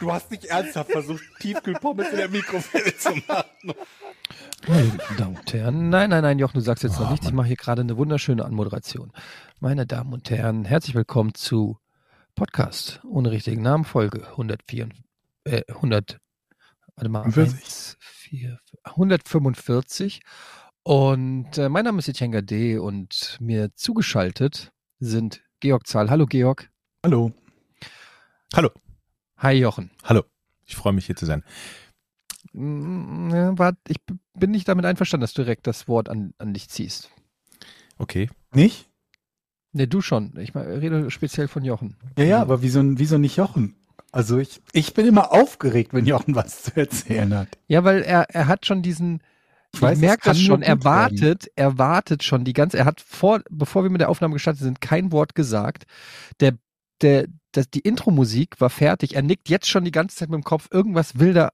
[0.00, 3.74] Du hast nicht ernsthaft versucht, Tiefkühlpommes in der Mikrowelle zu machen.
[4.66, 5.88] Meine Damen und Herren.
[5.90, 7.26] Nein, nein, nein, Jochen, du sagst jetzt noch nichts.
[7.26, 9.12] Ich mache hier gerade eine wunderschöne Anmoderation.
[9.60, 11.78] Meine Damen und Herren, herzlich willkommen zu
[12.34, 14.88] Podcast ohne richtigen Namen, Folge 104,
[15.44, 16.18] äh, 100,
[16.96, 17.62] warte mal, 45.
[17.62, 20.20] 1, 4, 145.
[20.82, 22.78] Und äh, mein Name ist Etienne D.
[22.78, 26.10] und mir zugeschaltet sind Georg Zahl.
[26.10, 26.70] Hallo Georg.
[27.04, 27.32] Hallo.
[28.54, 28.70] Hallo.
[29.44, 29.90] Hi Jochen.
[30.02, 30.22] Hallo.
[30.64, 31.44] Ich freue mich hier zu sein.
[32.54, 33.54] Mm,
[33.86, 33.98] ich
[34.32, 37.10] bin nicht damit einverstanden, dass du direkt das Wort an, an dich ziehst.
[37.98, 38.30] Okay.
[38.54, 38.88] Nicht?
[39.72, 40.34] Ne, du schon.
[40.38, 41.98] Ich rede speziell von Jochen.
[42.16, 43.76] Ja, ja, aber wieso, wieso nicht Jochen?
[44.12, 47.48] Also ich, ich bin immer aufgeregt, wenn Jochen was zu erzählen hat.
[47.66, 49.16] Ja, weil er, er hat schon diesen,
[49.72, 53.02] ich, Ich weiß, merke das schon, er wartet, er wartet schon die ganze, er hat
[53.02, 55.84] vor, bevor wir mit der Aufnahme gestartet sind, kein Wort gesagt.
[56.40, 56.56] Der,
[57.02, 59.14] der, das, die Intro-Musik war fertig.
[59.14, 60.68] Er nickt jetzt schon die ganze Zeit mit dem Kopf.
[60.70, 61.50] Irgendwas will da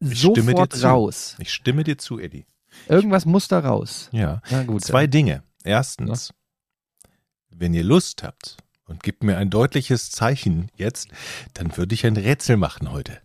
[0.00, 1.36] Ich stimme dir sofort raus.
[1.38, 2.46] Ich stimme dir zu, Eddie.
[2.88, 4.08] Irgendwas muss da raus.
[4.12, 4.42] Ja.
[4.50, 4.84] Na gut.
[4.84, 5.42] Zwei Dinge.
[5.64, 6.32] Erstens,
[7.50, 11.08] wenn ihr Lust habt und gebt mir ein deutliches Zeichen jetzt,
[11.54, 13.20] dann würde ich ein Rätsel machen heute.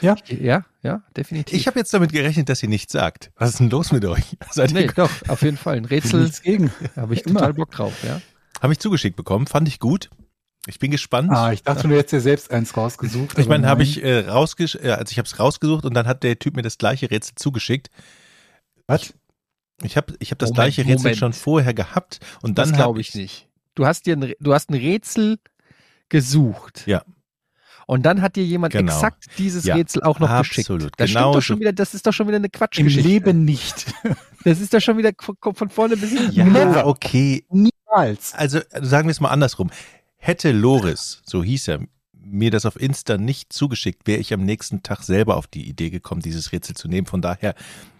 [0.00, 0.16] dann.
[0.28, 1.58] Ja, ja, definitiv.
[1.58, 3.30] Ich habe jetzt damit gerechnet, dass ihr nichts sagt.
[3.36, 4.36] Was ist denn los mit euch?
[4.50, 5.76] Seid nee, ihr, doch, auf jeden Fall.
[5.76, 6.72] Ein Rätsel gegen.
[6.96, 7.40] habe ich Immer.
[7.40, 8.20] total Bock drauf, ja.
[8.60, 10.10] Habe ich zugeschickt bekommen, fand ich gut.
[10.66, 11.30] Ich bin gespannt.
[11.32, 13.36] Ah, ich dachte, du hättest dir selbst eins rausgesucht.
[13.38, 16.22] ich meine, habe ich äh, rausgesch äh, also ich habe es rausgesucht und dann hat
[16.22, 17.90] der Typ mir das gleiche Rätsel zugeschickt.
[18.86, 19.12] Was?
[19.82, 21.16] Ich habe ich hab das Moment, gleiche Rätsel Moment.
[21.16, 23.48] schon vorher gehabt und Das dann glaube ich nicht.
[23.74, 25.38] Du hast dir ein, du hast ein Rätsel
[26.08, 26.86] gesucht.
[26.86, 27.02] Ja.
[27.86, 28.92] Und dann hat dir jemand Genau.
[28.94, 30.60] exakt dieses Ja, Rätsel auch noch geschickt.
[30.70, 30.92] absolut.
[30.96, 31.60] Das Genau stimmt doch schon so.
[31.60, 33.08] wieder, das ist doch schon wieder eine Im Quatschgeschichte.
[33.08, 33.86] Leben nicht.
[34.44, 36.32] Das ist doch schon wieder von, von vorne bis hinten.
[36.32, 36.84] Ja, Never.
[36.86, 37.44] okay.
[37.50, 38.34] Niemals.
[38.34, 39.70] Also sagen wir es mal andersrum.
[40.24, 41.80] Hätte Loris, so hieß er,
[42.12, 45.90] mir das auf Insta nicht zugeschickt, wäre ich am nächsten Tag selber auf die Idee
[45.90, 47.08] gekommen, dieses Rätsel zu nehmen.
[47.08, 47.56] Von daher,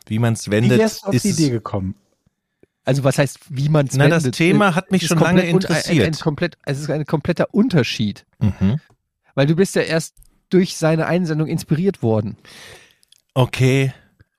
[0.06, 1.96] wie man es Wie wendet, wärst du auf ist die Idee es, gekommen?
[2.84, 5.48] Also was heißt, wie man es Na, das Thema hat mich schon lange un- Ein,
[5.48, 6.20] ein interessiert.
[6.20, 8.24] komplett, es ist ein kompletter Unterschied.
[8.38, 8.78] Mhm.
[9.34, 10.14] Weil du bist ja erst
[10.48, 12.36] durch seine Einsendung inspiriert worden.
[13.34, 13.92] Okay,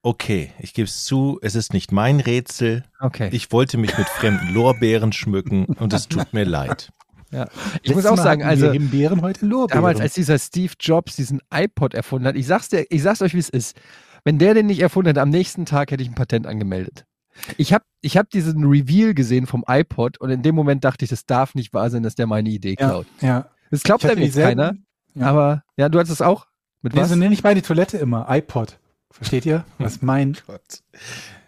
[0.03, 2.85] okay, ich gebe es zu, es ist nicht mein Rätsel.
[3.01, 3.27] Okay.
[3.33, 6.93] Ich wollte mich mit fremden Lorbeeren schmücken und es tut mir leid.
[7.33, 7.47] Ja.
[7.81, 9.81] ich muss Letztes auch Mal sagen, also Himbeeren, heute Lorbeeren.
[9.81, 13.33] damals, als dieser Steve Jobs diesen iPod erfunden hat, ich sag's dir, ich sag's euch,
[13.33, 13.75] wie es ist.
[14.23, 17.05] Wenn der den nicht erfunden hätte, am nächsten Tag hätte ich ein Patent angemeldet.
[17.57, 21.09] Ich habe ich hab diesen Reveal gesehen vom iPod und in dem Moment dachte ich,
[21.09, 23.07] das darf nicht wahr sein, dass der meine Idee ja, klaut.
[23.22, 23.47] ja.
[23.72, 24.75] Das glaubt einem jetzt keiner.
[25.16, 25.25] Ja.
[25.25, 26.45] Aber ja, du hattest es auch.
[26.83, 27.09] Mit Nee, was?
[27.09, 28.27] so nenne ich meine Toilette immer.
[28.29, 28.77] iPod.
[29.16, 29.63] Versteht ihr?
[29.78, 30.62] Was mein Pod,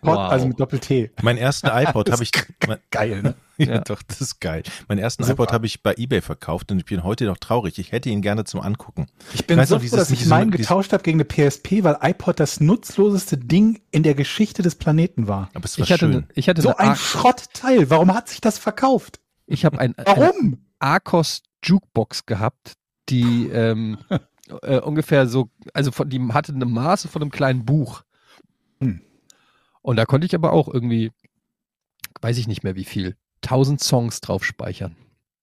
[0.01, 0.31] Wow.
[0.31, 1.11] also mit Doppel-T.
[1.23, 2.31] Meinen ersten iPod habe ich.
[2.67, 3.33] Mein, Geil, ne?
[3.57, 3.79] ja, Ja.
[3.79, 4.61] doch, das ist geil.
[4.87, 5.33] Meinen ersten Super.
[5.43, 7.79] iPod habe ich bei eBay verkauft und ich bin heute noch traurig.
[7.79, 9.07] Ich hätte ihn gerne zum Angucken.
[9.33, 11.97] Ich bin Weißt so froh, dieses- dass ich meinen getauscht habe gegen eine PSP, weil
[12.01, 15.49] iPod das nutzloseste Ding in der Geschichte des Planeten war.
[15.55, 16.27] Aber es war ich hatte, schön.
[16.35, 17.89] ich hatte So ein Schrottteil.
[17.89, 19.19] Warum hat sich das verkauft?
[19.47, 20.57] ich habe ein, eine Warum?
[20.79, 22.73] Arcos Jukebox gehabt,
[23.09, 23.97] die ähm,
[24.61, 28.03] äh, ungefähr so, also von, die hatte eine Maße von einem kleinen Buch.
[28.79, 29.01] Hm.
[29.81, 31.11] Und da konnte ich aber auch irgendwie,
[32.21, 34.95] weiß ich nicht mehr wie viel, 1000 Songs drauf speichern.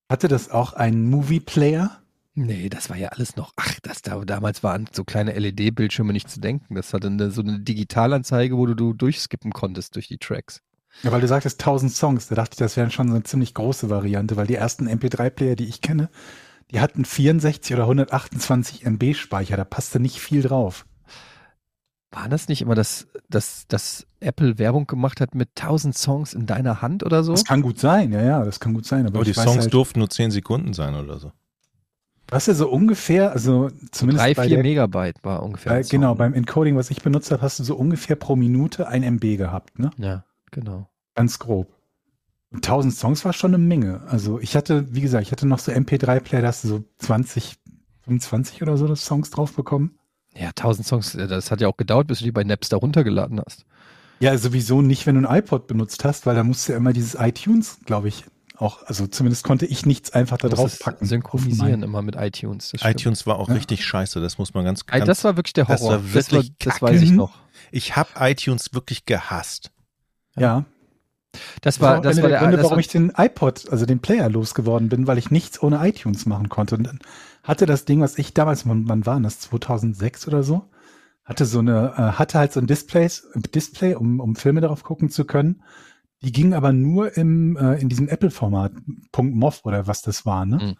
[0.08, 2.02] Hatte das auch einen Movie-Player?
[2.34, 6.30] Nee, das war ja alles noch, ach, das da, damals waren so kleine LED-Bildschirme nicht
[6.30, 6.74] zu denken.
[6.74, 10.62] Das hatte eine, so eine Digitalanzeige, wo du, du durchskippen konntest durch die Tracks.
[11.02, 12.28] Ja, weil du sagtest 1000 Songs.
[12.28, 15.56] Da dachte ich, das wäre schon so eine ziemlich große Variante, weil die ersten MP3-Player,
[15.56, 16.10] die ich kenne,
[16.72, 19.56] die hatten 64 oder 128 MB Speicher.
[19.56, 20.86] Da passte nicht viel drauf.
[22.10, 26.46] War das nicht immer, dass, dass, dass Apple Werbung gemacht hat mit 1000 Songs in
[26.46, 27.32] deiner Hand oder so?
[27.32, 29.06] Das kann gut sein, ja, ja, das kann gut sein.
[29.06, 31.32] Aber, Aber die Songs halt, durften nur 10 Sekunden sein oder so.
[32.28, 35.82] was ja so ungefähr, also zumindest Drei, bei vier der, Megabyte war ungefähr.
[35.82, 35.90] Song.
[35.90, 39.38] genau, beim Encoding, was ich benutzt habe, hast du so ungefähr pro Minute ein MB
[39.38, 39.90] gehabt, ne?
[39.96, 40.90] Ja, genau.
[41.14, 41.74] Ganz grob.
[42.52, 44.02] Und 1000 Songs war schon eine Menge.
[44.08, 47.56] Also ich hatte, wie gesagt, ich hatte noch so MP3-Player, da hast du so 20,
[48.04, 49.98] 25 oder so das Songs drauf bekommen.
[50.36, 53.40] Ja, 1000 Songs, äh, das hat ja auch gedauert, bis du die bei Napster runtergeladen
[53.44, 53.64] hast.
[54.20, 56.92] Ja, sowieso nicht, wenn du ein iPod benutzt hast, weil da musst du ja immer
[56.92, 58.24] dieses iTunes, glaube ich,
[58.56, 61.04] auch, also zumindest konnte ich nichts einfach da drauf packen.
[61.06, 62.70] Synchronisieren immer mit iTunes.
[62.70, 63.54] Das iTunes war auch Ja.
[63.54, 65.94] richtig scheiße, das muss man ganz, Ey, ganz das war wirklich der das Horror.
[65.94, 66.82] war wirklich das, kacke.
[66.92, 67.32] weiß ich noch.
[67.72, 69.72] Ich habe iTunes wirklich gehasst.
[70.36, 70.64] Ja,
[71.32, 73.86] Das das war, war das war der Gründe, das warum war, ich den iPod, also
[73.86, 76.76] den Player losgeworden bin, weil ich nichts ohne iTunes machen konnte.
[76.76, 76.98] Und dann
[77.42, 80.68] hatte das Ding, was ich damals, wann, war das, 2006 oder so,
[81.24, 85.08] hatte so eine, äh, hatte halt so ein Displays, Display, um, um Filme darauf gucken
[85.08, 85.62] zu können.
[86.22, 88.72] Die ging aber nur im, äh, in diesem Apple-Format,
[89.16, 90.56] .mov oder was das war, ne?
[90.56, 90.74] Mhm.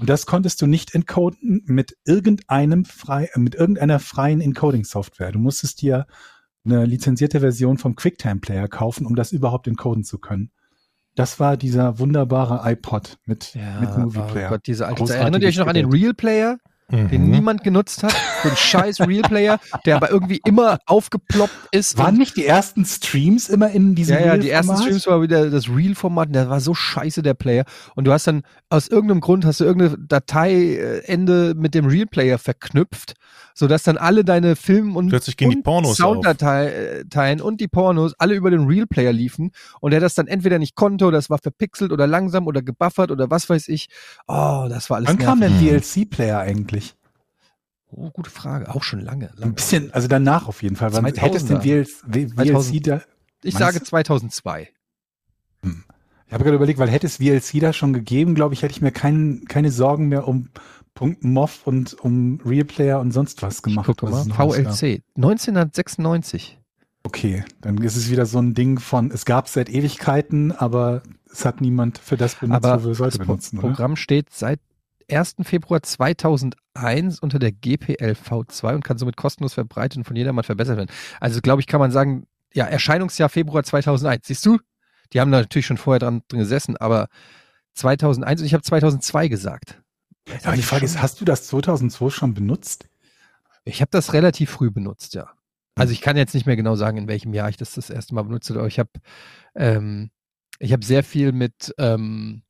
[0.00, 5.30] Und das konntest du nicht encoden mit irgendeinem frei, mit irgendeiner freien Encoding-Software.
[5.30, 6.06] Du musstest dir
[6.64, 10.50] eine lizenzierte Version vom QuickTime-Player kaufen, um das überhaupt encoden zu können.
[11.16, 14.48] Das war dieser wunderbare iPod mit, ja, mit Movie oh Player.
[14.50, 15.12] Gott, diese alte.
[15.12, 15.90] Erinnert ihr euch noch an den.
[15.90, 16.58] Real Player,
[16.90, 17.30] den Mhm.
[17.30, 18.14] niemand genutzt hat?
[18.42, 21.98] So ein scheiß Real Player, der aber irgendwie immer aufgeploppt ist.
[21.98, 24.76] Waren nicht die ersten Streams immer in diesem ja, ja, die ersten?
[24.76, 27.64] Streams war wieder das Real-Format, der war so scheiße, der Player.
[27.94, 33.14] Und du hast dann, aus irgendeinem Grund hast du irgendeine Dateiende mit dem Real-Player verknüpft,
[33.54, 38.14] sodass dann alle deine Film- und, Plötzlich gingen die und Pornos Sounddateien und die Pornos
[38.18, 39.50] alle über den Real-Player liefen
[39.80, 43.10] und der das dann entweder nicht konnte oder es war verpixelt oder langsam oder gebuffert
[43.10, 43.88] oder was weiß ich.
[44.28, 45.90] Oh, das war alles Wann kam denn nervig.
[46.08, 46.94] DLC-Player eigentlich?
[47.90, 48.72] Oh, gute Frage.
[48.72, 49.30] Auch schon lange.
[49.30, 49.52] Ein lange.
[49.54, 50.92] bisschen, also danach auf jeden Fall.
[50.92, 51.20] Wann 2000er.
[51.20, 52.86] hätte es den VLC, 2000.
[52.86, 53.02] da,
[53.42, 53.84] Ich sage du?
[53.84, 54.68] 2002.
[56.30, 58.80] ich habe gerade überlegt, weil hätte es VLC da schon gegeben, glaube ich, hätte ich
[58.80, 60.48] mir kein, keine Sorgen mehr um
[61.22, 63.86] .mov und um Real Player und sonst was gemacht.
[63.86, 64.54] Guck was mal, es.
[64.54, 65.02] VLC.
[65.16, 66.60] 1996.
[67.02, 71.44] Okay, dann ist es wieder so ein Ding von, es gab seit Ewigkeiten, aber es
[71.44, 73.66] hat niemand für das benutzt, Aber wo wir es heute das benutzen, oder?
[73.66, 74.60] Programm steht seit
[75.10, 75.34] 1.
[75.42, 80.76] Februar 2001 unter der GPL V2 und kann somit kostenlos verbreitet und von jedermann verbessert
[80.76, 80.90] werden.
[81.18, 84.28] Also glaube ich, kann man sagen, ja, Erscheinungsjahr Februar 2001.
[84.28, 84.58] Siehst du?
[85.12, 87.08] Die haben da natürlich schon vorher dran drin gesessen, aber
[87.74, 89.82] 2001 und ich habe 2002 gesagt.
[90.28, 92.88] Ja, aber die Frage ist, hast du das 2002 schon benutzt?
[93.64, 95.30] Ich habe das relativ früh benutzt, ja.
[95.74, 98.14] Also ich kann jetzt nicht mehr genau sagen, in welchem Jahr ich das das erste
[98.14, 98.90] Mal benutzt habe, aber ich habe
[99.54, 100.10] ähm,
[100.58, 102.42] ich habe sehr viel mit ähm,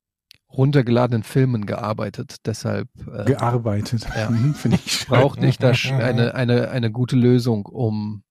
[0.53, 2.37] runtergeladenen Filmen gearbeitet.
[2.45, 4.07] Deshalb äh, Gearbeitet.
[4.17, 4.29] Ja.
[4.55, 5.07] Finde ich.
[5.07, 8.25] brauchte ich da eine, eine, eine gute Lösung, um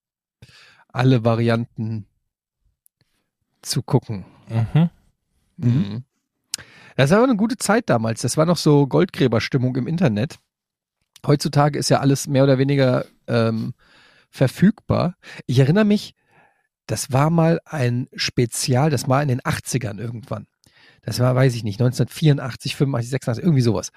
[0.89, 2.07] alle Varianten
[3.61, 4.25] zu gucken.
[4.47, 4.89] Mhm.
[5.57, 5.69] Mhm.
[5.69, 6.03] Mhm.
[6.95, 8.21] Das war aber eine gute Zeit damals.
[8.21, 10.39] Das war noch so Goldgräberstimmung im Internet.
[11.25, 13.73] Heutzutage ist ja alles mehr oder weniger ähm,
[14.29, 15.15] verfügbar.
[15.45, 16.15] Ich erinnere mich,
[16.87, 20.47] das war mal ein Spezial, das war in den 80ern irgendwann.
[21.01, 23.91] Das war, weiß ich nicht, 1984, 85, 86, irgendwie sowas.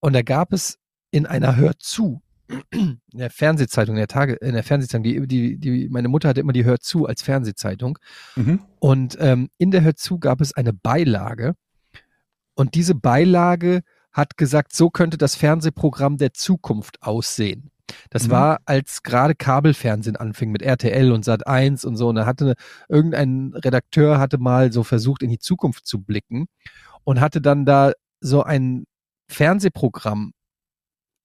[0.00, 0.78] Und da gab es
[1.10, 2.22] in einer Hör zu,
[2.70, 6.40] in der Fernsehzeitung, in der Tage, in der Fernsehzeitung, die, die, die, meine Mutter hatte
[6.40, 7.98] immer die Hör zu als Fernsehzeitung.
[8.36, 8.60] Mhm.
[8.80, 11.54] Und ähm, in der Hör zu gab es eine Beilage.
[12.54, 13.82] Und diese Beilage
[14.12, 17.70] hat gesagt, so könnte das Fernsehprogramm der Zukunft aussehen.
[18.10, 18.30] Das Mhm.
[18.30, 22.08] war, als gerade Kabelfernsehen anfing mit RTL und Sat 1 und so.
[22.08, 22.54] Und da hatte
[22.88, 26.46] irgendein Redakteur hatte mal so versucht, in die Zukunft zu blicken
[27.04, 28.84] und hatte dann da so ein
[29.28, 30.32] Fernsehprogramm,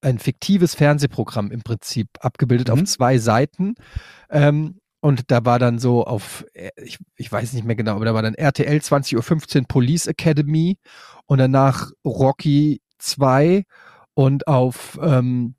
[0.02, 2.74] ein fiktives Fernsehprogramm im Prinzip abgebildet Mhm.
[2.74, 3.74] auf zwei Seiten.
[4.30, 8.04] Ähm, und da war dann so auf, äh, ich, ich weiß nicht mehr genau, aber
[8.04, 10.78] da war dann RTL 20.15 Uhr Police Academy
[11.26, 13.64] und danach Rocky 2
[14.14, 15.54] und auf ähm,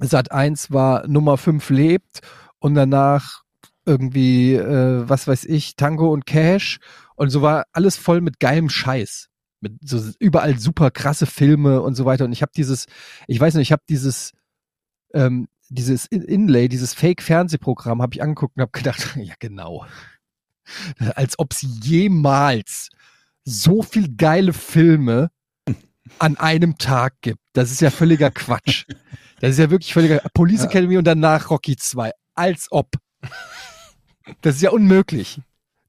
[0.00, 2.20] Sat 1 war Nummer 5 lebt
[2.58, 3.42] und danach
[3.84, 6.78] irgendwie, äh, was weiß ich, Tango und Cash
[7.16, 9.28] und so war alles voll mit geilem Scheiß.
[9.62, 12.26] Mit so überall super krasse Filme und so weiter.
[12.26, 12.86] Und ich habe dieses,
[13.28, 14.32] ich weiß nicht, ich habe dieses,
[15.14, 19.86] ähm, dieses In- Inlay, dieses Fake-Fernsehprogramm habe ich angeguckt und habe gedacht, ja genau.
[21.14, 22.90] Als ob es jemals
[23.44, 25.30] so viel geile Filme
[26.18, 27.40] an einem Tag gibt.
[27.52, 28.84] Das ist ja völliger Quatsch.
[29.40, 30.64] Das ist ja wirklich völliger Police.
[30.64, 32.12] Academy und danach Rocky 2.
[32.34, 32.90] Als ob.
[34.40, 35.40] Das ist ja unmöglich.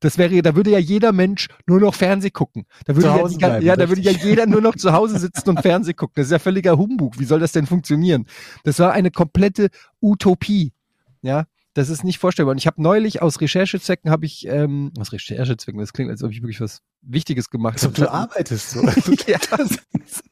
[0.03, 2.65] Das wäre, da würde ja jeder Mensch nur noch Fernseh gucken.
[2.83, 5.61] Da würde ja, bleiben, ja, da würde ja jeder nur noch zu Hause sitzen und
[5.61, 6.15] Fernseh gucken.
[6.17, 7.17] Das ist ja völliger Humbug.
[7.19, 8.25] Wie soll das denn funktionieren?
[8.65, 9.69] Das war eine komplette
[10.01, 10.73] Utopie.
[11.21, 12.51] Ja, das ist nicht vorstellbar.
[12.51, 16.31] Und ich habe neulich aus Recherchezwecken habe ich, ähm, aus Recherchezwecken, das klingt, als ob
[16.31, 17.93] ich wirklich was Wichtiges gemacht habe.
[17.93, 18.71] du arbeitest.
[18.71, 18.81] So.
[19.27, 19.79] ja, das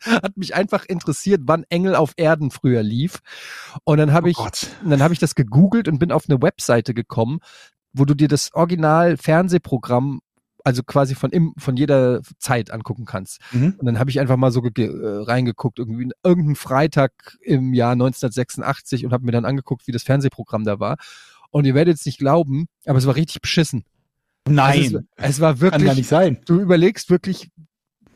[0.06, 3.20] hat mich einfach interessiert, wann Engel auf Erden früher lief.
[3.86, 4.68] Und dann habe Oh ich, Gott.
[4.86, 7.40] dann habe ich das gegoogelt und bin auf eine Webseite gekommen,
[7.94, 10.22] wo du dir das Original Fernsehprogramm
[10.64, 13.40] also quasi von im, von jeder Zeit angucken kannst.
[13.52, 13.76] Mhm.
[13.78, 19.06] Und dann habe ich einfach mal so äh, reingeguckt, irgendwie irgendeinen Freitag im Jahr 1986
[19.06, 20.98] und habe mir dann angeguckt, wie das Fernsehprogramm da war.
[21.50, 23.84] Und ihr werdet es nicht glauben, aber es war richtig beschissen.
[24.48, 26.40] Nein, Also es, es war kann gar wirklich, nicht sein.
[26.46, 27.50] du überlegst wirklich,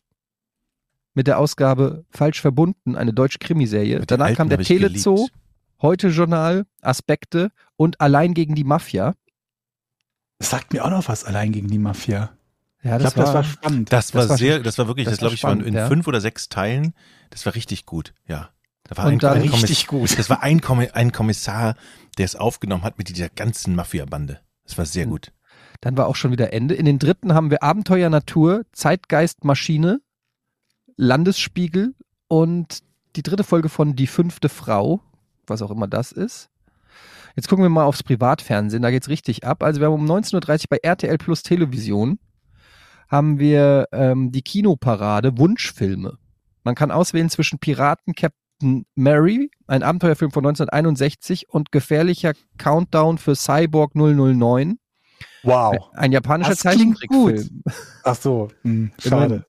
[1.17, 4.03] mit der Ausgabe Falsch verbunden, eine deutsche Krimiserie.
[4.05, 5.33] Danach kam der Telezoo, geliebt.
[5.81, 9.15] Heute Journal, Aspekte und Allein gegen die Mafia.
[10.38, 12.29] Das sagt mir auch noch was allein gegen die Mafia.
[12.83, 13.91] Ja, Ich glaube, das war spannend.
[13.91, 15.67] Das war, Das war sehr, das war wirklich, das das, war glaube ich, war spannend,
[15.67, 15.88] in ja.
[15.88, 16.93] fünf oder sechs Teilen.
[17.31, 18.50] Das war richtig gut, ja.
[18.83, 20.17] Da war Und ein, dann- ein Richtig gut.
[20.19, 20.62] Das war ein,
[20.93, 21.75] ein Kommissar,
[22.19, 24.39] der es aufgenommen hat mit dieser ganzen Mafia-Bande.
[24.65, 25.09] Das war sehr Hm.
[25.12, 25.31] gut.
[25.81, 26.75] Dann war auch schon wieder Ende.
[26.75, 30.00] In den dritten haben wir Abenteuer Natur, Zeitgeist Maschine,
[30.98, 31.96] Landesspiegel
[32.27, 32.80] und
[33.16, 35.01] die dritte Folge von Die fünfte Frau,
[35.48, 36.50] was auch immer das ist.
[37.36, 39.63] Jetzt gucken wir mal aufs Privatfernsehen, da geht's richtig ab.
[39.63, 42.20] Also wir haben um 19.30 Uhr bei RTL Plus Television
[43.08, 46.18] haben wir ähm, die Kinoparade Wunschfilme.
[46.63, 53.36] Man kann auswählen zwischen Piraten Captain Mary, ein Abenteuerfilm von 1961 und gefährlicher Countdown für
[53.36, 54.77] Cyborg 009.
[55.44, 55.92] Wow.
[55.94, 57.63] Ein japanischer Das Zeichentrickfilm.
[58.04, 59.46] Ach so, hm, schade.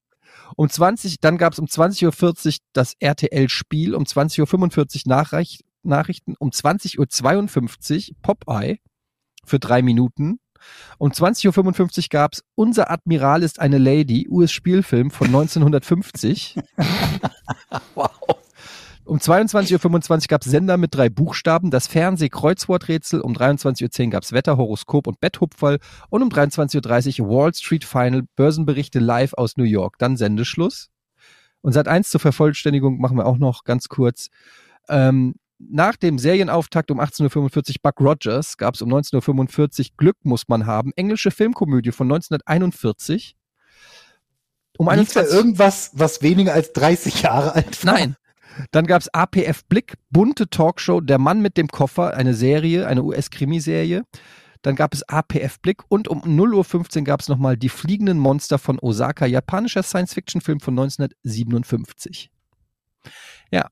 [0.58, 6.34] Um 20, dann gab es um 20.40 Uhr das RTL-Spiel, um 20.45 Uhr Nachreich, Nachrichten,
[6.36, 8.80] um 20.52 Uhr Popeye
[9.44, 10.40] für drei Minuten.
[10.98, 16.58] Um 20.55 Uhr gab es Unser Admiral ist eine Lady, US-Spielfilm von 1950.
[17.94, 18.37] Wow.
[19.08, 24.22] Um 22.25 Uhr gab es Sender mit drei Buchstaben, das Fernseh-Kreuzworträtsel, um 23.10 Uhr gab
[24.22, 25.78] es Wetter, Horoskop und Betthupferl
[26.10, 30.90] und um 23.30 Uhr Wall Street Final, Börsenberichte live aus New York, dann Sendeschluss.
[31.62, 34.28] Und seit eins zur Vervollständigung machen wir auch noch ganz kurz.
[34.90, 40.16] Ähm, nach dem Serienauftakt um 18.45 Uhr Buck Rogers gab es um 19.45 Uhr Glück
[40.22, 43.36] muss man haben, englische Filmkomödie von 1941.
[44.76, 47.94] Um Lief da 21 irgendwas, was weniger als 30 Jahre alt war?
[47.94, 48.16] Nein.
[48.70, 53.02] Dann gab es APF Blick, bunte Talkshow, Der Mann mit dem Koffer, eine Serie, eine
[53.02, 54.04] US-Krimiserie.
[54.62, 58.58] Dann gab es APF Blick und um 0.15 Uhr gab es nochmal Die fliegenden Monster
[58.58, 62.30] von Osaka, japanischer Science-Fiction-Film von 1957.
[63.50, 63.68] Ja.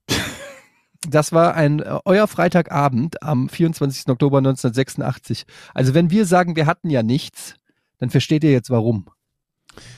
[1.09, 4.09] Das war ein äh, euer Freitagabend am 24.
[4.09, 5.45] Oktober 1986.
[5.75, 7.55] Also wenn wir sagen, wir hatten ja nichts,
[7.99, 9.07] dann versteht ihr jetzt warum.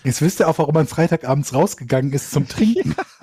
[0.05, 2.95] Jetzt wisst ihr auch, warum man Freitagabends rausgegangen ist zum Trinken.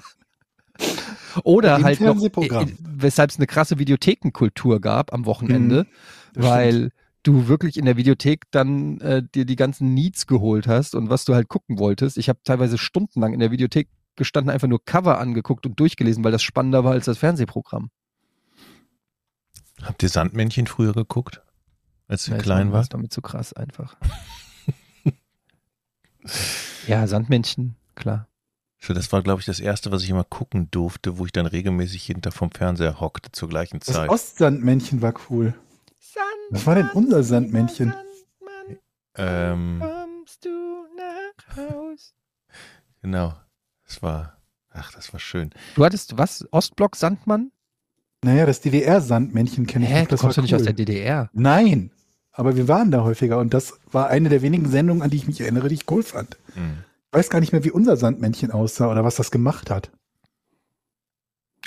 [1.44, 2.70] Oder Im halt noch, Fernsehprogramm.
[2.70, 5.88] äh, weshalb es eine krasse Videothekenkultur gab am Wochenende, Mhm,
[6.34, 6.92] das weil
[7.24, 11.25] du wirklich in der Videothek dann äh, dir die ganzen Needs geholt hast und was
[11.25, 12.18] du halt gucken wolltest.
[12.18, 16.32] Ich habe teilweise stundenlang in der Videothek gestanden, einfach nur Cover angeguckt und durchgelesen, weil
[16.32, 17.89] das spannender war als das Fernsehprogramm.
[19.82, 21.42] Habt ihr Sandmännchen früher geguckt,
[22.08, 22.94] als ihr Ja, klein war wart?
[22.94, 23.98] damit zu krass einfach.
[26.88, 28.27] ja, Sandmännchen, klar.
[28.86, 31.48] So, das war, glaube ich, das erste, was ich immer gucken durfte, wo ich dann
[31.48, 34.10] regelmäßig hinter vom Fernseher hockte zur gleichen Das Zeit.
[34.10, 35.56] Ostsandmännchen war cool.
[36.51, 37.94] Was war denn unser Sandmännchen?
[39.18, 40.50] Ähm, Kommst du
[40.98, 42.13] nach Haus?
[43.01, 43.34] genau.
[43.88, 44.38] Das war,
[44.70, 45.51] ach, das war schön.
[45.75, 46.48] Du hattest was?
[46.51, 47.51] Ostblock Sandmann?
[48.24, 50.06] Naja, das DDR-Sandmännchen kenne ich Hä, noch.
[50.08, 50.65] du Das kommst war doch nicht aus cool.
[50.74, 51.30] der DDR.
[51.34, 51.92] Nein,
[52.32, 55.27] aber wir waren da häufiger und das war eine der wenigen Sendungen, an die ich
[55.27, 56.38] mich erinnere, die ich cool fand.
[56.54, 56.84] Hm.
[57.16, 59.90] Ich weiß gar nicht mehr, wie unser Sandmännchen aussah oder was das gemacht hat.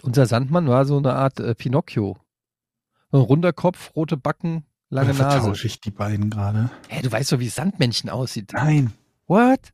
[0.02, 2.18] Unser Sandmann war so eine Art äh, Pinocchio.
[3.12, 5.38] Ein runder Kopf, rote Backen, lange Oder Nase.
[5.38, 6.68] vertausche ich die beiden gerade?
[6.88, 8.52] Hä, du weißt doch, wie Sandmännchen aussieht.
[8.52, 8.92] Nein.
[9.26, 9.72] What?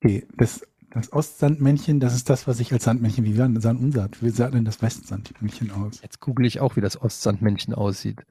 [0.00, 4.08] Okay, das, das Ostsandmännchen, das ist das, was ich als Sandmännchen, wie wir sahen unser,
[4.20, 6.00] wie sah denn das Westsandmännchen aus?
[6.00, 8.24] Jetzt google ich auch, wie das Ostsandmännchen aussieht.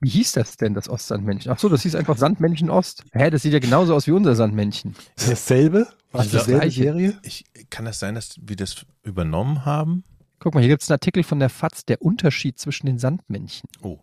[0.00, 1.50] Wie hieß das denn, das Ostsandmännchen?
[1.52, 3.04] Ach so, das hieß einfach Sandmännchen Ost.
[3.12, 4.92] Hä, das sieht ja genauso aus wie unser Sandmännchen.
[5.16, 5.86] Ist das dasselbe?
[6.10, 6.82] War Also das dieselbe gleiche.
[6.82, 7.18] Serie?
[7.22, 10.04] Ich, kann das sein, dass wir das übernommen haben?
[10.40, 13.68] Guck mal, hier gibt es einen Artikel von der FAZ, der Unterschied zwischen den Sandmännchen.
[13.82, 14.00] Oh.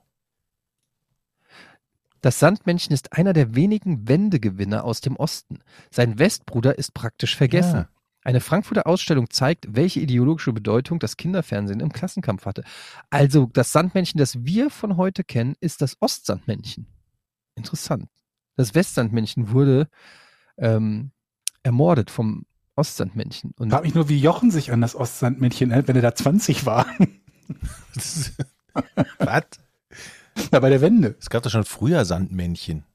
[2.22, 5.60] Das Sandmännchen ist einer der wenigen Wendegewinner aus dem Osten.
[5.90, 7.76] Sein Westbruder ist praktisch vergessen.
[7.78, 7.90] Ja.
[8.24, 12.64] Eine Frankfurter Ausstellung zeigt, welche ideologische Bedeutung das Kinderfernsehen im Klassenkampf hatte.
[13.10, 16.86] Also das Sandmännchen, das wir von heute kennen, ist das Ostsandmännchen.
[17.56, 18.08] Interessant.
[18.56, 19.88] Das Westsandmännchen wurde
[20.58, 21.12] ähm,
[21.64, 23.54] ermordet vom Ostsandmännchen.
[23.58, 26.66] Und Frag mich nur, wie Jochen sich an das Ostsandmännchen erinnert, wenn er da 20
[26.66, 26.86] war.
[29.20, 29.50] Was?
[30.50, 31.16] da bei der Wende.
[31.20, 32.86] Es gab doch schon früher Sandmännchen.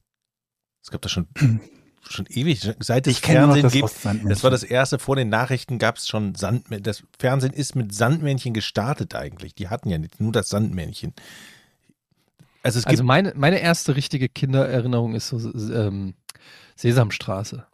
[0.83, 1.27] Es gab doch schon,
[2.11, 3.89] schon ewig, seit es Fernsehen das gibt.
[4.25, 6.83] Das war das erste, vor den Nachrichten gab es schon Sandmännchen.
[6.83, 9.55] Das Fernsehen ist mit Sandmännchen gestartet eigentlich.
[9.55, 11.13] Die hatten ja nicht nur das Sandmännchen.
[12.63, 16.15] Also es gibt also meine, meine erste richtige Kindererinnerung ist so ähm,
[16.75, 17.65] Sesamstraße.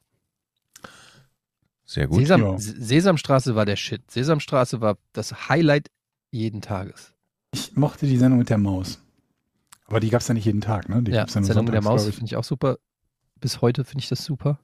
[1.86, 2.20] sehr gut.
[2.20, 2.58] Sesam, ja.
[2.58, 4.10] Sesamstraße war der Shit.
[4.12, 5.90] Sesamstraße war das Highlight
[6.32, 7.14] jeden Tages.
[7.54, 9.00] Ich mochte die Sendung mit der Maus.
[9.88, 11.04] Aber die gab es ja nicht jeden Tag, ne?
[11.04, 12.78] Die ja, gab's ja nur Sendung mit der Maus finde ich auch super.
[13.44, 14.58] Bis heute finde ich das super.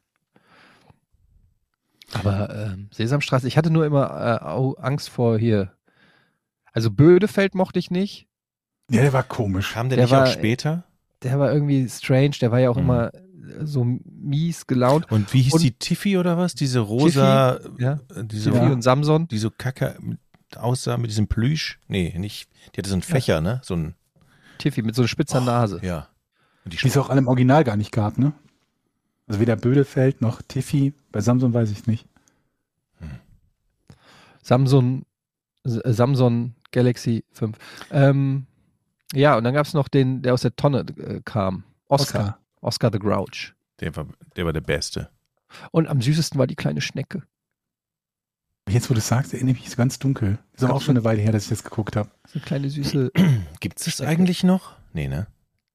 [2.14, 4.10] Aber ähm, Sesamstraße, ich hatte nur immer
[4.42, 5.74] äh, Angst vor hier.
[6.72, 8.28] Also Bödefeld mochte ich nicht.
[8.90, 9.74] Ja, der war komisch.
[9.74, 10.86] Kam der, Der nicht auch war- später?
[11.24, 12.38] Der war irgendwie strange.
[12.40, 12.84] Der war ja auch Mhm.
[12.84, 13.12] immer
[13.64, 15.12] so mies gelaunt.
[15.12, 16.56] Und wie hieß Und- die Tiffy oder was?
[16.56, 18.00] Diese rosa, Ja.
[18.16, 19.28] äh, diese, Sophie und Samson.
[19.28, 19.98] die so kacke
[20.56, 21.80] aussah mit diesem Plüsch?
[21.90, 22.50] Nee, nicht.
[22.74, 23.60] Die hatte so einen Fächer, ne?
[23.62, 23.96] So ein,
[24.58, 25.80] Tiffy mit so einer spitzer Nase.
[25.84, 26.08] ja.
[26.66, 28.34] Und die Die es auch alle im Original gar nicht gab, ne?
[29.30, 30.94] Also weder Bödefeld noch Tiffy.
[31.12, 32.06] Bei Samsung weiß ich nicht.
[34.44, 35.06] Samsung,
[35.64, 37.58] S- äh, Samsung Galaxy 5.
[37.92, 38.48] Ähm,
[39.14, 41.64] ja, und dann gab es noch den, der aus der Tonne äh, kam.
[41.88, 42.40] Oscar.
[42.62, 42.92] Oscar.
[42.92, 43.54] the Grouch.
[43.80, 45.10] der, war, der war der Beste.
[45.72, 47.24] Und am süßesten war die kleine Schnecke.
[48.68, 50.38] Jetzt, wo du es sagst, erinnere ich mich so ganz dunkel.
[50.54, 52.10] Ist aber auch schon eine Weile her, dass ich das geguckt habe.
[52.28, 53.12] So eine kleine süße
[53.60, 54.74] Gibt es das eigentlich noch?
[54.94, 55.26] Nee, ne?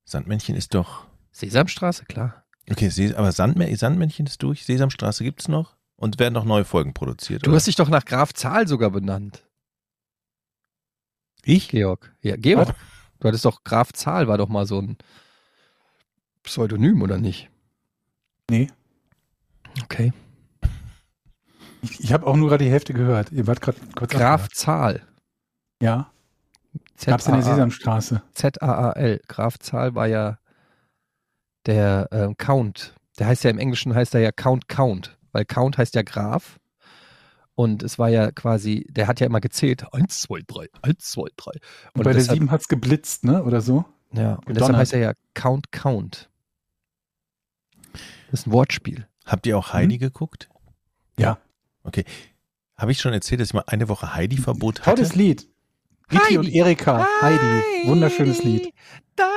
[0.05, 1.07] Sandmännchen ist doch.
[1.33, 2.44] Sesamstraße, klar.
[2.71, 4.65] Okay, aber Sandmä Sandmännchen ist durch.
[4.65, 5.77] Sesamstraße gibt es noch.
[5.97, 7.47] Und werden noch neue Folgen produziert.
[7.47, 7.57] Du oder?
[7.57, 9.45] hast dich doch nach Graf Zahl sogar benannt,
[11.45, 11.69] ich?
[11.69, 12.13] Georg.
[12.21, 12.69] Ja, Georg.
[12.69, 12.75] Was?
[13.21, 14.97] Du hattest doch Graf Zahl, war doch mal so ein
[16.43, 17.49] Pseudonym, oder nicht?
[18.51, 18.69] Nee,
[19.83, 20.13] Okay.
[21.83, 23.33] ich, ich habe auch nur gerade die Hälfte gehört.
[23.33, 24.49] Ihr wart gerade kurz Graf.
[24.51, 25.03] Zahl.
[25.83, 26.11] Ja,
[27.05, 28.23] gab's in der Sesamstraße.
[28.35, 29.21] Z-A-A-L.
[29.27, 30.39] Graf Zahl war ja
[31.67, 32.95] der ähm, Count.
[33.19, 36.59] Der heißt ja im Englischen heißt er ja Count Count, weil Count heißt ja Graf.
[37.57, 39.85] Und es war ja quasi, der hat ja immer gezählt.
[39.93, 41.53] Eins, zwei, drei, eins, zwei, drei.
[41.93, 43.45] Und bei der deshalb, 7 hat's geblitzt, ne?
[43.45, 43.85] Oder so?
[44.13, 44.77] ja, und deshalb gedonnert.
[44.77, 46.31] heißt er ja Count Count.
[48.31, 49.07] Das ist ein Wortspiel.
[49.25, 50.49] Habt ihr auch Heidi geguckt?
[51.17, 51.39] Ja.
[51.85, 52.05] Okay.
[52.77, 54.97] Habe ich schon erzählt, dass ich mal eine Woche Heidi-Verbot hatte?
[54.97, 55.49] Tolles Lied.
[56.11, 57.89] Riti und Erika, Heidi.
[57.89, 58.75] Wunderschönes Lied.
[59.17, 59.34] Deine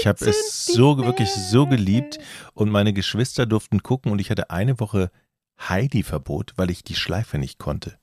[0.00, 2.18] Ich habe es so wirklich so geliebt
[2.54, 5.10] und meine Geschwister durften gucken und ich hatte eine Woche
[5.68, 7.98] Heidi-Verbot, weil ich die Schleife nicht konnte.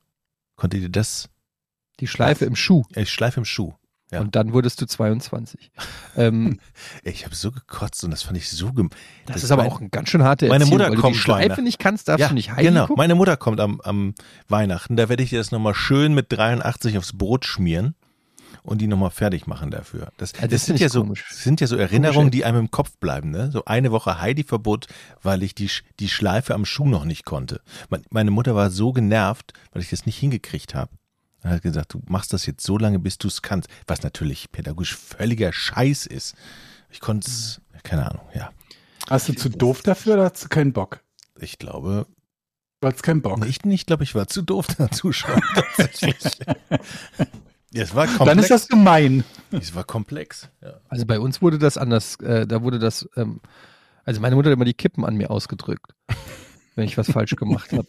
[0.55, 1.29] Konntet ihr das?
[1.99, 2.83] Die Schleife im Schuh.
[2.93, 3.73] Äh, Schleife im Schuh.
[4.11, 4.21] Ja.
[4.21, 5.69] Und dann wurdest du 22.
[6.15, 6.59] ähm,
[7.03, 8.89] Ich habe so gekotzt und das fand ich so gem
[9.25, 11.01] das, Das ist aber mein- auch eine ganz schön harte Meine Erziehung, Mutter weil du
[11.01, 12.83] kommt die Schleife nicht kannst, darfst ja, du nicht Heidi genau.
[12.87, 12.95] gucken.
[13.01, 14.13] Meine Mutter kommt am, am
[14.47, 14.95] Weihnachten.
[14.95, 17.95] Da werde ich dir das nochmal schön mit 83 aufs Brot schmieren
[18.67, 20.11] und die nochmal fertig machen dafür.
[20.17, 21.25] Das, Ja, das das, sind, ja ich so, komisch.
[21.31, 23.31] sind ja so Erinnerungen, die einem im Kopf bleiben.
[23.31, 23.49] Ne?
[23.51, 24.87] So eine Woche Heidi-Verbot,
[25.23, 27.61] weil ich die, die Schleife am Schuh noch nicht konnte.
[27.89, 30.91] Me- Meine Mutter war so genervt, weil ich das nicht hingekriegt habe.
[31.41, 33.69] Er hat gesagt, du machst das jetzt so lange, bis du es kannst.
[33.87, 36.35] Was natürlich pädagogisch völliger Scheiß ist.
[36.89, 38.51] Ich konnte es, keine Ahnung, ja.
[39.07, 41.01] Warst du zu doof dafür oder hast du keinen Bock?
[41.39, 42.05] Ich glaube,
[42.81, 43.43] Du hattest keinen Bock.
[43.47, 45.41] Ich nicht, glaube ich, war zu doof dazu schauen.
[45.55, 46.17] Tatsächlich.
[47.73, 48.29] ja, es war komplex.
[48.29, 49.23] Dann ist das gemein.
[49.51, 50.49] es war komplex.
[50.61, 50.79] Ja.
[50.89, 53.41] Also bei uns wurde das anders, äh, da wurde das, ähm,
[54.05, 55.93] also meine Mutter hat immer die Kippen an mir ausgedrückt,
[56.75, 57.87] wenn ich was falsch gemacht habe.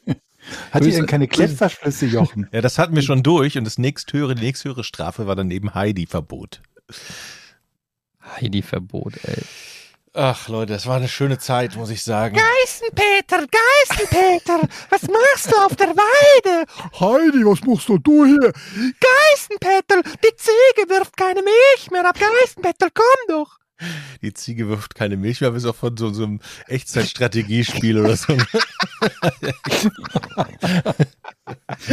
[0.70, 2.48] Hat die denn keine Klettverschlüsse, Jochen?
[2.52, 5.74] ja, das hatten wir schon durch und das nächsthöhere, die nächsthöhere Strafe war dann eben
[5.74, 6.62] Heidi-Verbot.
[8.22, 9.42] Heidi-Verbot, ey.
[10.20, 12.36] Ach Leute, das war eine schöne Zeit, muss ich sagen.
[12.36, 16.66] Geißenpeter, Geißenpeter, was machst du auf der Weide?
[16.98, 18.52] Heidi, was machst du hier?
[18.98, 22.18] Geißenpeter, die Ziege wirft keine Milch mehr ab.
[22.18, 23.58] Geißenpeter, komm doch.
[24.20, 28.36] Die Ziege wirft keine Milch mehr, bis auch von so, so einem Echtzeitstrategiespiel oder so.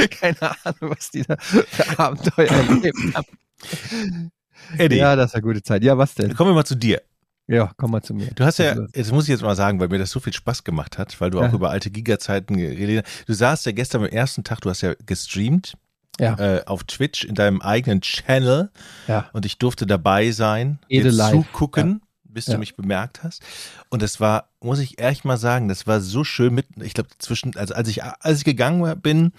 [0.09, 4.31] Keine Ahnung, was die da für Abenteuer erlebt haben.
[4.79, 5.83] Eddie, Ja, das war gute Zeit.
[5.83, 6.33] Ja, was denn?
[6.35, 7.03] kommen wir mal zu dir.
[7.47, 8.27] Ja, komm mal zu mir.
[8.33, 10.33] Du hast ja, Also, jetzt muss ich jetzt mal sagen, weil mir das so viel
[10.33, 11.47] Spaß gemacht hat, weil du Ja.
[11.49, 13.29] auch über alte Giga-Zeiten geredet hast.
[13.29, 15.73] Du saßt ja gestern am ersten Tag, du hast ja gestreamt
[16.19, 16.35] Ja.
[16.39, 18.71] äh, auf Twitch in deinem eigenen Channel
[19.07, 19.29] Ja.
[19.33, 22.53] und ich durfte dabei sein, dir zugucken, bis Ja.
[22.53, 23.43] du mich bemerkt hast.
[23.89, 27.09] Und das war, muss ich ehrlich mal sagen, das war so schön mit, ich glaube,
[27.19, 29.33] zwischen, also als ich, als ich gegangen bin,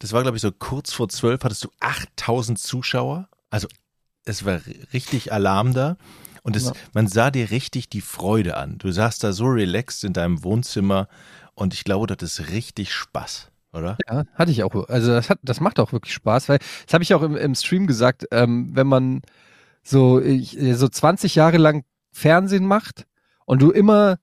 [0.00, 3.28] das war, glaube ich, so kurz vor zwölf, hattest du 8000 Zuschauer.
[3.50, 3.68] Also,
[4.24, 4.60] es war
[4.92, 5.96] richtig Alarm da.
[6.42, 6.72] Und es, Ja.
[6.92, 8.78] man sah dir richtig die Freude an.
[8.78, 11.08] Du saßt da so relaxed in deinem Wohnzimmer
[11.54, 13.96] und ich glaube, das ist richtig Spaß, oder?
[14.08, 14.88] Ja, hatte ich auch.
[14.88, 17.54] Also das, hat, das macht auch wirklich Spaß, weil das habe ich auch im, im
[17.54, 19.22] Stream gesagt, ähm, wenn man
[19.84, 23.06] so, ich, so 20 Jahre lang Fernsehen macht
[23.46, 24.18] und du immer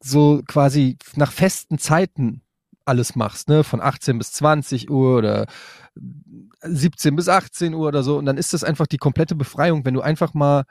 [0.00, 2.42] so quasi nach festen Zeiten
[2.84, 5.46] alles machst, ne, von 18 bis 20 Uhr oder
[6.62, 9.94] 17 bis 18 Uhr oder so, und dann ist das einfach die komplette Befreiung, wenn
[9.94, 10.64] du einfach mal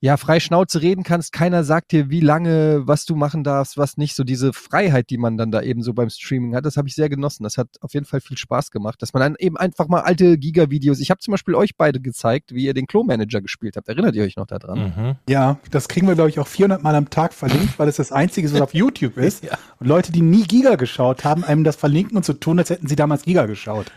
[0.00, 3.96] ja, frei Schnauze reden kannst, keiner sagt dir, wie lange, was du machen darfst, was
[3.96, 4.14] nicht.
[4.14, 6.94] So diese Freiheit, die man dann da eben so beim Streaming hat, das habe ich
[6.94, 7.44] sehr genossen.
[7.44, 10.36] Das hat auf jeden Fall viel Spaß gemacht, dass man dann eben einfach mal alte
[10.36, 11.00] Giga-Videos.
[11.00, 13.88] Ich habe zum Beispiel euch beide gezeigt, wie ihr den Klo-Manager gespielt habt.
[13.88, 14.94] Erinnert ihr euch noch daran?
[14.96, 15.14] Mhm.
[15.30, 18.12] Ja, das kriegen wir, glaube ich, auch 400 Mal am Tag verlinkt, weil es das
[18.12, 19.36] Einzige ist, was auf YouTube ist.
[19.46, 19.58] Ja.
[19.78, 22.88] Und Leute, die nie Giga geschaut haben, einem das verlinken und so tun, als hätten
[22.88, 23.92] sie damals Giga geschaut.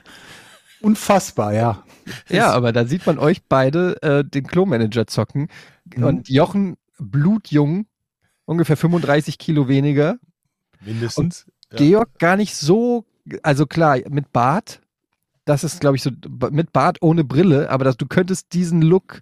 [0.82, 1.84] Unfassbar, ja.
[2.30, 5.50] Ja, aber da sieht man euch beide äh, den Klo-Manager zocken.
[5.96, 6.04] Mhm.
[6.04, 7.86] Und Jochen blutjung,
[8.46, 10.18] ungefähr 35 Kilo weniger.
[10.82, 11.46] Mindestens.
[11.72, 11.78] Ja.
[11.78, 13.06] Georg gar nicht so,
[13.44, 14.82] also klar, mit Bart,
[15.46, 16.12] das ist, glaube ich, so
[16.52, 19.22] mit Bart ohne Brille, aber das, du könntest diesen Look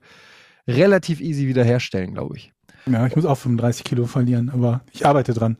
[0.67, 2.53] relativ easy wiederherstellen, glaube ich.
[2.85, 5.57] Ja, ich muss auch 35 Kilo verlieren, aber ich arbeite dran.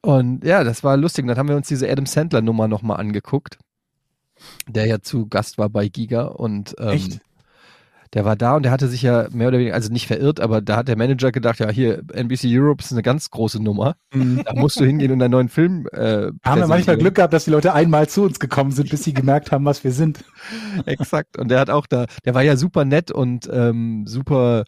[0.00, 1.24] Und ja, das war lustig.
[1.24, 3.58] Und dann haben wir uns diese Adam Sandler Nummer nochmal angeguckt,
[4.68, 7.20] der ja zu Gast war bei Giga und ähm, Echt?
[8.14, 10.60] der war da und der hatte sich ja mehr oder weniger, also nicht verirrt, aber
[10.60, 13.96] da hat der Manager gedacht, ja, hier, NBC Europe ist eine ganz große Nummer.
[14.14, 14.42] Mhm.
[14.44, 16.96] Da musst du hingehen und einen neuen Film äh, Haben wir manchmal.
[16.96, 19.84] Glück gehabt, dass die Leute einmal zu uns gekommen sind, bis sie gemerkt haben, was
[19.84, 20.24] wir sind.
[20.86, 21.38] Exakt.
[21.38, 24.64] Und der hat auch da, der war ja super nett und ähm, super,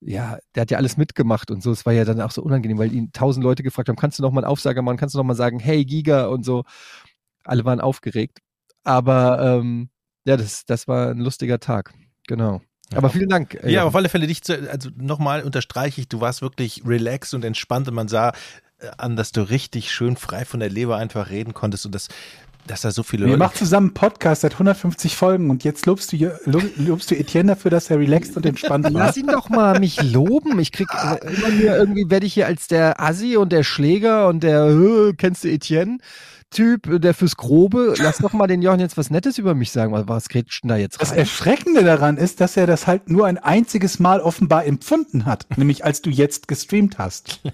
[0.00, 1.70] ja, der hat ja alles mitgemacht und so.
[1.72, 4.22] Es war ja dann auch so unangenehm, weil ihn tausend Leute gefragt haben, kannst du
[4.22, 6.64] noch mal einen Aufsager machen, kannst du noch mal sagen, hey Giga und so.
[7.44, 8.40] Alle waren aufgeregt.
[8.88, 9.90] Aber ähm,
[10.24, 11.92] ja, das, das war ein lustiger Tag.
[12.26, 12.62] Genau.
[12.94, 13.58] Aber vielen Dank.
[13.66, 17.44] Ja, auf alle Fälle dich zu, also nochmal unterstreiche ich, du warst wirklich relaxed und
[17.44, 18.30] entspannt und man sah
[18.78, 22.08] äh, an, dass du richtig schön frei von der Leber einfach reden konntest und das,
[22.66, 23.38] dass da so viele Wir Leute.
[23.40, 27.48] machen zusammen einen Podcast seit 150 Folgen und jetzt lobst du, lo- lobst du Etienne
[27.52, 28.90] dafür, dass er relaxed und entspannt war.
[28.92, 30.58] Lass ihn doch mal mich loben.
[30.58, 34.28] Ich krieg äh, immer mir irgendwie werde ich hier als der Assi und der Schläger
[34.28, 35.98] und der äh, kennst du Etienne
[36.50, 37.94] Typ, äh, der fürs Grobe.
[37.98, 39.92] Lass doch mal den Jochen jetzt was Nettes über mich sagen.
[39.92, 41.18] Was, was kriegst du denn da jetzt Das rein?
[41.18, 45.84] Erschreckende daran ist, dass er das halt nur ein einziges Mal offenbar empfunden hat, nämlich
[45.84, 47.40] als du jetzt gestreamt hast.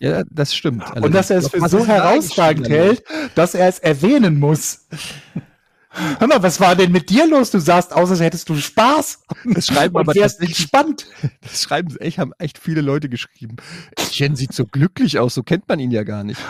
[0.00, 0.84] Ja, das stimmt.
[1.00, 3.02] Und dass er es für so herausragend hält,
[3.34, 4.86] dass er es erwähnen muss.
[6.18, 7.50] Hör mal, was war denn mit dir los?
[7.50, 9.20] Du sahst aus, als hättest du Spaß.
[9.46, 11.06] Das schreiben aber wärst tatsächlich- gespannt.
[11.40, 13.56] Das schreiben sie echt, haben echt viele Leute geschrieben.
[13.96, 16.40] Etienne sieht so glücklich aus, so kennt man ihn ja gar nicht.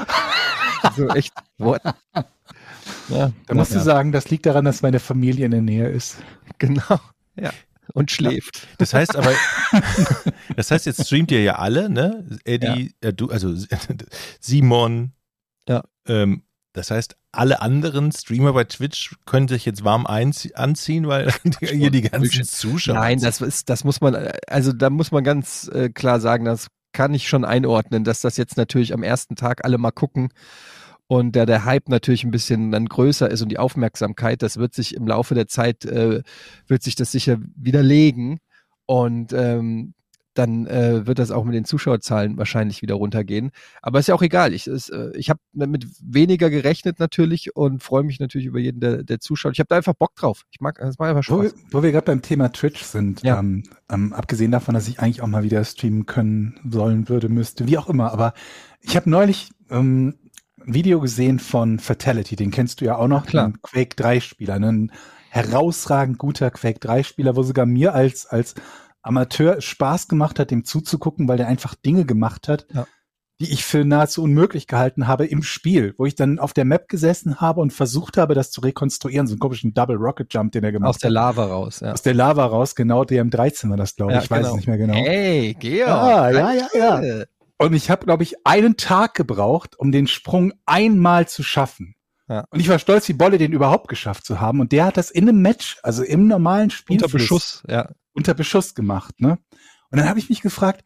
[0.99, 1.81] So echt, what?
[3.09, 5.89] Ja, Da musst ja, du sagen, das liegt daran, dass meine Familie in der Nähe
[5.89, 6.17] ist.
[6.59, 7.01] Genau.
[7.37, 7.51] Ja.
[7.95, 8.67] Und schläft.
[8.79, 9.33] Das heißt aber,
[10.57, 12.27] das heißt, jetzt streamt ihr ja alle, ne?
[12.45, 13.55] Eddie, äh, du, also
[14.41, 15.13] Simon.
[15.69, 15.85] Ja.
[16.07, 16.43] Ähm,
[16.75, 22.03] das heißt, alle anderen Streamer bei Twitch können sich jetzt warm anziehen, weil hier die
[22.03, 22.45] ganzen.
[22.45, 22.95] Zuschauer.
[22.97, 26.45] Nein, das ist, das muss man, äh, also da muss man ganz äh, klar sagen,
[26.45, 30.31] das kann ich schon einordnen, dass das jetzt natürlich am ersten Tag alle mal gucken
[31.09, 34.75] und da der Hype natürlich ein bisschen dann größer ist und die Aufmerksamkeit, das wird
[34.75, 36.23] sich im Laufe der Zeit, äh,
[36.69, 38.39] wird sich das sicher widerlegen
[38.87, 39.95] und ähm,
[40.35, 43.51] dann äh, wird das auch mit den Zuschauerzahlen wahrscheinlich wieder runtergehen.
[43.83, 44.55] Aber ist ja auch egal.
[44.55, 48.79] Ich, es, äh, ich habe mit weniger gerechnet natürlich und freue mich natürlich über jeden,
[48.79, 49.55] der, der zuschaut.
[49.55, 50.43] Ich habe da einfach Bock drauf.
[50.51, 51.61] Ich mag, es macht einfach Wo wir, Spaß.
[51.73, 53.41] wo wir gerade beim Thema Twitch sind, Ja.
[53.41, 57.67] ähm, ähm, abgesehen davon, dass ich eigentlich auch mal wieder streamen können sollen würde, müsste,
[57.67, 58.33] wie auch immer, aber
[58.81, 60.15] ich habe neulich ähm,
[60.75, 63.49] Video gesehen von Fatality, den kennst du ja auch noch, Klar.
[63.49, 64.93] den Quake 3 Spieler, ein
[65.31, 68.55] herausragend guter Quake 3 Spieler, wo sogar mir als, als
[69.03, 72.87] Amateur Spaß gemacht hat, dem zuzugucken, weil der einfach Dinge gemacht hat, Ja.
[73.41, 76.89] die ich für nahezu unmöglich gehalten habe im Spiel, wo ich dann auf der Map
[76.89, 80.65] gesessen habe und versucht habe, das zu rekonstruieren, so einen komischen Double Rocket Jump, den
[80.65, 81.93] er gemacht Aus der Lava raus, ja.
[81.93, 84.17] aus der Lava raus, genau DM13 war das, glaube ich.
[84.17, 84.51] Ja, ich weiß genau.
[84.51, 84.95] es nicht mehr genau.
[84.95, 85.89] Hey, Georg.
[85.89, 86.69] Ah, ja, ja,
[87.03, 87.25] ja.
[87.59, 91.97] Und ich habe, glaube ich, einen Tag gebraucht, um den Sprung einmal zu schaffen.
[92.29, 92.45] Ja.
[92.51, 94.61] Und ich war stolz wie Bolle, den überhaupt geschafft zu haben.
[94.61, 97.91] Und der hat das in einem Match, also im normalen Spiel, Unter Beschuss, ja.
[98.13, 99.21] unter Beschuss gemacht.
[99.21, 99.39] Ne?
[99.91, 100.85] Und dann habe ich mich gefragt,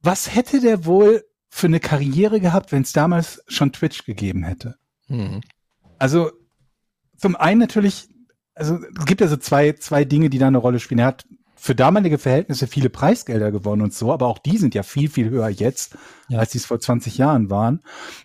[0.00, 4.76] was hätte der wohl für eine Karriere gehabt, wenn es damals schon Twitch gegeben hätte?
[5.08, 5.42] Mhm.
[5.98, 6.30] Also
[7.16, 8.08] zum einen natürlich,
[8.54, 11.00] also es gibt ja so zwei, zwei Dinge, die da eine Rolle spielen.
[11.00, 11.26] Er hat
[11.58, 15.28] für damalige Verhältnisse viele Preisgelder gewonnen und so, aber auch die sind ja viel, viel
[15.28, 15.96] höher jetzt,
[16.28, 16.38] Ja.
[16.38, 17.80] als die es vor 20 Jahren waren.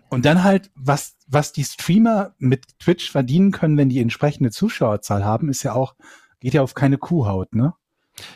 [0.10, 5.26] Und dann halt, was, was die Streamer mit Twitch verdienen können, wenn die entsprechende Zuschauerzahl
[5.26, 5.96] haben, ist ja auch,
[6.40, 7.74] geht ja auf keine Kuhhaut, ne?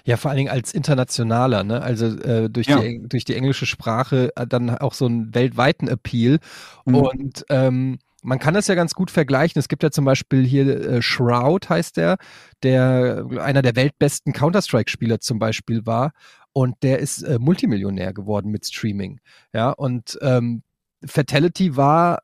[0.06, 1.82] Ja, vor allen Dingen als internationaler, ne?
[1.84, 2.80] Also äh, durch, Ja.
[2.80, 6.40] die, durch die englische Sprache äh, dann auch so einen weltweiten Appeal.
[6.86, 6.96] Mhm.
[6.96, 9.58] Und ähm, man kann das ja ganz gut vergleichen.
[9.58, 12.18] Es gibt ja zum Beispiel hier äh, Shroud heißt der,
[12.62, 16.12] der einer der weltbesten Counter-Strike-Spieler zum Beispiel war.
[16.52, 19.22] Und der ist äh, Multimillionär geworden mit Streaming.
[19.54, 20.64] Ja, und ähm,
[21.06, 22.20] Fatality war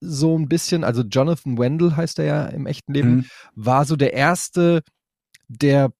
[0.00, 3.24] so ein bisschen, also Jonathan Wendell heißt er ja im echten Leben, Mhm.
[3.56, 4.84] war so der erste,
[5.48, 5.90] der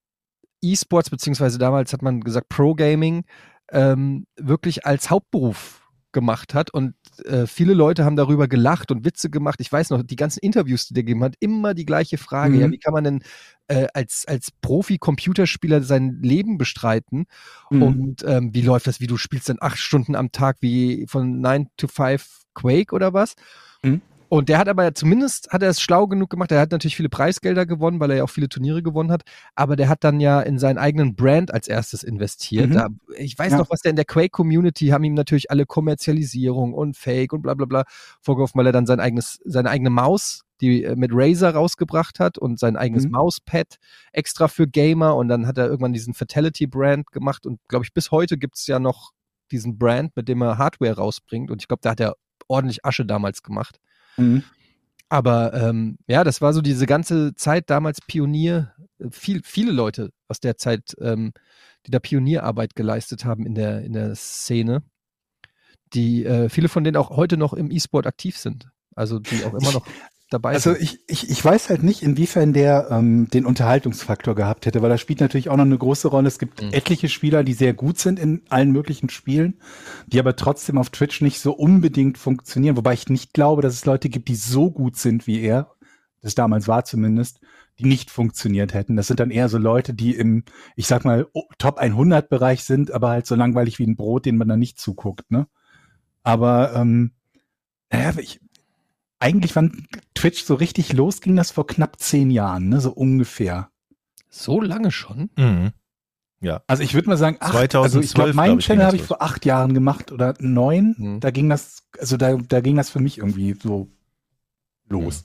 [0.62, 3.25] E-Sports, beziehungsweise damals hat man gesagt Pro-Gaming,
[3.73, 6.94] ähm, wirklich als Hauptberuf gemacht hat und
[7.26, 9.61] äh, viele Leute haben darüber gelacht und Witze gemacht.
[9.61, 12.54] Ich weiß noch, die ganzen Interviews, die der gegeben hat, immer die gleiche Frage.
[12.54, 12.61] Mhm.
[12.61, 13.22] Ja, wie kann man denn
[13.68, 17.26] äh, als, als Profi-Computerspieler sein Leben bestreiten?
[17.70, 17.83] Mhm.
[17.83, 19.00] Und ähm, wie läuft das?
[19.00, 23.12] Wie du spielst dann acht Stunden am Tag wie von 9 to 5 Quake oder
[23.12, 23.35] was?
[23.83, 24.00] Mhm.
[24.30, 26.52] Und der hat aber zumindest hat er es schlau genug gemacht.
[26.52, 29.22] Er hat natürlich viele Preisgelder gewonnen, weil er ja auch viele Turniere gewonnen hat.
[29.54, 32.68] Aber der hat dann ja in seinen eigenen Brand als erstes investiert.
[32.70, 32.74] Mhm.
[32.74, 33.58] Da, ich weiß Ja.
[33.58, 37.54] noch, was der in der Quake-Community haben ihm natürlich alle Kommerzialisierung und Fake und bla
[37.54, 37.84] bla bla
[38.20, 42.36] vorgeworfen, weil er dann sein eigenes, seine eigene Maus, die äh, mit Razer rausgebracht hat
[42.36, 43.12] und sein eigenes Mhm.
[43.12, 43.76] Mauspad
[44.12, 45.16] extra für Gamer.
[45.16, 47.46] Und dann hat er irgendwann diesen Fatality-Brand gemacht.
[47.46, 49.12] Und glaube ich, bis heute gibt es ja noch
[49.50, 51.50] diesen Brand, mit dem er Hardware rausbringt.
[51.50, 53.78] Und ich glaube, da hat er ordentlich Asche damals gemacht.
[54.18, 54.42] Mhm.
[55.09, 58.74] Aber ähm, ja, das war so diese ganze Zeit damals Pionier.
[58.98, 61.33] äh, Viel, viele Leute aus der Zeit, ähm,
[61.87, 64.83] die da Pionierarbeit geleistet haben in der, in der Szene,
[65.94, 68.68] die äh, viele von denen auch heute noch im E-Sport aktiv sind.
[68.94, 69.87] Also die auch immer noch
[70.30, 70.82] dabei Also sind.
[70.82, 74.98] ich, ich, ich weiß halt nicht, inwiefern der ähm, den Unterhaltungsfaktor gehabt hätte, weil da
[74.98, 76.28] spielt natürlich auch noch eine große Rolle.
[76.28, 76.72] Es gibt Mhm.
[76.72, 79.60] etliche Spieler, die sehr gut sind in allen möglichen Spielen,
[80.06, 82.76] die aber trotzdem auf Twitch nicht so unbedingt funktionieren.
[82.76, 85.72] Wobei ich nicht glaube, dass es Leute gibt, die so gut sind wie er,
[86.20, 87.40] das damals war zumindest,
[87.78, 88.96] die nicht funktioniert hätten.
[88.96, 90.42] Das sind dann eher so Leute, die im,
[90.74, 94.36] ich sag mal, Top 100 Bereich sind, aber halt so langweilig wie ein Brot, den
[94.36, 95.30] man dann nicht zuguckt.
[95.30, 95.46] Ne?
[96.24, 97.12] Aber ähm,
[97.92, 98.40] naja, ich,
[99.20, 102.81] eigentlich, wann Twitch so richtig los, ging das vor knapp zehn Jahren, ne?
[102.81, 103.70] so ungefähr.
[104.28, 105.31] So lange schon?
[105.37, 105.72] Mhm.
[106.40, 106.62] Ja.
[106.66, 108.96] Also ich würde mal sagen, acht, 2012, also ich glaube, glaub meinen ich, Channel habe
[108.96, 110.94] ich vor acht Jahren gemacht oder neun.
[110.96, 111.20] Mhm.
[111.20, 113.88] Da ging das, also da, da ging das für mich irgendwie so
[114.88, 115.24] los.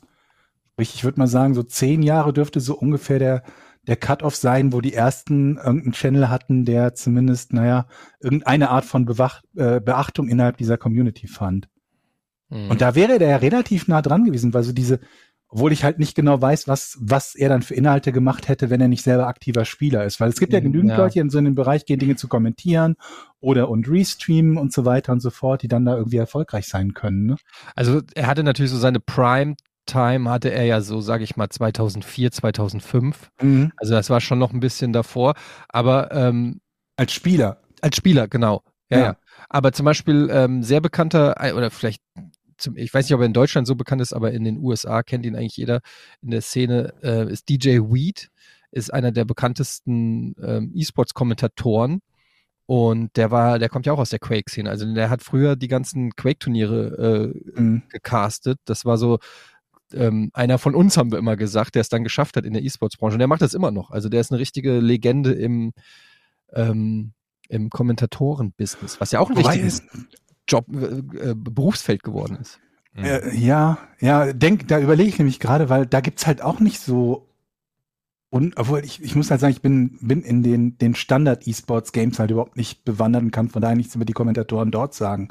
[0.71, 3.43] Sprich, ich würde mal sagen, so zehn Jahre dürfte so ungefähr der,
[3.85, 7.85] der Cut-off sein, wo die ersten irgendeinen Channel hatten, der zumindest, naja,
[8.19, 11.67] irgendeine Art von Bewach äh, Beachtung innerhalb dieser Community fand.
[12.53, 12.69] Mhm.
[12.69, 14.99] Und da wäre der ja relativ nah dran gewesen, weil so diese,
[15.49, 18.81] obwohl ich halt nicht genau weiß, was, was er dann für Inhalte gemacht hätte, wenn
[18.81, 20.19] er nicht selber aktiver Spieler ist.
[20.19, 20.97] Weil es gibt ja Mhm, genügend ja.
[20.97, 22.95] Leute, die in so einen Bereich gehen, Dinge zu kommentieren
[23.39, 26.93] oder und restreamen und so weiter und so fort, die dann da irgendwie erfolgreich sein
[26.93, 27.25] können.
[27.25, 27.39] Ne?
[27.75, 32.31] Also er hatte natürlich so seine Prime-Time, hatte er ja so, sage ich mal, 2004,
[32.31, 33.31] 2005.
[33.41, 33.71] Mhm.
[33.77, 35.33] Also das war schon noch ein bisschen davor.
[35.69, 36.61] Aber ähm,
[36.97, 37.61] Als Spieler.
[37.81, 38.63] Als Spieler, genau.
[38.89, 39.05] Ja, ja.
[39.05, 39.17] Ja.
[39.49, 42.01] Aber zum Beispiel ähm, sehr bekannter, äh, oder vielleicht,
[42.57, 45.03] zum, ich weiß nicht, ob er in Deutschland so bekannt ist, aber in den USA
[45.03, 45.81] kennt ihn eigentlich jeder
[46.21, 48.29] in der Szene, äh, ist DJ Weed,
[48.71, 52.01] ist einer der bekanntesten ähm, E-Sports-Kommentatoren.
[52.65, 54.69] Und der war, der kommt ja auch aus der Quake-Szene.
[54.69, 57.83] Also der hat früher die ganzen Quake-Turniere äh, Mhm.
[57.89, 58.57] gecastet.
[58.65, 59.19] Das war so
[59.93, 62.63] ähm, einer von uns, haben wir immer gesagt, der es dann geschafft hat in der
[62.63, 63.15] E-Sports-Branche.
[63.15, 63.91] Und der macht das immer noch.
[63.91, 65.73] Also der ist eine richtige Legende im,
[66.53, 67.11] ähm,
[67.49, 69.83] im Kommentatoren-Business, was ja auch ein wichtiges
[70.47, 72.59] Job, äh, äh, Berufsfeld geworden ist.
[72.93, 73.03] Mhm.
[73.05, 76.79] Äh, ja, ja, denk, da überlege ich nämlich gerade, weil da gibt's halt auch nicht
[76.79, 77.29] so
[78.33, 82.31] und obwohl ich, ich muss halt sagen, ich bin, bin in den, den Standard-E-Sports-Games halt
[82.31, 85.27] überhaupt nicht bewandert und kann von daher nichts über die Kommentatoren dort sagen.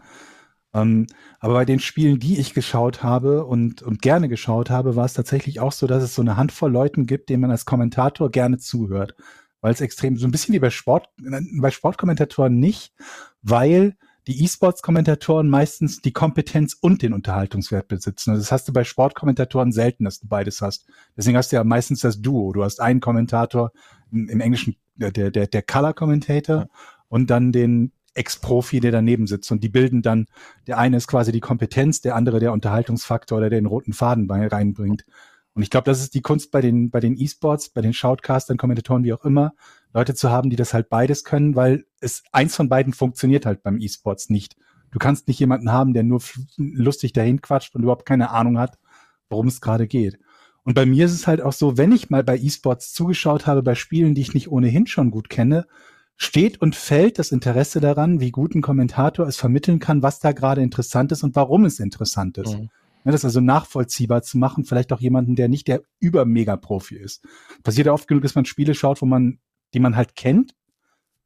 [0.73, 1.09] Ähm,
[1.41, 5.15] aber bei den Spielen, die ich geschaut habe und, und gerne geschaut habe, war es
[5.15, 8.59] tatsächlich auch so, dass es so eine Handvoll Leuten gibt, denen man als Kommentator gerne
[8.59, 9.17] zuhört.
[9.61, 12.95] Weil es extrem, so ein bisschen wie bei Sport, bei Sportkommentatoren nicht,
[13.43, 18.31] weil die E-Sports-Kommentatoren meistens die Kompetenz und den Unterhaltungswert besitzen.
[18.31, 20.87] Also das hast du bei Sportkommentatoren selten, dass du beides hast.
[21.17, 22.53] Deswegen hast du ja meistens das Duo.
[22.53, 23.73] Du hast einen Kommentator,
[24.13, 26.69] im, Englischen der, der, der, der Color-Commentator Ja.
[27.09, 29.51] und dann den Ex-Profi, der daneben sitzt.
[29.51, 30.27] Und die bilden dann,
[30.67, 35.05] der eine ist quasi die Kompetenz, der andere der Unterhaltungsfaktor, der den roten Faden reinbringt.
[35.55, 38.57] Und ich glaube, das ist die Kunst bei den, bei den E-Sports, bei den Shoutcastern,
[38.57, 39.55] Kommentatoren, wie auch immer,
[39.95, 43.63] Leute zu haben, die das halt beides können, weil es eins von beiden funktioniert halt
[43.63, 44.57] beim E-Sports nicht.
[44.91, 46.21] Du kannst nicht jemanden haben, der nur
[46.57, 48.79] lustig dahin quatscht und überhaupt keine Ahnung hat,
[49.29, 50.19] worum es gerade geht.
[50.65, 53.63] Und bei mir ist es halt auch so, wenn ich mal bei E-Sports zugeschaut habe,
[53.63, 55.67] bei Spielen, die ich nicht ohnehin schon gut kenne,
[56.17, 60.33] steht und fällt das Interesse daran, wie gut ein Kommentator es vermitteln kann, was da
[60.33, 62.59] gerade interessant ist und warum es interessant ist.
[62.59, 62.71] Mhm.
[63.05, 67.25] Ja, das also nachvollziehbar zu machen, vielleicht auch jemanden, der nicht der Über-Mega-Profi ist.
[67.65, 69.39] Passiert ja oft genug, dass man Spiele schaut, wo man,
[69.75, 70.55] die man halt kennt,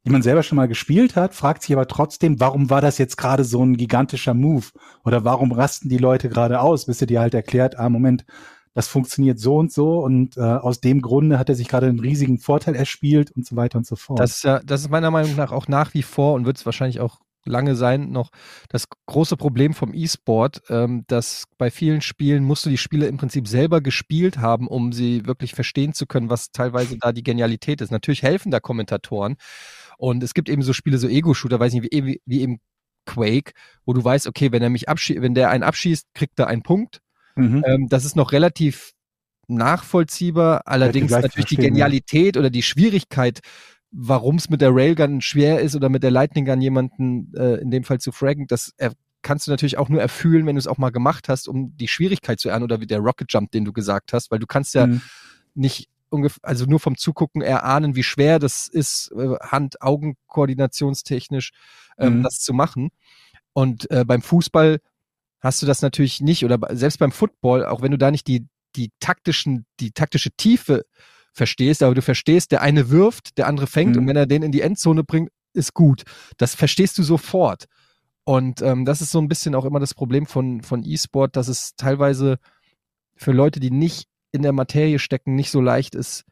[0.05, 3.17] die man selber schon mal gespielt hat, fragt sich aber trotzdem, warum war das jetzt
[3.17, 4.67] gerade so ein gigantischer Move?
[5.05, 8.25] Oder warum rasten die Leute gerade aus, bis er dir halt erklärt, ah, Moment,
[8.73, 11.99] das funktioniert so und so und äh, aus dem Grunde hat er sich gerade einen
[11.99, 14.21] riesigen Vorteil erspielt und so weiter und so fort.
[14.21, 16.67] Das ist ja, das ist meiner Meinung nach auch nach wie vor und wird es
[16.67, 18.31] wahrscheinlich auch lange sein noch
[18.69, 23.17] das große Problem vom E-Sport, ähm, dass bei vielen Spielen musst du die Spiele im
[23.17, 27.81] Prinzip selber gespielt haben, um sie wirklich verstehen zu können, was teilweise da die Genialität
[27.81, 27.91] ist.
[27.91, 29.37] Natürlich helfen da Kommentatoren
[29.99, 32.59] und es gibt eben so Spiele, so Ego-Shooter, weiß nicht, wie, wie eben
[33.07, 33.53] Quake,
[33.85, 36.63] wo du weißt, okay, wenn er mich abschießt, wenn der einen abschießt, kriegt er einen
[36.63, 37.01] Punkt
[37.37, 37.63] Mhm.
[37.67, 38.93] Ähm, das ist noch relativ
[39.47, 40.63] nachvollziehbar.
[40.65, 43.41] Allerdings natürlich die Genialität oder die Schwierigkeit,
[43.99, 47.71] warum es mit der Railgun schwer ist oder mit der Lightning Gun jemanden äh, in
[47.71, 50.67] dem Fall zu fraggen, das er, kannst du natürlich auch nur erfüllen, wenn du es
[50.67, 53.65] auch mal gemacht hast, um die Schwierigkeit zu erahnen oder wie der Rocket Jump, den
[53.65, 55.01] du gesagt hast, weil du kannst ja mhm.
[55.55, 61.53] nicht ungefähr, also nur vom Zugucken erahnen, wie schwer das ist, äh, Hand-Augen-Koordinationstechnisch
[61.99, 62.23] ähm, mhm.
[62.23, 62.91] das zu machen.
[63.55, 64.81] Und äh, beim Fußball
[65.41, 68.47] hast du das natürlich nicht oder selbst beim Football, auch wenn du da nicht die,
[68.77, 70.85] die taktischen, die taktische Tiefe
[71.37, 74.03] verstehst, aber du verstehst, der eine wirft, der andere fängt mhm.
[74.03, 76.03] und wenn er den in die Endzone bringt, ist gut.
[76.39, 77.67] Das verstehst du sofort.
[78.25, 81.49] Und ähm, das ist so ein bisschen auch immer das Problem von, von E-Sport, dass
[81.49, 82.39] es teilweise
[83.15, 86.25] für Leute, die nicht in der Materie stecken, nicht so leicht ist,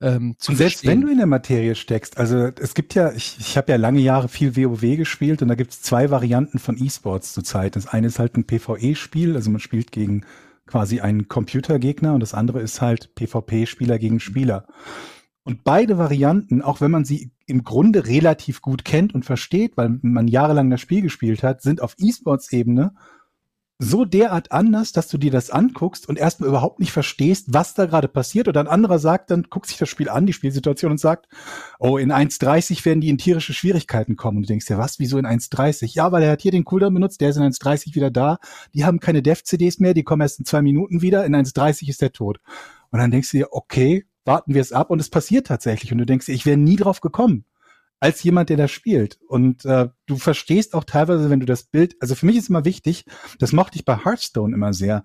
[0.00, 3.36] ähm, zu und selbst wenn du in der Materie steckst, also es gibt ja, ich,
[3.40, 6.78] ich habe ja lange Jahre viel WoW gespielt und da gibt es zwei Varianten von
[6.78, 7.74] E-Sports zurzeit.
[7.74, 10.24] Das eine ist halt ein PvE-Spiel, also man spielt gegen
[10.68, 14.66] quasi einen Computergegner und das andere ist halt PvP-Spieler gegen Spieler.
[15.42, 19.98] Und beide Varianten, auch wenn man sie im Grunde relativ gut kennt und versteht, weil
[20.02, 22.92] man jahrelang das Spiel gespielt hat, sind auf E-Sports-Ebene
[23.80, 27.86] so derart anders, dass du dir das anguckst und erstmal überhaupt nicht verstehst, was da
[27.86, 28.48] gerade passiert.
[28.48, 31.28] Oder ein anderer sagt, dann guckt sich das Spiel an, die Spielsituation und sagt,
[31.78, 34.38] oh, in 1.30 werden die in tierische Schwierigkeiten kommen.
[34.38, 35.94] Und du denkst ja, was, wieso in 1.30?
[35.94, 38.38] Ja, weil er hat hier den Cooldown benutzt, der ist in 1.30 wieder da.
[38.74, 42.02] Die haben keine Dev-CDs mehr, die kommen erst in zwei Minuten wieder, in 1.30 ist
[42.02, 42.40] der tot.
[42.90, 45.92] Und dann denkst du dir, okay, warten wir es ab und es passiert tatsächlich.
[45.92, 47.44] Und du denkst dir, ich wäre nie drauf gekommen
[48.00, 49.18] als jemand, der da spielt.
[49.26, 52.64] Und äh, du verstehst auch teilweise, wenn du das Bild, also für mich ist immer
[52.64, 53.04] wichtig,
[53.38, 55.04] das mochte ich bei Hearthstone immer sehr,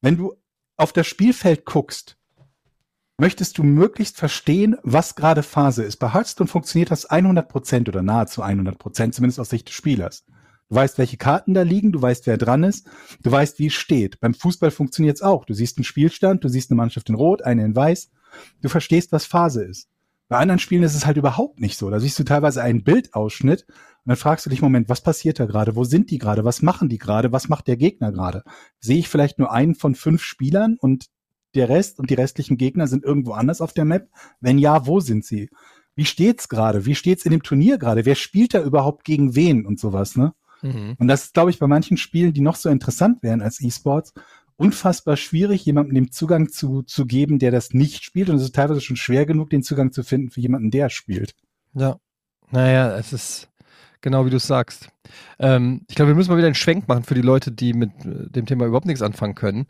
[0.00, 0.34] wenn du
[0.76, 2.18] auf das Spielfeld guckst,
[3.18, 5.96] möchtest du möglichst verstehen, was gerade Phase ist.
[5.96, 10.24] Bei Hearthstone funktioniert das 100 Prozent oder nahezu 100 Prozent, zumindest aus Sicht des Spielers.
[10.68, 12.88] Du weißt, welche Karten da liegen, du weißt, wer dran ist,
[13.22, 14.20] du weißt, wie es steht.
[14.20, 15.44] Beim Fußball funktioniert es auch.
[15.44, 18.10] Du siehst einen Spielstand, du siehst eine Mannschaft in Rot, eine in Weiß.
[18.60, 19.88] Du verstehst, was Phase ist.
[20.28, 21.88] Bei anderen Spielen ist es halt überhaupt nicht so.
[21.88, 25.46] Da siehst du teilweise einen Bildausschnitt und dann fragst du dich, Moment, was passiert da
[25.46, 25.76] gerade?
[25.76, 26.44] Wo sind die gerade?
[26.44, 27.32] Was machen die gerade?
[27.32, 28.42] Was macht der Gegner gerade?
[28.80, 31.06] Sehe ich vielleicht nur einen von fünf Spielern und
[31.54, 34.08] der Rest und die restlichen Gegner sind irgendwo anders auf der Map?
[34.40, 35.48] Wenn ja, wo sind sie?
[35.94, 36.86] Wie steht's gerade?
[36.86, 38.04] Wie steht's in dem Turnier gerade?
[38.04, 40.34] Wer spielt da überhaupt gegen wen und sowas, ne?
[40.62, 40.96] Mhm.
[40.98, 44.12] Und das ist, glaube ich, bei manchen Spielen, die noch so interessant wären als E-Sports,
[44.56, 48.30] unfassbar schwierig, jemandem den Zugang zu, zu geben, der das nicht spielt.
[48.30, 51.34] Und es ist teilweise schon schwer genug, den Zugang zu finden für jemanden, der spielt.
[51.74, 51.98] Ja.
[52.50, 53.48] Naja, es ist
[54.00, 54.88] genau wie du sagst.
[55.38, 57.90] Ähm, ich glaube, wir müssen mal wieder einen Schwenk machen für die Leute, die mit
[58.04, 59.66] äh, dem Thema überhaupt nichts anfangen können.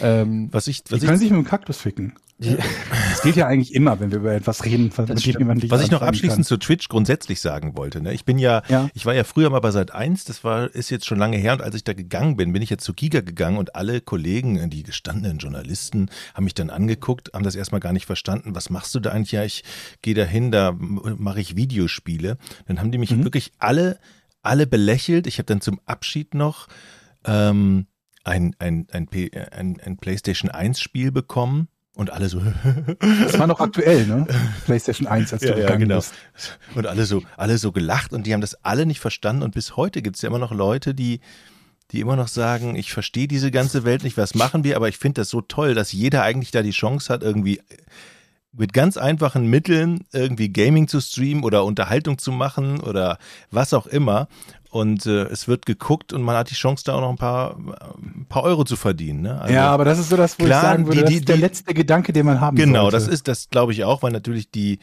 [0.00, 2.14] Ähm, was ich, was die können sich mit dem Kaktus ficken.
[2.38, 5.72] Das geht ja eigentlich immer, wenn wir über etwas reden, was, mit dem man nicht
[5.72, 6.44] Was ich noch abschließend kann.
[6.44, 8.12] zu Twitch grundsätzlich sagen wollte, ne?
[8.12, 10.90] Ich bin ja, ja, ich war ja früher mal bei Sat 1, das war, ist
[10.90, 13.22] jetzt schon lange her und als ich da gegangen bin, bin ich jetzt zu Giga
[13.22, 17.92] gegangen und alle Kollegen, die gestandenen Journalisten, haben mich dann angeguckt, haben das erstmal gar
[17.92, 18.54] nicht verstanden.
[18.54, 19.32] Was machst du da eigentlich?
[19.32, 19.64] Ja, ich
[20.02, 22.38] gehe dahin, da mache ich Videospiele.
[22.68, 23.24] Dann haben die mich mhm.
[23.24, 23.98] wirklich alle,
[24.48, 25.26] alle belächelt.
[25.26, 26.68] Ich habe dann zum Abschied noch
[27.24, 27.86] ähm,
[28.24, 29.08] ein, ein, ein,
[29.52, 32.40] ein, ein PlayStation 1 Spiel bekommen und alle so.
[33.22, 34.26] das war noch aktuell, ne?
[34.64, 35.96] PlayStation 1, als du ja, ja, genau.
[35.96, 36.14] bist.
[36.74, 39.42] Und alle so, alle so gelacht und die haben das alle nicht verstanden.
[39.42, 41.20] Und bis heute gibt es ja immer noch Leute, die,
[41.90, 44.98] die immer noch sagen, ich verstehe diese ganze Welt nicht, was machen wir, aber ich
[44.98, 47.60] finde das so toll, dass jeder eigentlich da die Chance hat, irgendwie
[48.52, 53.18] mit ganz einfachen Mitteln irgendwie Gaming zu streamen oder Unterhaltung zu machen oder
[53.50, 54.28] was auch immer.
[54.70, 57.56] Und äh, es wird geguckt und man hat die Chance, da auch noch ein paar,
[57.56, 59.22] ein paar Euro zu verdienen.
[59.22, 59.40] Ne?
[59.40, 61.20] Also, ja, aber das ist so das, wo klar, ich sagen würde, die, die, das
[61.20, 62.96] ist der letzte Gedanke, den man haben Genau, sollte.
[62.96, 64.78] das ist das, glaube ich auch, weil natürlich die,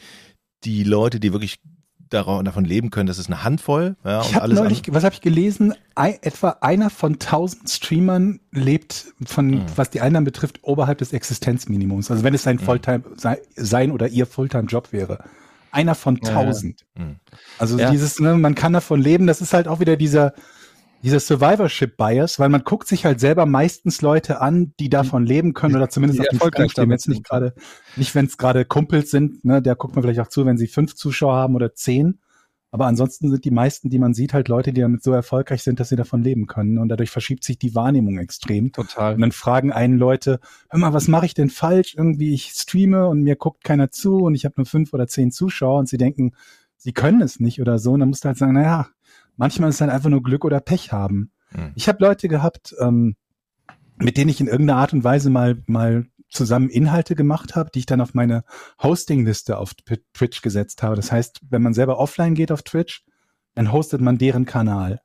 [0.64, 1.60] die Leute, die wirklich
[2.10, 3.96] davon leben können, das ist eine Handvoll.
[4.04, 5.74] Ja, Ich habe neulich, was habe ich gelesen?
[5.94, 9.62] Ei, etwa einer von tausend Streamern lebt von, Mhm.
[9.76, 12.10] was die Einnahmen betrifft, oberhalb des Existenzminimums.
[12.10, 15.24] Also wenn es sein Fulltime, sei, sein oder ihr Fulltime-Job wäre.
[15.72, 16.34] Einer von Ja, ja.
[16.34, 16.86] tausend.
[16.96, 17.16] Mhm.
[17.58, 17.90] Also Ja.
[17.90, 20.32] dieses, ne, man kann davon leben, das ist halt auch wieder dieser,
[21.06, 25.76] dieser Survivorship-Bias, weil man guckt sich halt selber meistens Leute an, die davon leben können
[25.76, 27.54] oder zumindest die auf dem erfolgreich stehen, wenn es nicht gerade,
[27.94, 30.66] nicht wenn es gerade Kumpels sind, ne, der guckt man vielleicht auch zu, wenn sie
[30.66, 32.18] fünf Zuschauer haben oder zehn.
[32.72, 35.78] Aber ansonsten sind die meisten, die man sieht, halt Leute, die damit so erfolgreich sind,
[35.78, 36.78] dass sie davon leben können.
[36.78, 38.72] Und dadurch verschiebt sich die Wahrnehmung extrem.
[38.72, 39.14] Total.
[39.14, 41.94] Und dann fragen einen Leute, hör mal, was mache ich denn falsch?
[41.96, 45.30] Irgendwie, ich streame und mir guckt keiner zu und ich habe nur fünf oder zehn
[45.30, 46.32] Zuschauer und sie denken,
[46.76, 47.92] sie können es nicht oder so.
[47.92, 48.88] Und dann musst du halt sagen, naja,
[49.36, 51.32] manchmal ist es halt einfach nur Glück oder Pech haben.
[51.52, 51.72] Mhm.
[51.74, 53.16] Ich habe Leute gehabt, ähm,
[53.96, 57.80] mit denen ich in irgendeiner Art und Weise mal, mal zusammen Inhalte gemacht habe, die
[57.80, 58.44] ich dann auf meine
[58.82, 60.96] Hosting-Liste auf Twi- Twitch gesetzt habe.
[60.96, 63.04] Das heißt, wenn man selber offline geht auf Twitch,
[63.54, 65.00] dann hostet man deren Kanal.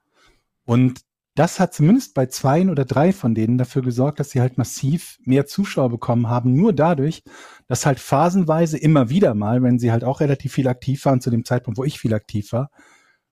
[0.66, 1.02] Und
[1.36, 5.18] das hat zumindest bei zwei oder drei von denen dafür gesorgt, dass sie halt massiv
[5.24, 7.24] mehr Zuschauer bekommen haben, nur dadurch,
[7.68, 11.30] dass halt phasenweise immer wieder mal, wenn sie halt auch relativ viel aktiv waren zu
[11.30, 12.70] dem Zeitpunkt, wo ich viel aktiv war,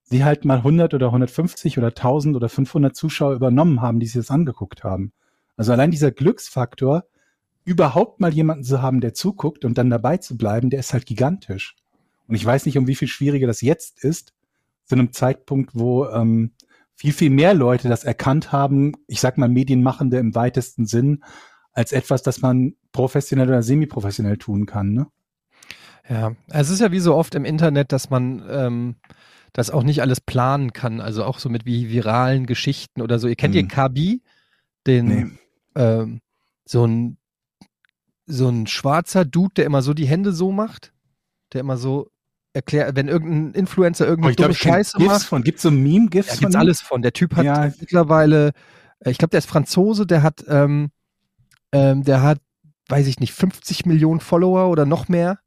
[0.10, 4.16] sie halt mal 100 oder 150 oder 1000 oder 500 Zuschauer übernommen haben, die sich
[4.16, 5.14] das angeguckt haben.
[5.56, 7.06] Also allein dieser Glücksfaktor,
[7.66, 11.06] überhaupt mal jemanden zu haben, der zuguckt und dann dabei zu bleiben, der ist halt
[11.06, 11.76] gigantisch.
[12.28, 14.34] Und ich weiß nicht, um wie viel schwieriger das jetzt ist,
[14.86, 16.52] zu einem Zeitpunkt, wo ähm,
[16.96, 21.24] viel, viel mehr Leute das erkannt haben, ich sag mal Medienmachende im weitesten Sinn,
[21.74, 24.94] als etwas, das man professionell oder semi-professionell tun kann.
[24.94, 25.08] Ne?
[26.10, 28.96] Ja, es ist ja wie so oft im Internet, dass man ähm,
[29.54, 31.02] das auch nicht alles planen kann.
[31.02, 33.28] Also auch so mit wie viralen Geschichten oder so.
[33.28, 33.60] Ihr kennt Mhm.
[33.62, 34.22] ihr Kabi,
[34.88, 35.26] den Nee.
[35.76, 36.22] ähm,
[36.66, 37.18] so ein
[38.32, 40.94] so ein schwarzer Dude, der immer so die Hände so macht,
[41.52, 42.12] der immer so
[42.54, 45.24] erklärt, wenn irgendein Influencer Oh, irgendeine ich kenn Scheiße GIFs macht.
[45.26, 46.60] von, gibt's so Meme-GIFs Da von gibt's ihm?
[46.60, 47.02] alles von.
[47.02, 47.72] Der Typ hat Ja.
[47.80, 48.52] mittlerweile,
[49.00, 50.92] äh, ich glaube, der ist Franzose, der hat, ähm,
[51.72, 52.40] ähm, der hat,
[52.88, 55.40] weiß ich nicht, 50 Millionen Follower oder noch mehr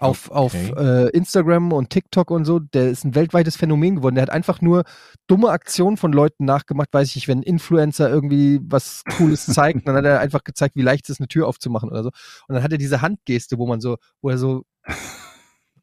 [0.00, 0.72] auf, auf Okay.
[0.76, 2.58] äh, Instagram und TikTok und so.
[2.58, 4.14] Der ist ein weltweites Phänomen geworden.
[4.16, 4.84] Der hat einfach nur
[5.26, 9.86] dumme Aktionen von Leuten nachgemacht, weiß ich nicht, wenn ein Influencer irgendwie was Cooles zeigt,
[9.86, 12.10] dann hat er einfach gezeigt, wie leicht es ist, eine Tür aufzumachen oder so.
[12.48, 14.64] Und dann hat er diese Handgeste, wo man so, wo er so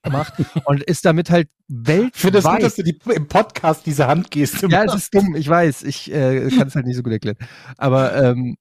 [0.09, 2.11] macht und ist damit halt weltweit.
[2.15, 5.03] Ich finde das gut, dass du die, im Podcast diese Handgeste Ja, es machst.
[5.03, 5.83] ist dumm, ich weiß.
[5.83, 7.37] Ich äh, kann es halt nicht so gut erklären.
[7.77, 8.55] Aber ähm,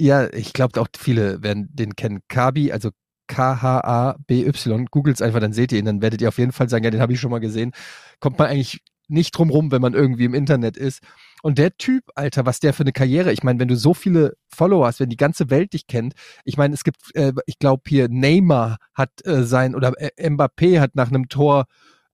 [0.00, 2.20] ja, ich glaube auch viele werden den kennen.
[2.28, 2.90] Kabi, also
[3.26, 4.86] K-H-A-B-Y.
[4.86, 7.00] Googles einfach, dann seht ihr ihn, dann werdet ihr auf jeden Fall sagen, ja, den
[7.00, 7.72] habe ich schon mal gesehen.
[8.20, 11.00] Kommt man eigentlich nicht drum rum, wenn man irgendwie im Internet ist.
[11.42, 14.34] Und der Typ, Alter, was der für eine Karriere, ich meine, wenn du so viele
[14.48, 16.14] Follower hast, wenn die ganze Welt dich kennt,
[16.44, 20.80] ich meine, es gibt, äh, ich glaube hier Neymar hat äh, sein, oder äh, Mbappé
[20.80, 21.66] hat nach einem Tor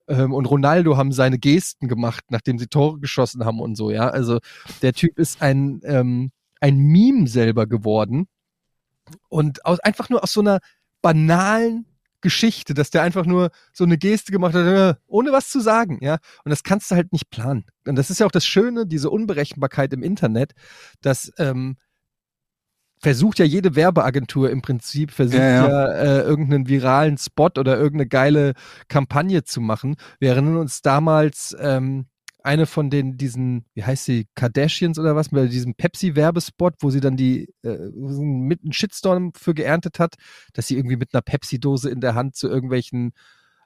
[0.09, 4.09] ähm, und Ronaldo haben seine Gesten gemacht, nachdem sie Tore geschossen haben und so, ja.
[4.09, 4.41] Also
[4.83, 8.27] der Typ ist ein, ähm, ein Meme selber geworden
[9.29, 10.59] und aus, einfach nur aus so einer
[11.03, 11.87] banalen
[12.21, 15.99] Geschichte, dass der einfach nur so eine Geste gemacht hat, äh, ohne was zu sagen,
[16.03, 16.19] ja.
[16.45, 17.65] Und das kannst du halt nicht planen.
[17.87, 20.53] Und das ist ja auch das Schöne, diese Unberechenbarkeit im Internet,
[21.01, 21.77] dass ähm,
[22.99, 25.93] versucht ja jede Werbeagentur im Prinzip, versucht Ja, ja, ja.
[25.93, 28.53] äh, irgendeinen viralen Spot oder irgendeine geile
[28.89, 29.97] Kampagne zu machen.
[30.19, 32.07] Wir erinnern uns damals ähm,
[32.45, 37.01] eine von den diesen, wie heißt sie, Kardashians oder was, bei diesem Pepsi-Werbespot, wo sie
[37.01, 40.15] dann die äh, mit einen Shitstorm für geerntet hat,
[40.53, 43.13] dass sie irgendwie mit einer Pepsi-Dose in der Hand zu irgendwelchen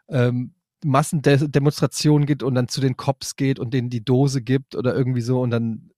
[0.09, 0.55] ähm,
[0.85, 5.23] Massendemonstrationen geht und dann zu den Cops geht und denen die Dose gibt oder irgendwie
[5.23, 5.91] so und dann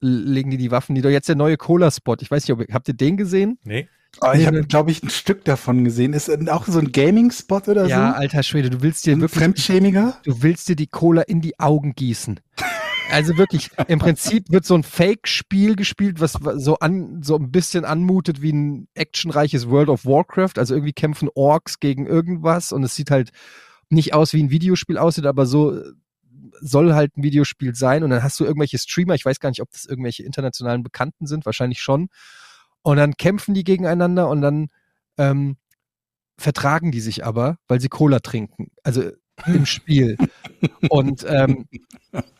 [0.00, 1.10] legen die die Waffen nieder.
[1.10, 2.16] Jetzt der neue Cola-Spot.
[2.20, 3.58] Ich weiß nicht, ob, habt ihr den gesehen?
[3.64, 3.88] Nee.
[4.20, 6.12] Oh, ich habe, glaube ich, ein Stück davon gesehen.
[6.12, 8.16] Ist auch so ein Gaming-Spot oder Ja, so?
[8.18, 10.18] alter Schwede, du willst dir Ein wirklich Fremdschämiger?
[10.24, 12.40] du willst dir die Cola in die Augen gießen.
[13.10, 17.84] Also wirklich, im Prinzip wird so ein Fake-Spiel gespielt, was so an, so ein bisschen
[17.84, 20.52] anmutet wie ein actionreiches World of Warcraft.
[20.56, 23.30] Also irgendwie kämpfen Orks gegen irgendwas und es sieht halt
[23.90, 25.82] nicht aus wie ein Videospiel aussieht, aber so äh,
[26.60, 28.02] soll halt ein Videospiel sein.
[28.04, 31.26] Und dann hast du irgendwelche Streamer, ich weiß gar nicht, ob das irgendwelche internationalen Bekannten
[31.26, 32.08] sind, wahrscheinlich schon.
[32.84, 34.68] Und dann kämpfen die gegeneinander und dann
[35.18, 35.56] ähm,
[36.38, 38.68] vertragen die sich aber, weil sie Cola trinken.
[38.82, 39.10] Also
[39.46, 40.16] im Spiel.
[40.90, 41.66] Und, ähm,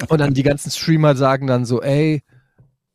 [0.09, 2.23] und dann die ganzen Streamer sagen dann so, ey,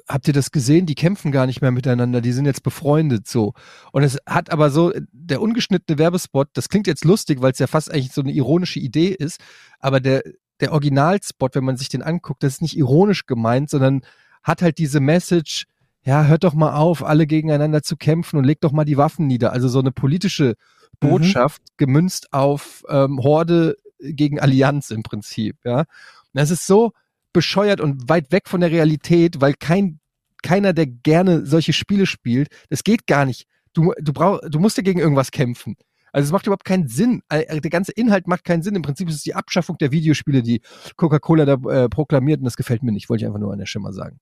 [0.07, 0.85] habt ihr das gesehen?
[0.85, 3.53] Die kämpfen gar nicht mehr miteinander, die sind jetzt befreundet so.
[3.91, 7.67] Und es hat aber so, der ungeschnittene Werbespot, das klingt jetzt lustig, weil es ja
[7.67, 9.39] fast eigentlich so eine ironische Idee ist,
[9.79, 10.21] aber der,
[10.59, 14.01] der Originalspot, wenn man sich den anguckt, das ist nicht ironisch gemeint, sondern
[14.43, 15.65] hat halt diese Message,
[16.03, 19.27] ja, hört doch mal auf, alle gegeneinander zu kämpfen und legt doch mal die Waffen
[19.27, 19.51] nieder.
[19.53, 20.55] Also so eine politische
[20.99, 25.79] Botschaft gemünzt auf ähm, Horde gegen Allianz im Prinzip, ja.
[25.79, 25.85] Und
[26.33, 26.91] das ist so
[27.33, 29.99] bescheuert und weit weg von der Realität, weil kein,
[30.41, 33.45] keiner, der gerne solche Spiele spielt, das geht gar nicht.
[33.73, 35.75] Du, du brauch, du musst ja gegen irgendwas kämpfen.
[36.11, 37.21] Also es macht überhaupt keinen Sinn.
[37.29, 38.75] Äh, Der ganze Inhalt macht keinen Sinn.
[38.75, 40.61] Im Prinzip ist es die Abschaffung der Videospiele, die
[40.95, 43.09] Coca-Cola da äh, proklamiert und das gefällt mir nicht.
[43.09, 44.19] Wollte ich einfach nur an der Schimmer sagen.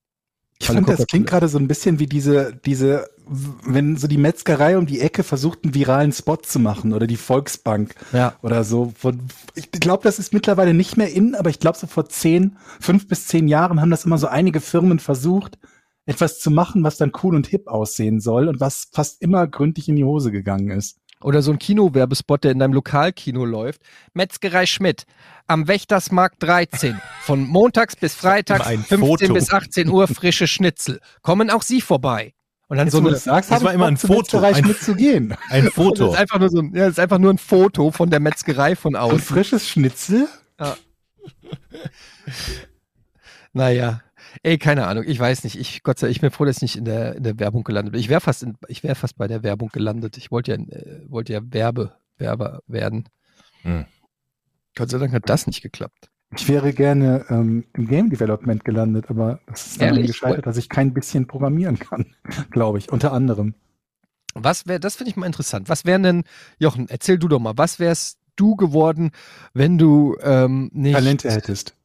[0.59, 3.09] Ich fand, das klingt gerade so ein bisschen wie diese, diese,
[3.63, 7.17] wenn so die Metzgerei um die Ecke versucht, einen viralen Spot zu machen oder die
[7.17, 8.35] Volksbank Ja.
[8.41, 8.93] oder so.
[9.55, 13.07] Ich glaube, das ist mittlerweile nicht mehr in, aber ich glaube, so vor zehn, fünf
[13.07, 15.59] bis zehn Jahren haben das immer so einige Firmen versucht,
[16.07, 19.89] etwas zu machen, was dann cool und hip aussehen soll und was fast immer gründlich
[19.89, 20.97] in die Hose gegangen ist.
[21.21, 23.81] Oder so ein Kinowerbespot, der in deinem Lokalkino läuft.
[24.13, 25.05] Metzgerei Schmidt
[25.47, 26.99] am Wächtersmarkt 13.
[27.21, 29.33] Von montags bis freitags Immer ein 15 Foto.
[29.33, 30.99] bis 18 Uhr frische Schnitzel.
[31.23, 32.33] Kommen auch Sie vorbei.
[32.69, 34.93] Und dann Jetzt, so eine, das sagst, das war immer ein Foto, ein- Schmidt zu
[34.93, 35.35] gehen.
[35.49, 36.11] Ein das Foto.
[36.11, 38.75] ist einfach nur so ein, ja, das ist einfach nur ein Foto von der Metzgerei
[38.75, 39.19] von Ein außen.
[39.19, 40.27] frisches Schnitzel.
[43.53, 44.01] Naja.
[44.43, 45.57] Ey, keine Ahnung, ich weiß nicht.
[45.59, 47.63] Ich, Gott sei Dank, ich bin froh, dass ich nicht in der, in der Werbung
[47.63, 48.01] gelandet bin.
[48.01, 50.17] Ich wäre fast, in, ich wäre fast bei der Werbung gelandet.
[50.17, 53.09] Ich wollte ja, äh, wollte ja Werbe, Werber werden.
[53.63, 53.85] Hm.
[54.75, 56.09] Gott sei Dank hat das nicht geklappt.
[56.35, 60.11] Ich wäre gerne ähm, im Game Development gelandet, aber das ist daran Ehrlich?
[60.11, 62.13] gescheitert, dass ich kein bisschen programmieren kann,
[62.51, 63.55] glaube ich, unter anderem.
[64.33, 65.69] Was wäre, das finde ich mal interessant.
[65.69, 66.23] Was wären denn,
[66.59, 69.11] Jochen, erzähl du doch mal, was wärst du geworden,
[69.53, 70.93] wenn du ähm, nicht.
[70.93, 71.75] Talente hättest.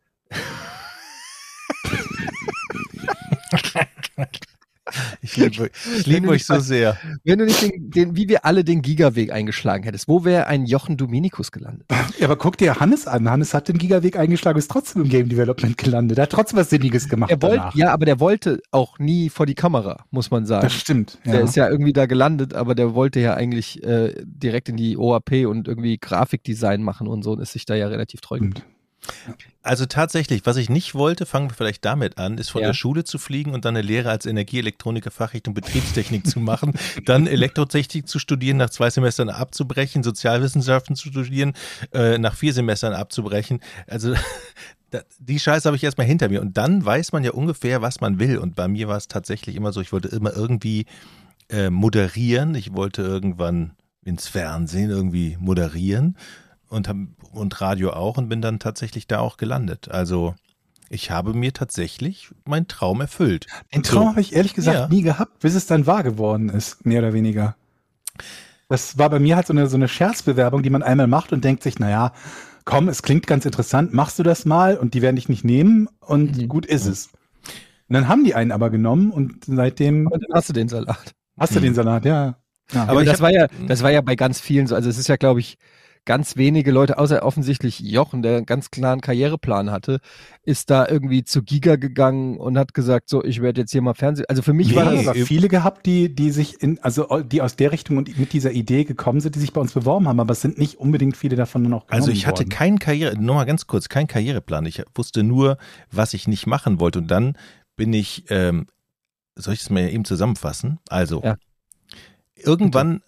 [5.20, 6.98] Ich liebe, ich liebe euch so sehr.
[7.24, 10.66] Wenn du nicht den, den, wie wir alle den Gigaweg eingeschlagen hättest, wo wäre ein
[10.66, 11.86] Jochen Dominikus gelandet?
[12.18, 13.30] Ja, aber guck dir Hannes an.
[13.30, 16.18] Hannes hat den Gigaweg eingeschlagen, ist trotzdem im Game Development gelandet.
[16.18, 19.46] Er hat trotzdem was Sinniges gemacht Er wollte, ja, aber der wollte auch nie vor
[19.46, 20.62] die Kamera, muss man sagen.
[20.62, 21.18] Das stimmt.
[21.24, 21.32] Ja.
[21.32, 24.96] Der ist ja irgendwie da gelandet, aber der wollte ja eigentlich äh, direkt in die
[24.96, 28.66] OAP und irgendwie Grafikdesign machen und so und ist sich da ja relativ treu geblieben.
[29.62, 32.68] Also tatsächlich, was ich nicht wollte, fangen wir vielleicht damit an, ist von Ja.
[32.68, 36.74] der Schule zu fliegen und dann eine Lehre als Energieelektroniker Fachrichtung Betriebstechnik zu machen,
[37.04, 41.52] dann Elektrotechnik zu studieren, nach zwei Semestern abzubrechen, Sozialwissenschaften zu studieren,
[41.92, 43.60] äh, nach vier Semestern abzubrechen.
[43.86, 44.14] Also
[45.20, 48.18] die Scheiße habe ich erstmal hinter mir und dann weiß man ja ungefähr, was man
[48.18, 48.38] will.
[48.38, 50.86] Und bei mir war es tatsächlich immer so, ich wollte immer irgendwie
[51.48, 53.72] äh, moderieren, ich wollte irgendwann
[54.04, 56.16] ins Fernsehen irgendwie moderieren
[56.72, 56.88] und,
[57.32, 59.90] und Radio auch und bin dann tatsächlich da auch gelandet.
[59.90, 60.34] Also
[60.88, 63.46] ich habe mir tatsächlich meinen Traum erfüllt.
[63.74, 64.08] Den Traum so.
[64.10, 64.88] habe ich ehrlich gesagt Ja.
[64.88, 67.56] nie gehabt, bis es dann wahr geworden ist, mehr oder weniger.
[68.68, 71.44] Das war bei mir halt so eine, so eine Scherzbewerbung, die man einmal macht und
[71.44, 72.12] denkt sich, naja,
[72.64, 75.88] komm, es klingt ganz interessant, machst du das mal und die werden dich nicht nehmen
[76.00, 76.48] und Mhm.
[76.48, 77.08] gut ist es.
[77.88, 81.14] Und dann haben die einen aber genommen und seitdem Und dann hast du den Salat.
[81.38, 81.64] hast du Mhm.
[81.64, 82.36] den Salat, ja.
[82.72, 82.82] ja.
[82.84, 84.74] Aber Aber das hab- war ja, das war ja bei ganz vielen so.
[84.74, 85.58] Also es ist ja, glaube ich,
[86.04, 90.00] ganz wenige Leute, außer offensichtlich Jochen, der einen ganz klaren Karriereplan hatte,
[90.42, 93.94] ist da irgendwie zu Giga gegangen und hat gesagt, so, ich werde jetzt hier mal
[93.94, 94.26] Fernsehen.
[94.28, 97.40] Also für mich Ich war das, aber viele gehabt, die, die sich in, also die
[97.40, 100.18] aus der Richtung und mit dieser Idee gekommen sind, die sich bei uns beworben haben,
[100.18, 102.48] aber es sind nicht unbedingt viele davon dann auch genommen Also ich hatte worden.
[102.48, 104.66] keinen Karriere, nur mal ganz kurz, keinen Karriereplan.
[104.66, 105.56] Ich wusste nur,
[105.90, 106.98] was ich nicht machen wollte.
[106.98, 107.36] Und dann
[107.76, 108.66] bin ich, ähm,
[109.36, 110.78] soll ich es mir eben zusammenfassen?
[110.88, 111.36] Also, Ja.
[112.34, 113.02] irgendwann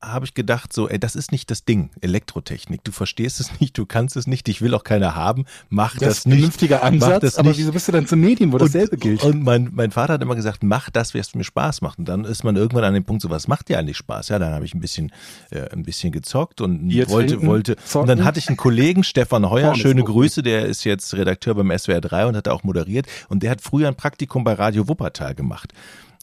[0.00, 2.84] habe ich gedacht, so, ey, das ist nicht das Ding, Elektrotechnik.
[2.84, 6.00] Du verstehst es nicht, du kannst es nicht, ich will auch keiner haben, mach das,
[6.00, 6.38] das, ist ein nicht.
[6.38, 7.58] vernünftiger Ansatz, das aber nicht.
[7.58, 9.24] wieso bist du dann zu Medien, wo dasselbe gilt?
[9.24, 11.98] Und mein, mein Vater hat immer gesagt, mach das, was mir Spaß macht.
[11.98, 14.28] Und dann ist man irgendwann an dem Punkt, so was macht dir eigentlich Spaß?
[14.28, 15.12] Ja, dann habe ich ein bisschen,
[15.50, 17.76] äh, ein bisschen gezockt und Bier wollte, trinken, wollte.
[17.76, 18.02] zocken.
[18.02, 20.04] Und dann hatte ich einen Kollegen, Stefan Heuer, Vorne schöne.
[20.04, 23.06] Grüße, der ist jetzt Redakteur beim SWR 3 und hat da auch moderiert.
[23.28, 25.72] Und der hat früher ein Praktikum bei Radio Wuppertal gemacht.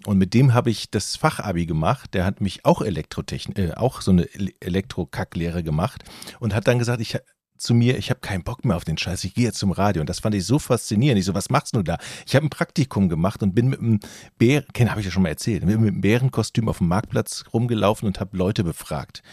[0.06, 2.14] Und mit dem habe ich das Fachabi gemacht.
[2.14, 6.03] Der hat mich auch Elektrotechnik, äh, auch so eine Ele- Elektrokacklehre gemacht
[6.39, 7.18] und hat dann gesagt, ich
[7.58, 10.01] zu mir, ich habe keinen Bock mehr auf den Scheiß, ich gehe jetzt zum Radio.
[10.01, 11.20] Und das fand ich so faszinierend.
[11.20, 11.97] Ich so, was machst du da?
[12.28, 14.01] Ich habe ein Praktikum gemacht und bin mit einem
[14.38, 18.08] Bären, kenn, habe ich ja schon mal erzählt, mit einem Bärenkostüm auf dem Marktplatz rumgelaufen
[18.08, 19.24] und habe Leute befragt.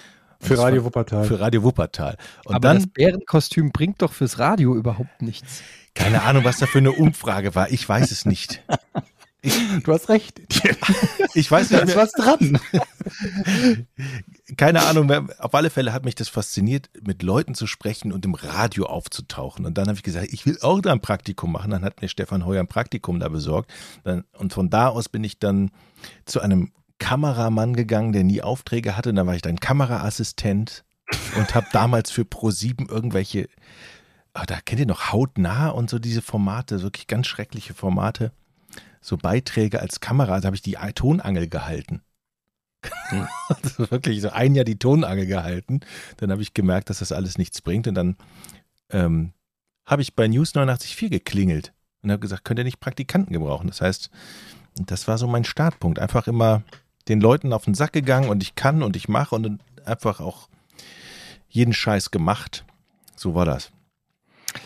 [0.40, 1.24] Und Für Radio war- Wuppertal.
[1.24, 2.16] Für Radio Wuppertal.
[2.44, 5.60] Und aber dann, das Bärenkostüm bringt doch fürs Radio überhaupt nichts.
[5.94, 7.70] keine Ahnung, was da für eine Umfrage war.
[7.72, 8.62] Ich weiß es nicht.
[9.84, 10.40] du hast recht.
[11.34, 12.04] Ich weiß Da nicht ist mehr.
[12.04, 12.60] was dran.
[14.56, 18.34] keine Ahnung, auf alle Fälle hat mich das fasziniert, mit Leuten zu sprechen und im
[18.34, 19.66] Radio aufzutauchen.
[19.66, 21.70] Und dann habe ich gesagt, ich will auch da ein Praktikum machen.
[21.70, 23.72] Dann hat mir Stefan Heuer ein Praktikum da besorgt.
[24.38, 25.70] Und von da aus bin ich dann
[26.24, 29.10] zu einem Kameramann gegangen, der nie Aufträge hatte.
[29.10, 30.84] Und dann war ich dann Kameraassistent
[31.36, 33.48] und habe damals für Pro7 irgendwelche,
[34.34, 38.32] ah, da kennt ihr noch Hautnah und so diese Formate, wirklich ganz schreckliche Formate.
[39.02, 42.02] So Beiträge als Kamera, da habe ich die Tonangel gehalten.
[43.48, 45.80] Also wirklich so ein Jahr die Tonangel gehalten.
[46.16, 47.86] Dann habe ich gemerkt, dass das alles nichts bringt.
[47.86, 48.16] Und dann
[48.90, 49.32] ähm,
[49.86, 51.72] habe ich bei News 89.4 geklingelt
[52.02, 53.68] und habe gesagt, könnt ihr nicht Praktikanten gebrauchen?
[53.68, 54.10] Das heißt,
[54.86, 55.98] das war so mein Startpunkt.
[55.98, 56.62] Einfach immer
[57.08, 60.48] den Leuten auf den Sack gegangen und ich kann und ich mache und einfach auch
[61.48, 62.64] jeden Scheiß gemacht.
[63.16, 63.70] So war das.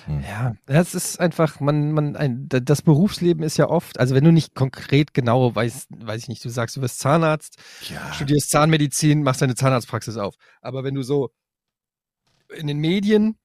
[0.09, 4.33] Ja, das ist einfach, man, man, ein, das Berufsleben ist ja oft, also wenn du
[4.33, 7.59] nicht konkret genau weißt, weiß ich nicht, du sagst, du wirst Zahnarzt,
[7.91, 8.13] Ja.
[8.13, 10.35] studierst Zahnmedizin, machst deine Zahnarztpraxis auf.
[10.61, 11.31] Aber wenn du so
[12.57, 13.37] in den Medien,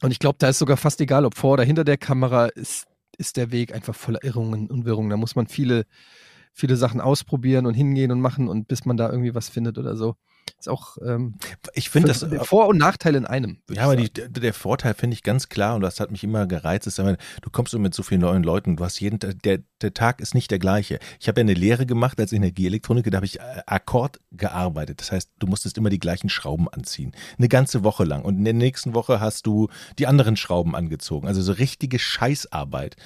[0.00, 2.86] und ich glaube, da ist sogar fast egal, ob vor oder hinter der Kamera, ist,
[3.16, 5.10] ist der Weg einfach voller Irrungen und Wirrungen.
[5.10, 5.84] Da muss man viele,
[6.52, 9.96] viele Sachen ausprobieren und hingehen und machen und bis man da irgendwie was findet oder
[9.96, 10.14] so.
[10.58, 11.34] Ist auch ähm,
[11.74, 12.24] Ich finde das.
[12.46, 13.58] Vor- und Nachteil in einem.
[13.70, 16.86] Ja, aber die, der, Vorteil finde ich ganz klar und das hat mich immer gereizt,
[16.86, 20.20] ist, du kommst mit so vielen neuen Leuten, du hast jeden Tag, der, der Tag
[20.20, 20.98] ist nicht der gleiche.
[21.20, 25.00] Ich habe ja eine Lehre gemacht als Energieelektroniker, da habe ich äh, Akkord gearbeitet.
[25.00, 27.12] Das heißt, du musstest immer die gleichen Schrauben anziehen.
[27.38, 28.22] Eine ganze Woche lang.
[28.22, 29.68] Und in der nächsten Woche hast du
[29.98, 31.26] die anderen Schrauben angezogen.
[31.26, 32.96] Also so richtige Scheißarbeit.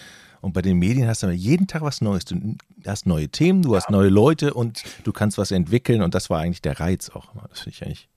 [0.42, 2.24] Und bei den Medien hast du aber jeden Tag was Neues.
[2.24, 6.02] Du hast neue Themen, du hast neue Leute und du kannst was entwickeln.
[6.02, 7.32] Und das war eigentlich der Reiz auch.
[7.32, 7.46] immer.
[7.48, 8.08] Das finde ich eigentlich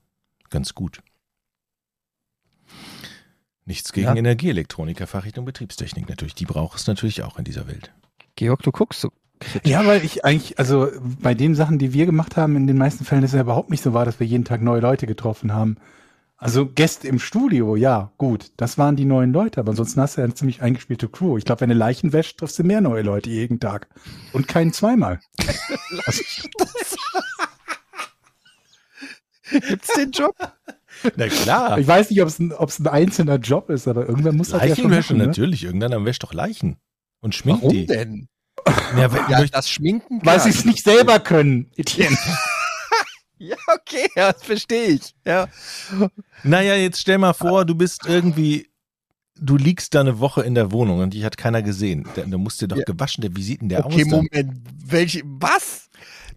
[0.50, 1.02] ganz gut.
[3.64, 4.14] Nichts gegen Ja.
[4.16, 6.34] Energieelektroniker, Fachrichtung Betriebstechnik natürlich.
[6.34, 7.92] Die braucht es natürlich auch in dieser Welt.
[8.34, 9.10] Georg, du guckst so.
[9.64, 10.88] Ja, weil ich eigentlich, also
[11.20, 13.70] bei den Sachen, die wir gemacht haben, in den meisten Fällen ist es ja überhaupt
[13.70, 15.76] nicht so wahr, dass wir jeden Tag neue Leute getroffen haben.
[16.38, 20.20] Also Gäste im Studio, ja, gut, das waren die neuen Leute, aber ansonsten hast du
[20.20, 21.38] ja eine ziemlich eingespielte Crew.
[21.38, 23.88] Ich glaube, wenn du Leichen wäschst, triffst du mehr neue Leute jeden Tag.
[24.32, 25.20] Und keinen zweimal.
[29.50, 30.34] Gibt's den Job?
[31.16, 31.78] Na klar.
[31.78, 34.50] Ich weiß nicht, ob es ein, ob es ein einzelner Job ist, aber irgendwann muss
[34.50, 35.26] das ja schon Leichenwäsche, machen, ne?
[35.28, 35.64] natürlich.
[35.64, 36.76] Irgendwann wäscht doch Leichen.
[37.20, 37.86] Und schminkt Warum die.
[37.86, 38.28] denn?
[38.96, 40.20] Ja, weil, Ja, durch, das Schminken.
[40.24, 42.16] Weil sie es nicht selber können, Etienne.
[43.38, 45.14] Ja, okay, ja, das verstehe ich.
[45.24, 45.48] Ja.
[46.42, 48.68] naja, jetzt stell mal vor, du bist irgendwie,
[49.38, 52.08] du liegst da eine Woche in der Wohnung und dich hat keiner gesehen.
[52.14, 52.84] Da, da musst du doch Ja.
[52.84, 53.22] gewaschen.
[53.22, 54.08] Der, wie sieht denn der okay, aus?
[54.10, 54.26] Dann?
[54.32, 54.62] Moment.
[54.86, 55.88] Welche, was?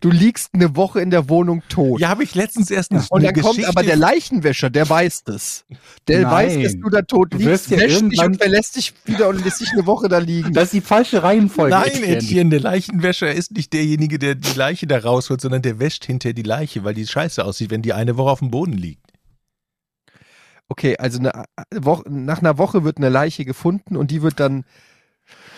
[0.02, 2.00] Du liegst eine Woche in der Wohnung tot.
[2.00, 4.89] Ja, habe ich letztens erst eine, Und eine dann kommt Geschichte aber der Leichenwäscher, der
[4.89, 5.66] weiß das.
[6.08, 6.32] Der Nein.
[6.32, 9.60] weiß, dass du da tot liegst, ja wäscht dich und verlässt dich wieder und lässt
[9.60, 10.54] dich eine Woche da liegen.
[10.54, 11.76] Das ist die falsche Reihenfolge.
[11.76, 16.06] Nein, Etienne, der Leichenwäscher ist nicht derjenige, der die Leiche da rausholt, sondern der wäscht
[16.06, 19.06] hinterher die Leiche, weil die scheiße aussieht, wenn die eine Woche auf dem Boden liegt.
[20.70, 21.34] Okay, also eine
[21.76, 24.66] Woche, nach einer Woche wird eine Leiche gefunden und die wird dann,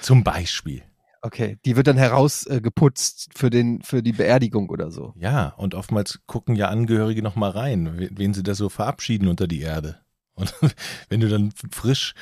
[0.02, 0.84] Zum Beispiel.
[1.22, 5.14] Okay, die wird dann herausgeputzt äh, für den, für die Beerdigung oder so.
[5.18, 9.28] Ja, und oftmals gucken ja Angehörige noch mal rein, we- wen sie da so verabschieden
[9.28, 10.00] unter die Erde.
[10.34, 10.54] Und
[11.10, 12.14] wenn du dann frisch,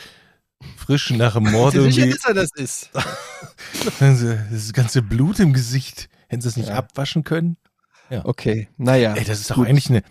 [0.77, 2.89] frisch nach dem Mord du sicher, irgendwie dass er das ist?
[3.99, 6.75] das ganze Blut im Gesicht, hätten sie es nicht Ja.
[6.75, 7.57] abwaschen können?
[8.23, 9.13] Okay, naja.
[9.13, 10.01] Ey, das ist doch eigentlich eine.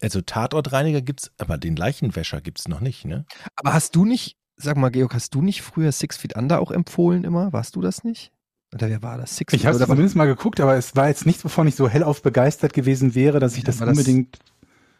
[0.00, 3.24] Also Tatortreiniger gibt's, aber den Leichenwäscher gibt's noch nicht, ne?
[3.56, 6.70] Aber hast du nicht, sag mal, Georg, hast du nicht früher Six Feet Under auch
[6.70, 7.52] empfohlen immer?
[7.52, 8.32] Warst du das nicht?
[8.74, 9.36] Oder wer war das?
[9.36, 12.22] Six Ich habe zumindest mal geguckt, aber es war jetzt nichts, wovon ich so hellauf
[12.22, 14.38] begeistert gewesen wäre, dass ich Ja, das war das- unbedingt.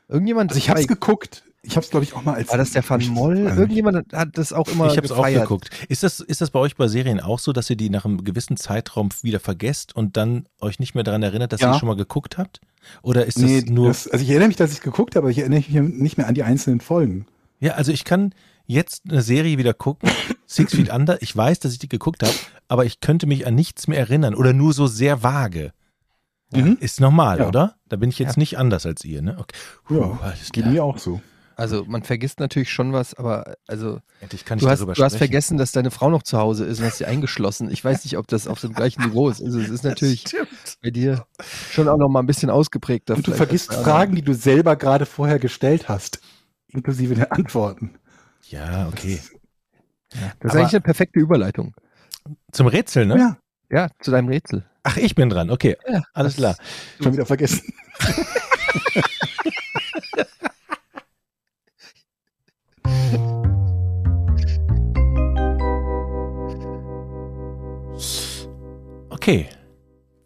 [0.08, 1.42] Irgendjemand, Also ich habe es geguckt.
[1.62, 2.48] Ich habe es, glaube ich, auch mal als.
[2.50, 3.38] war das der Van Moll?
[3.38, 5.68] Irgendjemand hat das auch immer ich habe es auch geguckt.
[5.88, 8.22] Ist das, ist das bei euch bei Serien auch so, dass ihr die nach einem
[8.22, 11.72] gewissen Zeitraum wieder vergesst und dann euch nicht mehr daran erinnert, dass Ja.
[11.74, 12.60] ihr schon mal geguckt habt?
[13.02, 13.88] Oder ist das Nee, nur.
[13.88, 16.18] das, also ich erinnere mich, dass ich es geguckt habe, aber ich erinnere mich nicht
[16.18, 17.26] mehr an die einzelnen Folgen.
[17.58, 18.32] ja, also ich kann
[18.66, 20.08] jetzt eine Serie wieder gucken,
[20.46, 21.20] Six Feet Under.
[21.22, 22.34] Ich weiß, dass ich die geguckt habe,
[22.68, 25.72] aber ich könnte mich an nichts mehr erinnern oder nur so sehr vage.
[26.52, 26.76] Mhm.
[26.80, 27.48] Ist normal, Ja.
[27.48, 27.74] oder?
[27.88, 28.40] Da bin ich jetzt Ja.
[28.40, 29.36] nicht anders als ihr, ne?
[29.38, 29.56] Okay.
[29.84, 31.20] Puh, Ja, alles Geht mir auch so.
[31.58, 35.02] Also man vergisst natürlich schon was, aber also Endlich kann ich du hast, darüber du
[35.02, 35.30] hast sprechen.
[35.30, 37.70] vergessen, dass deine Frau noch zu Hause ist und hast sie eingeschlossen.
[37.70, 39.42] Ich weiß nicht, ob das auf dem gleichen Niveau ist.
[39.42, 40.24] Also es ist natürlich
[40.82, 41.26] bei dir
[41.70, 43.16] schon auch noch mal ein bisschen ausgeprägter.
[43.16, 43.72] Und du vergisst.
[43.72, 46.20] Fragen, die du selber gerade vorher gestellt hast.
[46.68, 47.94] Inklusive der Antworten.
[48.48, 49.20] Ja, okay.
[50.10, 51.74] Das ist Aber- eigentlich eine perfekte Überleitung.
[52.52, 53.16] Zum Rätsel, ne?
[53.18, 53.38] Ja,
[53.70, 54.64] Ja, zu deinem Rätsel.
[54.84, 55.50] Ach, ich bin dran.
[55.50, 56.56] Okay, Ja, alles das- klar.
[57.02, 57.62] schon wieder vergessen.
[69.10, 69.48] Okay.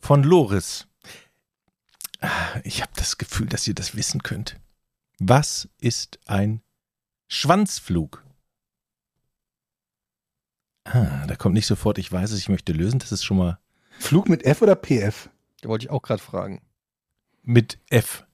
[0.00, 0.86] Von Loris.
[2.64, 4.56] Ich habe das Gefühl, dass ihr das wissen könnt.
[5.18, 6.62] Was ist ein
[7.32, 8.24] Schwanzflug?
[10.84, 12.98] Ah, da kommt nicht sofort, ich weiß es, ich möchte lösen.
[12.98, 13.58] Das ist schon mal
[14.00, 15.30] Flug mit F oder PF?
[15.60, 16.60] Da wollte ich auch gerade fragen.
[17.42, 18.26] mit F.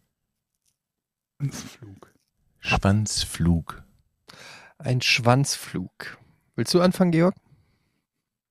[1.50, 2.14] Flug.
[2.60, 3.84] Schwanzflug.
[4.78, 6.18] Ein Schwanzflug.
[6.54, 7.34] Willst du anfangen, Georg?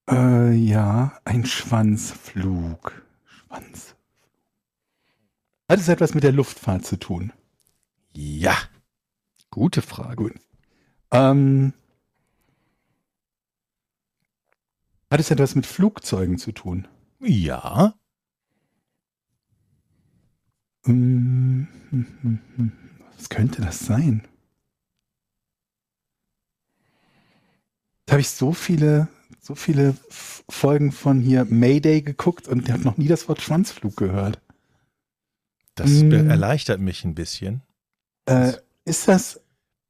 [0.10, 3.04] Äh, ja, ein Schwanzflug.
[3.26, 3.96] Schwanz.
[5.68, 7.34] Hat es etwas mit der Luftfahrt zu tun?
[8.14, 8.56] Ja.
[9.56, 10.18] Gute Frage.
[10.18, 10.34] Gut.
[11.12, 11.72] Ähm,
[15.10, 16.90] hat es etwas mit Flugzeugen zu tun?
[17.22, 17.94] Ja.
[20.86, 22.72] Ähm, hm, hm, hm.
[23.16, 24.28] Was könnte das sein?
[28.06, 29.08] Da habe ich so viele,
[29.40, 34.42] so viele Folgen von hier Mayday geguckt und habe noch nie das Wort Schwanzflug gehört.
[35.76, 37.62] Das be- erleichtert mich ein bisschen.
[38.26, 38.52] Äh,
[38.84, 39.40] ist das,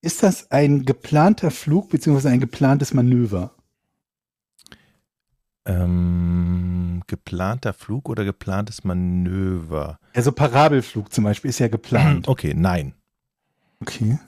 [0.06, 3.56] ist das ein geplanter Flug beziehungsweise ein geplantes Manöver?
[5.66, 10.00] Ähm, geplanter Flug oder geplantes Manöver?
[10.14, 12.28] Also Parabelflug zum Beispiel ist ja geplant.
[12.28, 12.94] Okay, nein.
[13.82, 14.20] Okay.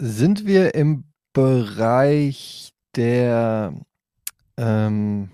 [0.00, 3.72] Sind wir im Bereich der,
[4.56, 5.30] ähm,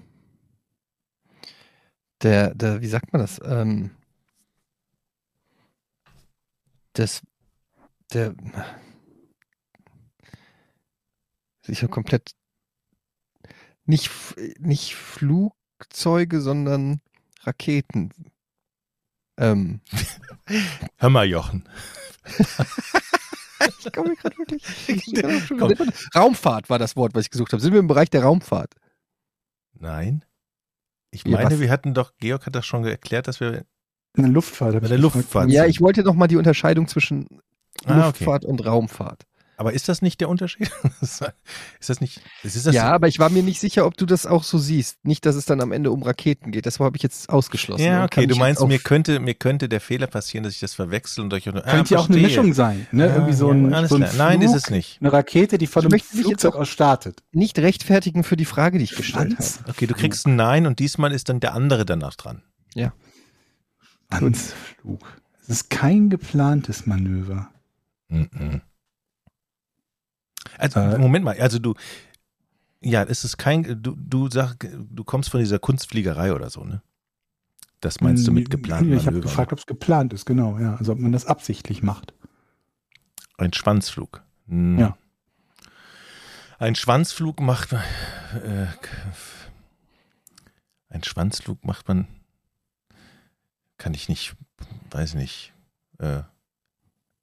[2.22, 3.40] der, der, wie sagt man das?
[3.42, 3.90] Ähm,
[6.98, 7.22] des,
[8.12, 8.34] der,
[11.66, 12.32] ich habe komplett
[13.84, 14.11] nicht,
[14.59, 17.00] nicht Flugzeuge, sondern
[17.42, 18.12] Raketen.
[19.38, 19.80] Ähm,
[20.96, 21.68] Hör mal, Jochen.
[23.78, 25.14] ich komme gerade wirklich.
[25.59, 25.74] Komm.
[26.14, 27.62] Raumfahrt war das Wort, was ich gesucht habe.
[27.62, 28.74] Sind wir im Bereich der Raumfahrt?
[29.78, 30.24] Nein.
[31.11, 31.61] Ich Ja, meine, was?
[31.61, 33.64] wir hatten doch, Georg hat das schon erklärt, dass wir.
[34.16, 34.74] Eine Luftfahrt.
[34.74, 34.98] hab Bei der.
[34.98, 35.50] Luftfahrt.
[35.50, 37.40] Ja, ich wollte noch mal die Unterscheidung zwischen
[37.84, 38.06] Ah, okay.
[38.06, 39.24] Luftfahrt und Raumfahrt.
[39.60, 40.70] Aber ist das nicht der Unterschied?
[41.00, 41.20] ist
[41.88, 42.20] das nicht.
[42.44, 45.04] Ist das ja, aber ich war mir nicht sicher, ob du das auch so siehst.
[45.04, 46.64] Nicht, dass es dann am Ende um Raketen geht.
[46.64, 47.82] Das habe ich jetzt ausgeschlossen.
[47.84, 48.28] Ja, Und okay.
[48.28, 51.48] Du meinst, mir könnte, mir könnte der Fehler passieren, dass ich das verwechsel und euch.
[51.48, 52.22] Ah, Könnte ja auch eine verstehe.
[52.22, 52.86] Mischung sein.
[52.92, 53.06] Ne?
[53.08, 54.14] Ja, Irgendwie so ja, ein, so ein klar.
[54.16, 54.98] Nein, ist Flug, es nicht.
[55.00, 57.24] Eine Rakete, die von Ich einem Flugzeug aus startet.
[57.32, 59.58] nicht rechtfertigen für die Frage, die ich gestellt Schwanz.
[59.62, 59.70] habe.
[59.70, 62.42] Okay, du kriegst ein Nein und diesmal ist dann der andere danach dran.
[64.10, 65.00] Schwanzflug.
[65.42, 67.50] Es ist kein geplantes Manöver.
[68.09, 68.62] Mhm.
[70.56, 70.98] Also, Äh.
[70.98, 71.74] Moment mal, also du,
[72.80, 76.82] ja, es ist kein, du, du sag, du kommst von dieser Kunstfliegerei oder so, ne?
[77.80, 80.59] Das meinst du mit geplanten Ich habe gefragt, ob es geplant ist, genau.
[80.59, 82.12] Ja, also ob man das absichtlich macht.
[83.36, 84.22] Ein Schwanzflug.
[84.48, 84.78] Hm.
[84.78, 84.98] Ja.
[86.59, 87.82] Ein Schwanzflug macht man,
[88.42, 88.66] äh,
[90.88, 92.09] ein Schwanzflug macht man,
[93.76, 94.34] kann ich nicht,
[94.90, 95.52] weiß nicht,
[96.00, 96.22] äh,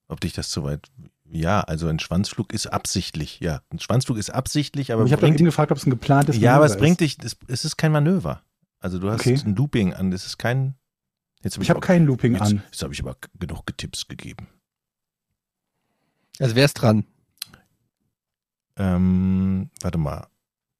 [0.07, 0.87] ob dich das zu weit,
[1.31, 5.37] ja, also ein Schwanzflug ist absichtlich, ja, ein Schwanzflug ist absichtlich, aber ich habe eben
[5.37, 7.17] gefragt, ob es ein geplantes ja, aber es Manöver bringt ist.
[7.23, 8.41] dich, es, es ist kein Manöver.
[8.79, 9.39] Also du hast Okay.
[9.43, 10.75] ein Looping an, das ist kein,
[11.41, 12.63] jetzt Ich habe aber- kein Looping jetzt, an.
[12.71, 14.47] Jetzt habe ich aber genug Tipps gegeben.
[16.39, 17.05] Also wer ist dran?
[18.77, 20.27] Ähm, warte mal.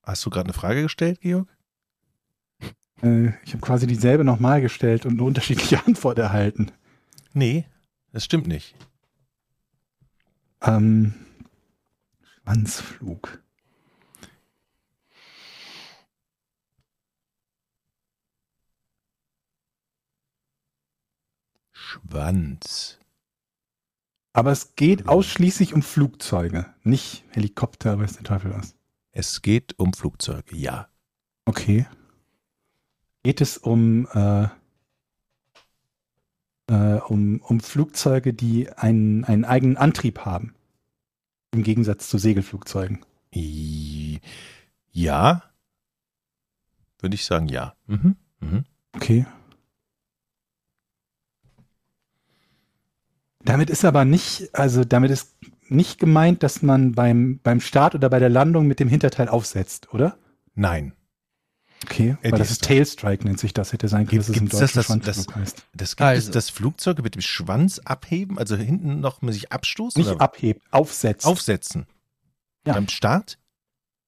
[0.03, 1.47] Hast du gerade eine Frage gestellt, Georg?
[3.01, 6.71] Äh, ich habe quasi dieselbe nochmal gestellt und eine unterschiedliche Antwort erhalten.
[7.33, 7.65] Nee,
[8.11, 8.75] das stimmt nicht.
[10.65, 11.13] Ähm,
[12.43, 13.43] Schwanzflug.
[21.71, 22.99] Schwanz.
[24.33, 28.75] Aber es geht ausschließlich um Flugzeuge, nicht Helikopter, weiß der Teufel was.
[29.11, 30.89] Es geht um Flugzeuge, ja.
[31.45, 31.85] Okay.
[33.23, 34.47] Geht es um, äh,
[36.69, 40.55] äh, um, um Flugzeuge, die einen, einen eigenen Antrieb haben?
[41.53, 43.05] Im Gegensatz zu Segelflugzeugen.
[43.33, 44.19] I-
[44.91, 45.43] Ja.
[46.99, 47.75] Würde ich sagen, ja.
[47.87, 48.15] Mhm.
[48.39, 48.65] Mhm.
[48.93, 49.25] Okay.
[53.43, 55.35] Damit ist aber nicht, also damit ist
[55.67, 59.93] nicht gemeint, dass man beim, beim Start oder bei der Landung mit dem Hinterteil aufsetzt,
[59.93, 60.17] oder?
[60.55, 60.93] Nein.
[61.85, 63.71] Okay, Äh, weil das ist Tailstrike, nennt sich das.
[63.73, 65.65] Hätte sein können, dass es im Gibt's das, Deutschen das- Schwanzflug heißt.
[65.73, 66.27] Das gibt Also.
[66.29, 70.61] es, das Flugzeuge mit dem Schwanz abheben, also hinten noch sich abstoßen Nicht oder abhebt,
[70.71, 71.25] aufsetzt.
[71.25, 71.85] aufsetzen.
[72.65, 72.73] Ja.
[72.73, 73.37] Beim Start?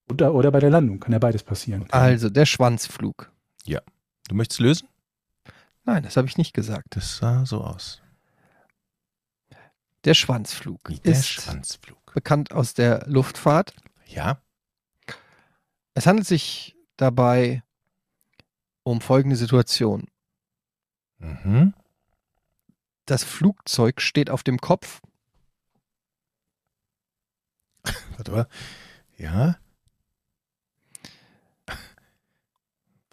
[0.10, 1.86] oder, oder bei der Landung, kann ja beides passieren.
[1.92, 3.32] Also der Schwanzflug.
[4.30, 4.90] Du möchtest lösen?
[5.86, 6.98] Nein, das habe ich nicht gesagt.
[6.98, 8.02] Das sah so aus.
[10.04, 12.14] Der Schwanzflug Wie der ist Schwanzflug.
[12.14, 13.74] bekannt aus der Luftfahrt.
[14.06, 14.42] Ja.
[15.94, 17.64] Es handelt sich dabei
[18.92, 20.08] um folgende Situation.
[21.20, 21.74] Mhm.
[23.06, 25.02] Das Flugzeug steht auf dem Kopf.
[28.18, 28.48] Warte mal.
[29.18, 29.58] Ja.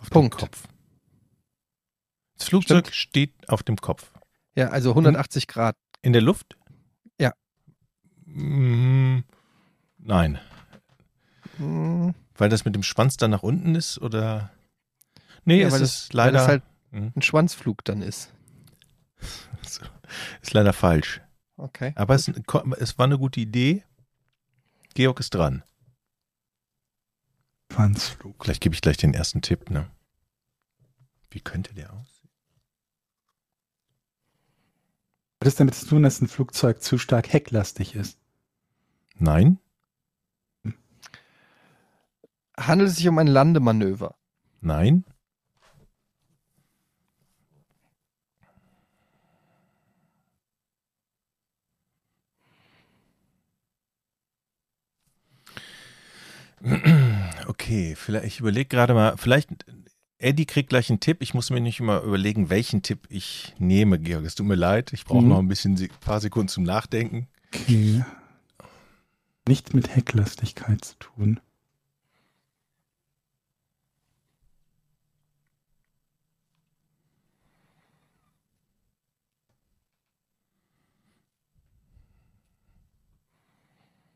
[0.00, 0.34] Auf Punkt.
[0.34, 0.68] dem Kopf.
[2.36, 4.12] Das Flugzeug steht auf dem Kopf.
[4.54, 5.76] Ja, also 180 Grad.
[6.02, 6.56] In der Luft?
[7.18, 7.32] Ja.
[8.26, 9.20] Mm,
[9.98, 10.38] Nein.
[11.56, 14.50] Hm, Weil das mit dem Schwanz dann nach unten ist oder?
[15.44, 16.62] Nee, ja, es weil ist das, weil leider das halt
[16.94, 17.12] Hm.
[17.16, 18.32] ein Schwanzflug dann ist.
[20.42, 21.20] ist leider falsch.
[21.56, 21.92] Okay.
[21.96, 23.82] Aber es, es war eine gute Idee.
[24.94, 25.64] Georg ist dran.
[27.72, 28.44] Schwanzflug.
[28.44, 29.90] Vielleicht gebe ich gleich den ersten Tipp, ne?
[31.30, 32.30] Wie könnte der aussehen?
[35.40, 38.18] Hat es damit zu tun, dass ein Flugzeug zu stark hecklastig ist?
[39.16, 39.58] Nein?
[42.56, 44.14] Handelt es sich um ein Landemanöver?
[44.60, 45.04] Nein?
[57.46, 59.50] Okay, vielleicht, ich überlege gerade mal, vielleicht,
[60.18, 61.18] Eddie kriegt gleich einen Tipp.
[61.20, 64.24] Ich muss mir nicht immer überlegen, welchen Tipp ich nehme, Georg.
[64.24, 64.92] Es tut mir leid.
[64.94, 65.28] Ich brauche Mhm.
[65.28, 67.28] noch ein bisschen, ein paar Sekunden zum Nachdenken.
[67.52, 68.04] Okay.
[69.46, 71.40] Nicht mit Hecklastigkeit zu tun.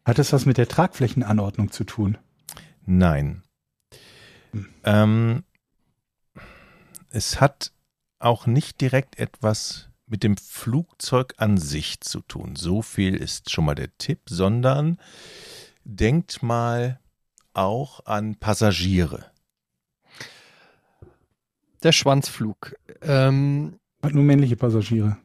[0.04, 2.18] Hat es was mit der Tragflächenanordnung zu tun?
[2.90, 3.42] Nein.
[4.52, 4.74] Hm.
[4.82, 5.44] Ähm,
[7.10, 7.72] es hat
[8.18, 12.56] auch nicht direkt etwas mit dem Flugzeug an sich zu tun.
[12.56, 14.98] So viel ist schon mal der Tipp, sondern
[15.84, 16.98] denkt mal
[17.52, 19.32] auch an Passagiere.
[21.82, 22.74] Der Schwanzflug.
[23.02, 25.18] Ähm, Hat nur männliche Passagiere.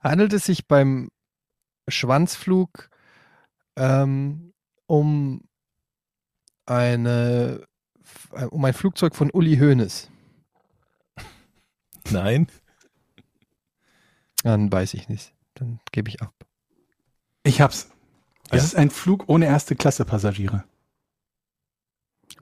[0.00, 1.08] handelt es sich beim
[1.90, 2.90] Schwanzflug
[3.76, 4.52] ähm,
[4.86, 5.42] um
[6.66, 7.64] eine
[8.50, 10.10] um ein Flugzeug von Uli Hoeneß?
[12.10, 12.48] Nein?
[14.42, 15.34] Dann weiß ich nicht.
[15.54, 16.34] Dann gebe ich ab.
[17.42, 17.90] Ich hab's.
[18.50, 18.64] Es Ja.
[18.64, 20.64] ist ein Flug ohne erste Klasse Passagiere.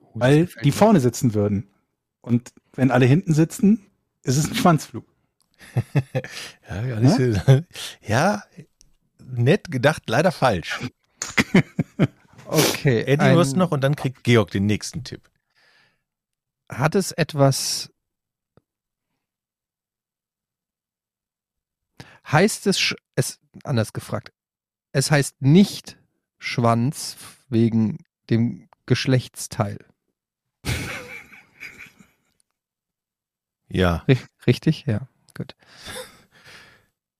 [0.01, 1.67] Oh, Weil die vorne sitzen würden.
[2.21, 3.85] Und wenn alle hinten sitzen,
[4.23, 5.05] ist es ein Schwanzflug.
[6.69, 7.61] Ja, gar nicht so-
[8.07, 8.43] ja,
[9.31, 10.79] nett gedacht, leider falsch.
[12.51, 13.03] Okay.
[13.03, 15.29] Eddie, hast noch und dann kriegt Georg den nächsten Tipp.
[16.67, 17.91] Hat es etwas.
[22.31, 24.31] Heißt es, es anders gefragt,
[24.93, 25.97] es heißt nicht
[26.39, 27.17] Schwanz
[27.49, 27.99] wegen
[28.31, 29.77] dem Geschlechtsteil.
[33.67, 34.17] Ja, Ri-
[34.47, 34.85] Richtig?
[34.87, 35.07] Ja,
[35.37, 35.55] gut.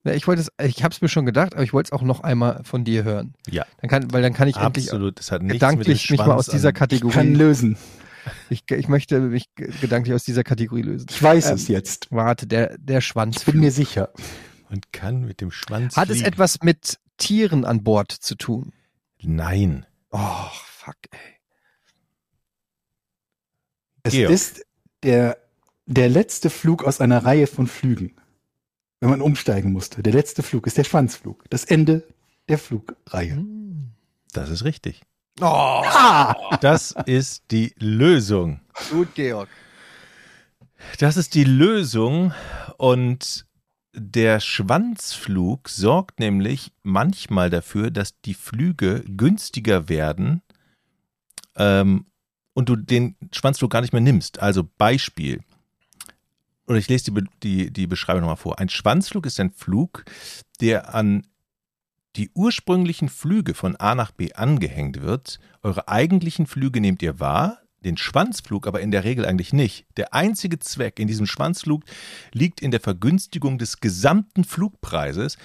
[0.06, 2.02] Ja, ich wollte es, ich habe es mir schon gedacht, aber ich wollte es auch
[2.02, 3.34] noch einmal von dir hören.
[3.50, 3.66] Ja.
[3.82, 5.20] Dann kann, weil dann kann ich endlich absolut.
[5.20, 7.34] Das hat nichts mit dem gedanklich mich mal aus dieser an- Ich kann Kategorie.
[7.34, 7.78] lösen.
[8.50, 11.08] Ich, ich möchte mich gedanklich aus dieser Kategorie lösen.
[11.10, 12.08] Ich weiß Ähm, es jetzt.
[12.12, 13.38] Warte, der, der Schwanz.
[13.40, 14.10] Ich bin mir sicher.
[14.70, 16.28] und kann mit dem Schwanz Hat es fliegen.
[16.28, 18.72] etwas mit Tieren an Bord zu tun?
[19.22, 19.86] Nein.
[20.12, 20.20] Oh,
[20.66, 21.20] fuck, ey.
[24.04, 24.32] Es Georg.
[24.32, 24.66] ist
[25.04, 25.38] der,
[25.86, 28.16] der letzte Flug aus einer Reihe von Flügen.
[29.02, 30.04] Wenn man umsteigen musste.
[30.04, 31.44] Der letzte Flug ist der Schwanzflug.
[31.50, 32.04] Das Ende
[32.50, 33.36] der Flugreihe.
[33.36, 33.92] Hm.
[34.34, 35.02] Das ist richtig.
[35.42, 36.58] Oh, Ah!
[36.62, 38.60] Das ist die Lösung.
[38.92, 39.48] gut, Georg.
[41.00, 42.34] Das ist die Lösung
[42.78, 43.46] und
[43.94, 50.42] der Schwanzflug sorgt nämlich manchmal dafür, dass die Flüge günstiger werden
[51.56, 52.06] ähm,
[52.54, 54.40] und du den Schwanzflug gar nicht mehr nimmst.
[54.40, 55.42] Also Beispiel.
[56.70, 58.60] Oder ich lese die, die, die Beschreibung nochmal vor.
[58.60, 60.06] Ein Schwanzflug ist ein Flug,
[60.62, 61.26] der an
[62.16, 65.40] die ursprünglichen Flüge von A nach B angehängt wird.
[65.64, 69.88] Eure eigentlichen Flüge nehmt ihr wahr, den Schwanzflug aber in der Regel eigentlich nicht.
[69.98, 71.84] Der einzige Zweck in diesem Schwanzflug
[72.34, 75.38] liegt in der Vergünstigung des gesamten Flugpreises.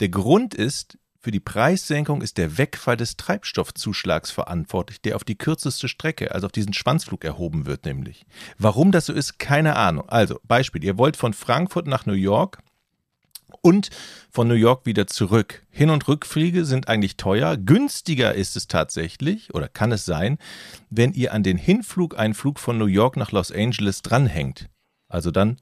[0.00, 5.36] Der Grund ist, für die Preissenkung ist der Wegfall des Treibstoffzuschlags verantwortlich, der auf die
[5.36, 8.24] kürzeste Strecke, also auf diesen Schwanzflug erhoben wird nämlich.
[8.56, 10.08] Warum das so ist, keine Ahnung.
[10.08, 12.58] Also Beispiel, ihr wollt von Frankfurt nach New York
[13.62, 13.90] und
[14.30, 15.66] von New York wieder zurück.
[15.70, 17.56] Hin- und Rückflüge sind eigentlich teuer.
[17.56, 20.38] Günstiger ist es tatsächlich oder kann es sein,
[20.88, 24.68] wenn ihr an den Hinflug einen Flug von New York nach Los Angeles dranhängt.
[25.08, 25.56] Also dann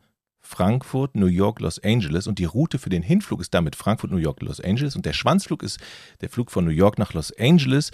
[0.46, 4.16] Frankfurt, New York, Los Angeles und die Route für den Hinflug ist damit Frankfurt, New
[4.16, 5.78] York, Los Angeles und der Schwanzflug ist
[6.20, 7.90] der Flug von New York nach Los Angeles.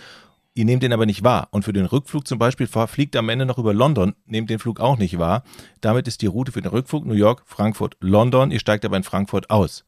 [0.55, 1.49] Ihr nehmt den aber nicht wahr.
[1.51, 4.81] Und für den Rückflug zum Beispiel fliegt am Ende noch über London, nehmt den Flug
[4.81, 5.45] auch nicht wahr.
[5.81, 8.51] Damit ist die Route für den Rückflug New York, Frankfurt, London.
[8.51, 9.85] Ihr steigt aber in Frankfurt aus.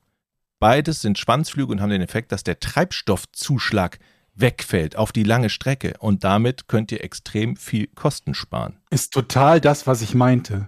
[0.58, 3.98] Beides sind Schwanzflüge und haben den Effekt, dass der Treibstoffzuschlag
[4.34, 8.78] wegfällt auf die lange Strecke und damit könnt ihr extrem viel Kosten sparen.
[8.90, 10.66] Ist total das, was ich meinte.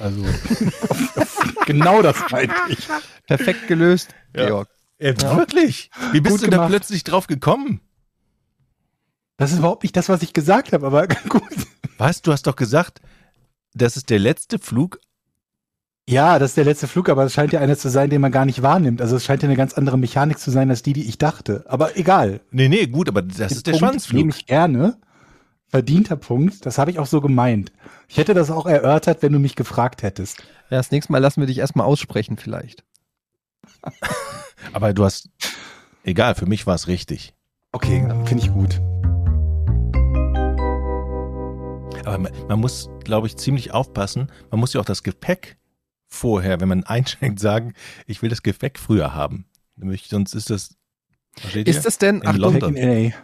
[0.00, 0.22] Also,
[1.66, 2.86] genau das meinte ich.
[3.26, 4.46] Perfekt gelöst, Ja.
[4.46, 4.68] Georg.
[4.98, 5.90] Wirklich?
[6.12, 6.70] Wie bist Gut du da gemacht.
[6.70, 7.80] plötzlich drauf gekommen?
[9.36, 11.42] Das ist überhaupt nicht das, was ich gesagt habe, aber gut.
[11.98, 12.22] Was?
[12.22, 13.00] Du hast doch gesagt,
[13.74, 14.98] das ist der letzte Flug
[16.08, 18.32] Ja, das ist der letzte Flug, aber es scheint ja einer zu sein, den man
[18.32, 19.00] gar nicht wahrnimmt.
[19.00, 21.64] Also es scheint ja eine ganz andere Mechanik zu sein als die, die ich dachte.
[21.68, 22.40] Aber egal.
[22.50, 24.18] Nee, nee, gut, aber das ist der Punkt Schwanzflug.
[24.18, 24.98] Nehme ich gerne.
[25.68, 26.64] Verdienter Punkt.
[26.64, 27.72] Das habe ich auch so gemeint.
[28.08, 30.38] Ich hätte das auch erörtert, wenn du mich gefragt hättest.
[30.70, 32.84] Ja, das nächste Mal lassen wir dich erstmal aussprechen vielleicht.
[34.72, 35.28] Aber du hast,
[36.04, 37.34] egal, für mich war es richtig.
[37.72, 38.80] Okay, finde ich gut.
[42.06, 44.32] Aber man, man muss, glaube ich, ziemlich aufpassen.
[44.50, 45.58] Man muss ja auch das Gepäck
[46.06, 47.74] vorher, wenn man einschenkt, sagen,
[48.06, 49.44] ich will das Gepäck früher haben.
[49.76, 50.77] Nämlich, sonst ist das.
[51.40, 51.82] Versteht Ist ihr?
[51.82, 52.58] das denn, In Achtung,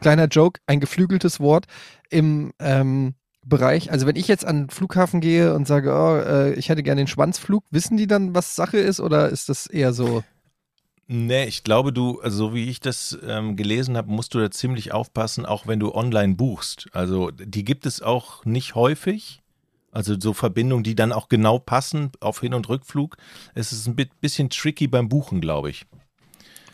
[0.01, 1.67] kleiner Joke, ein geflügeltes Wort
[2.11, 3.15] im ähm,
[3.47, 6.83] Bereich, also wenn ich jetzt an den Flughafen gehe und sage, oh, äh, ich hätte
[6.83, 10.25] gerne den Schwanzflug, wissen die dann, was Sache ist oder ist das eher so?
[11.07, 14.51] Nee, ich glaube, du, also so wie ich das ähm, gelesen habe, musst du da
[14.51, 16.89] ziemlich aufpassen, auch wenn du online buchst.
[16.93, 19.43] Also die gibt es auch nicht häufig.
[19.93, 23.17] Also so Verbindungen, die dann auch genau passen auf Hin- und Rückflug.
[23.55, 25.85] Es ist ein bi- bisschen tricky beim Buchen, glaube ich.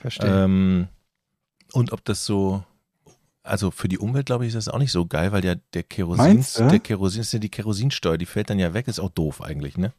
[0.01, 0.45] Verstehe.
[0.45, 0.89] Ähm,
[1.73, 2.63] und ob das so,
[3.43, 5.83] also für die Umwelt, glaube ich, ist das auch nicht so geil, weil ja der
[5.83, 9.11] Kerosin, Meinst der Kerosin ist ja die Kerosinsteuer, die fällt dann ja weg, ist auch
[9.11, 9.93] doof eigentlich, ne?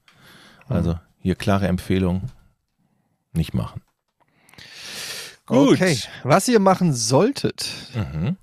[0.67, 2.29] Also hier klare Empfehlung,
[3.33, 3.81] nicht machen.
[5.45, 5.73] Gut.
[5.73, 8.37] Okay, was ihr machen solltet, Mhm.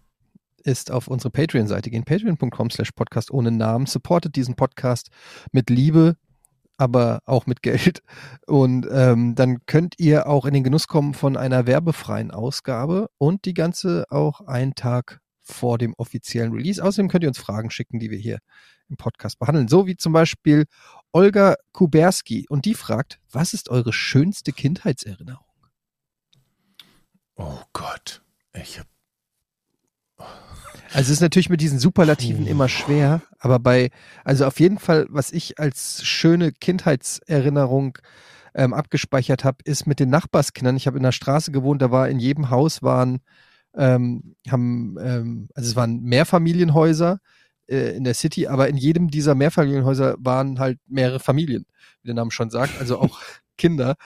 [0.63, 5.09] ist auf unsere Patreon-Seite gehen, patreon.com slash podcast ohne Namen, supportet diesen Podcast
[5.53, 6.17] mit Liebe,
[6.79, 8.03] aber auch mit Geld
[8.47, 13.45] und ähm, dann könnt ihr auch in den Genuss kommen von einer werbefreien Ausgabe und
[13.45, 16.83] die ganze auch einen Tag vor dem offiziellen Release.
[16.83, 18.39] Außerdem könnt ihr uns Fragen schicken, die wir hier
[18.89, 20.65] im Podcast behandeln, so wie zum Beispiel
[21.13, 25.45] Olga Kuberski und die fragt, was ist eure schönste Kindheitserinnerung?
[27.37, 28.23] Oh Gott.
[28.55, 28.87] Ich hab,
[30.93, 32.51] Also es ist natürlich mit diesen Superlativen Puh.
[32.51, 33.91] immer schwer, aber bei,
[34.25, 37.99] also auf jeden Fall, was ich als schöne Kindheitserinnerung
[38.55, 40.77] ähm, abgespeichert habe, ist mit den Nachbarskindern.
[40.77, 43.21] Ich habe in der Straße gewohnt, da war in jedem Haus waren,
[43.77, 47.21] ähm, haben, ähm, also es waren Mehrfamilienhäuser
[47.69, 51.67] äh, in der City, aber in jedem dieser Mehrfamilienhäuser waren halt mehrere Familien,
[52.03, 53.21] wie der Name schon sagt, also auch
[53.59, 53.97] Kinder.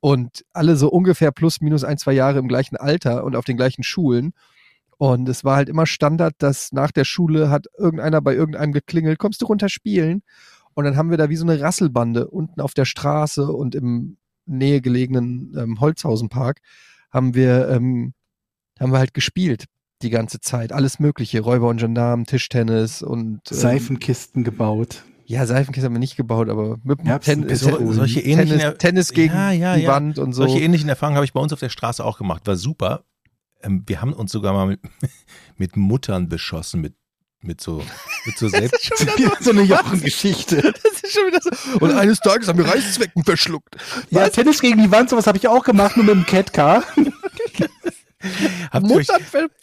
[0.00, 3.56] Und alle so ungefähr plus minus ein, zwei Jahre im gleichen Alter und auf den
[3.56, 4.34] gleichen Schulen.
[4.98, 9.18] Und es war halt immer Standard, dass nach der Schule hat irgendeiner bei irgendeinem geklingelt,
[9.18, 10.22] kommst du runter spielen?
[10.74, 14.16] Und dann haben wir da wie so eine Rasselbande unten auf der Straße und im
[14.46, 16.60] nähe gelegenen ähm, Holzhausenpark
[17.10, 18.14] haben wir, ähm,
[18.78, 19.64] haben wir halt gespielt
[20.02, 20.72] die ganze Zeit.
[20.72, 25.04] Alles Mögliche, Räuber und Gendarmen, Tischtennis und ähm, Seifenkisten gebaut.
[25.24, 29.12] Ja, Seifenkiste haben wir nicht gebaut, aber mit dem Ten so, solche ähnlichen Tennis, Tennis
[29.12, 29.92] gegen Ja, ja, die ja.
[29.92, 30.42] Wand und so.
[30.42, 32.46] Solche ähnlichen Erfahrungen habe ich bei uns auf der Straße auch gemacht.
[32.46, 33.04] War super.
[33.62, 34.80] Ähm, wir haben uns sogar mal mit,
[35.56, 36.94] mit Muttern beschossen, mit,
[37.40, 37.82] mit so,
[38.24, 38.92] mit so selbst.
[39.40, 40.74] so eine Jochengeschichte.
[40.82, 41.78] Das ist schon wieder so.
[41.78, 43.76] Und eines Tages haben wir Reißzwecken verschluckt.
[44.10, 46.82] Ja, Tennis gegen die Wand, sowas habe ich auch gemacht, nur mit dem Catcar.
[48.70, 49.08] Habt ihr euch,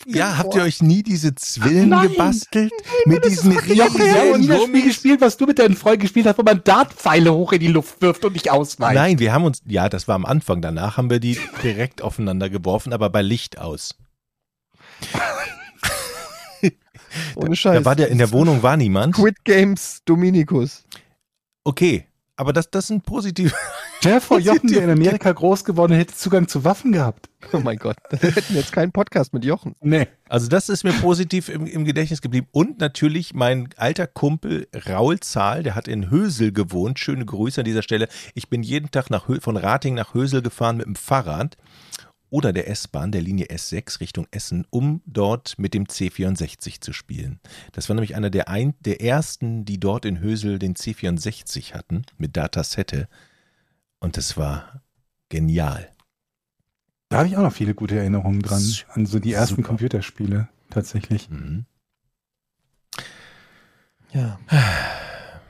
[0.06, 2.10] ja, habt ihr euch nie diese Zwillen Nein.
[2.10, 2.72] gebastelt?
[3.06, 6.44] mit diesen riesigen nie das Spiel gespielt, was du mit deinen Freunden gespielt hast, wo
[6.44, 8.96] man Dartpfeile hoch in die Luft wirft und nicht ausweicht.
[8.96, 10.62] Nein, wir haben uns, ja, das war am Anfang.
[10.62, 13.96] Danach haben wir die direkt aufeinander geworfen, aber bei Licht aus.
[17.36, 17.80] Ohne Scheiß.
[17.80, 19.16] Da war der, in der Wohnung war niemand.
[19.16, 20.86] Squid Games Dominikus.
[21.64, 22.06] Okay,
[22.36, 23.54] aber das, das sind positive.
[24.00, 27.30] Stell vor, Jochen, der in Amerika groß geworden hätte Zugang zu Waffen gehabt.
[27.54, 27.96] Oh mein Gott.
[28.10, 29.76] Wir hätten jetzt keinen Podcast mit Jochen.
[29.82, 30.08] Nee.
[30.28, 32.48] Also das ist mir positiv im, im Gedächtnis geblieben.
[32.52, 37.00] Und natürlich mein alter Kumpel Raul Zahl, der hat in Hösel gewohnt.
[37.00, 38.08] Schöne Grüße an dieser Stelle.
[38.34, 41.56] Ich bin jeden Tag nach, Hö- von Rating nach Hösel gefahren mit dem Fahrrad
[42.34, 47.40] oder der S-Bahn, der Linie S6 Richtung Essen, um dort mit dem C64 zu spielen.
[47.74, 52.02] Das war nämlich einer der, ein, der ersten, die dort in Hösel den C64 hatten,
[52.18, 53.08] mit Datasette.
[54.00, 54.82] Und das war
[55.30, 55.92] genial.
[57.10, 58.64] Da habe ich auch noch viele gute Erinnerungen dran.
[58.88, 59.68] An so die ersten super.
[59.68, 61.30] Computerspiele, tatsächlich.
[61.30, 61.66] Mhm.
[64.12, 64.40] Ja.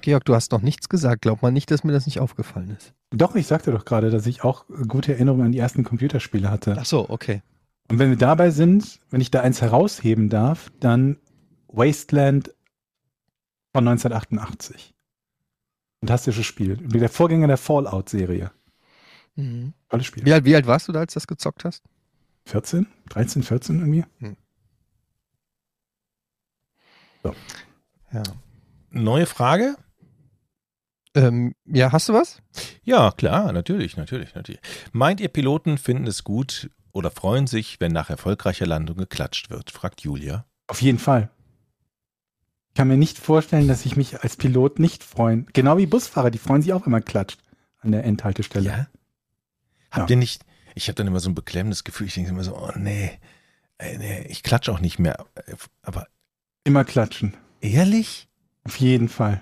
[0.01, 1.21] Georg, du hast noch nichts gesagt.
[1.21, 2.93] Glaub mal nicht, dass mir das nicht aufgefallen ist.
[3.15, 6.75] Doch, ich sagte doch gerade, dass ich auch gute Erinnerungen an die ersten Computerspiele hatte.
[6.79, 7.43] Ach so, okay.
[7.89, 11.17] Und wenn wir dabei sind, wenn ich da eins herausheben darf, dann
[11.67, 12.53] Wasteland
[13.71, 14.95] von 1988.
[15.99, 16.77] Fantastisches Spiel.
[16.77, 18.51] Der Vorgänger der Fallout-Serie.
[19.35, 19.73] Mhm.
[19.89, 20.25] Tolles Spiel.
[20.25, 21.83] Wie, alt, wie alt warst du da, als du das gezockt hast?
[22.45, 22.87] 14?
[23.09, 24.05] 13, 14 irgendwie?
[28.11, 28.23] Ja.
[28.89, 29.75] Neue Frage?
[31.15, 32.41] Ähm, ja, hast du was?
[32.83, 34.61] Ja, klar, natürlich, natürlich, natürlich.
[34.91, 39.71] Meint ihr, Piloten finden es gut oder freuen sich, wenn nach erfolgreicher Landung geklatscht wird?
[39.71, 40.45] fragt Julia.
[40.67, 41.29] Auf jeden Fall.
[42.69, 45.45] Ich kann mir nicht vorstellen, dass ich mich als Pilot nicht freuen.
[45.53, 47.39] Genau wie Busfahrer, die freuen sich auch, wenn man klatscht.
[47.81, 48.69] an der Endhaltestelle.
[48.69, 48.87] Ja?
[49.91, 50.43] Habt ihr nicht,
[50.73, 53.11] ich habe dann immer so ein beklemmendes Gefühl, ich denke immer so, oh nee,
[53.79, 55.25] nee ich klatsche auch nicht mehr.
[55.83, 56.07] Aber
[56.63, 57.35] Immer klatschen.
[57.61, 58.27] ehrlich?
[58.63, 59.41] Auf jeden Fall.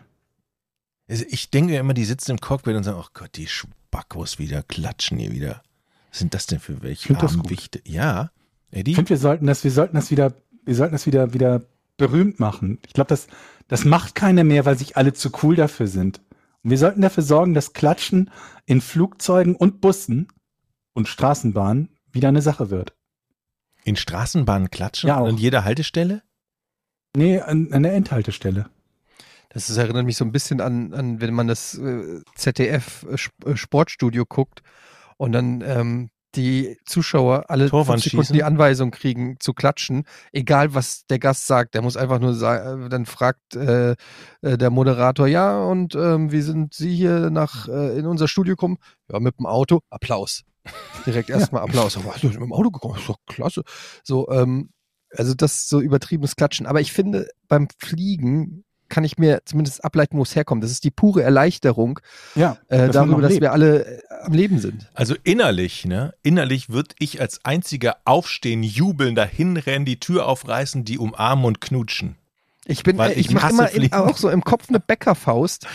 [1.12, 4.64] Also ich denke immer, die sitzen im Cockpit und sagen, oh Gott, die Spackos wieder,
[4.64, 5.62] klatschen hier wieder.
[6.10, 7.10] Was sind das denn für welche.
[7.50, 7.82] Wichte?
[7.86, 8.32] Ja,
[8.72, 8.92] Eddie?
[8.92, 10.34] Ich finde, wir sollten das, wir sollten das wieder,
[10.64, 11.64] wir sollten das wieder, wieder
[11.98, 12.80] berühmt machen.
[12.88, 13.28] Ich glaube, das,
[13.68, 16.22] das macht keiner mehr, weil sich alle zu cool dafür sind.
[16.64, 18.32] Und wir sollten dafür sorgen, dass Klatschen
[18.66, 20.30] in Flugzeugen und Bussen
[20.94, 22.96] und Straßenbahnen wieder eine Sache wird.
[23.84, 25.28] In Straßenbahnen klatschen Ja, auch.
[25.28, 26.24] an jeder Haltestelle?
[27.18, 28.70] Nee, an, an der Endhaltestelle.
[29.54, 33.50] Das ist, erinnert mich so ein bisschen an, an wenn man das äh, ZDF äh,
[33.50, 34.62] äh, Sportstudio guckt
[35.18, 40.74] und dann ähm, die Zuschauer alle Torwand fünf Sekunden die Anweisung kriegen zu klatschen, egal
[40.74, 41.74] was der Gast sagt.
[41.76, 43.92] Der muss einfach nur sagen, dann fragt äh,
[44.42, 48.54] äh, der Moderator, ja, und ähm, wie sind Sie hier nach äh, in unser Studio
[48.54, 48.78] gekommen?
[49.12, 49.82] Ja, mit dem Auto.
[49.90, 50.44] Applaus.
[51.06, 51.98] Direkt erstmal Applaus.
[51.98, 52.98] Aber du mit dem Auto gekommen?
[52.98, 53.64] Ist doch klasse.
[54.04, 54.70] So, ähm,
[55.14, 56.66] also das ist so übertriebenes Klatschen.
[56.66, 60.64] Aber ich finde, beim Fliegen kann ich mir zumindest ableiten, wo es herkommt.
[60.64, 62.00] Das ist die pure Erleichterung
[62.36, 64.88] Ja, äh, dass darüber, dass wir alle äh, am Leben sind.
[64.94, 66.14] Also innerlich, ne?
[66.22, 71.62] Innerlich würde ich als einziger aufstehen, jubeln, dahin rennen, die Tür aufreißen, die umarmen und
[71.62, 72.18] knutschen.
[72.66, 75.66] Ich bin, Weil äh, ich, ich mache immer in, auch so im Kopf eine Bäckerfaust,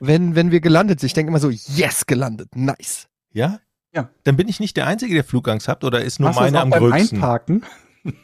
[0.00, 1.06] wenn, wenn wir gelandet sind.
[1.06, 3.06] Ich denke immer so, yes, gelandet, nice.
[3.32, 3.60] Ja?
[3.94, 4.10] Ja.
[4.24, 6.62] Dann bin ich nicht der Einzige, der Flugangst hat, oder ist nur das meine auch
[6.62, 7.18] am größten?
[7.18, 7.62] Einparken?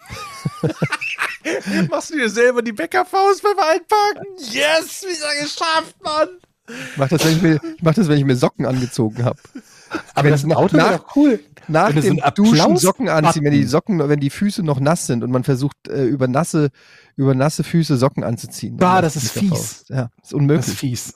[1.91, 4.26] Machst du dir selber die Bäckerfaust beim Einparken?
[4.39, 6.28] Yes, wieder geschafft, Mann!
[6.93, 9.39] Ich mache das, wenn ich mir, ich mach das, wenn ich mir Socken angezogen habe.
[10.14, 11.41] Aber Wenn das nach- Auto nach- doch cool.
[11.66, 13.64] Nach so dem einen Duschen Socken anziehen, wenn die.
[13.64, 16.70] Socken, wenn die Füße noch nass sind und man versucht äh, über nasse,
[17.16, 18.76] über nasse Füße Socken anzuziehen.
[18.76, 19.85] Bah, das ist fies.
[19.89, 20.76] Ja, ist Das ist unmöglich.
[20.76, 21.14] fies.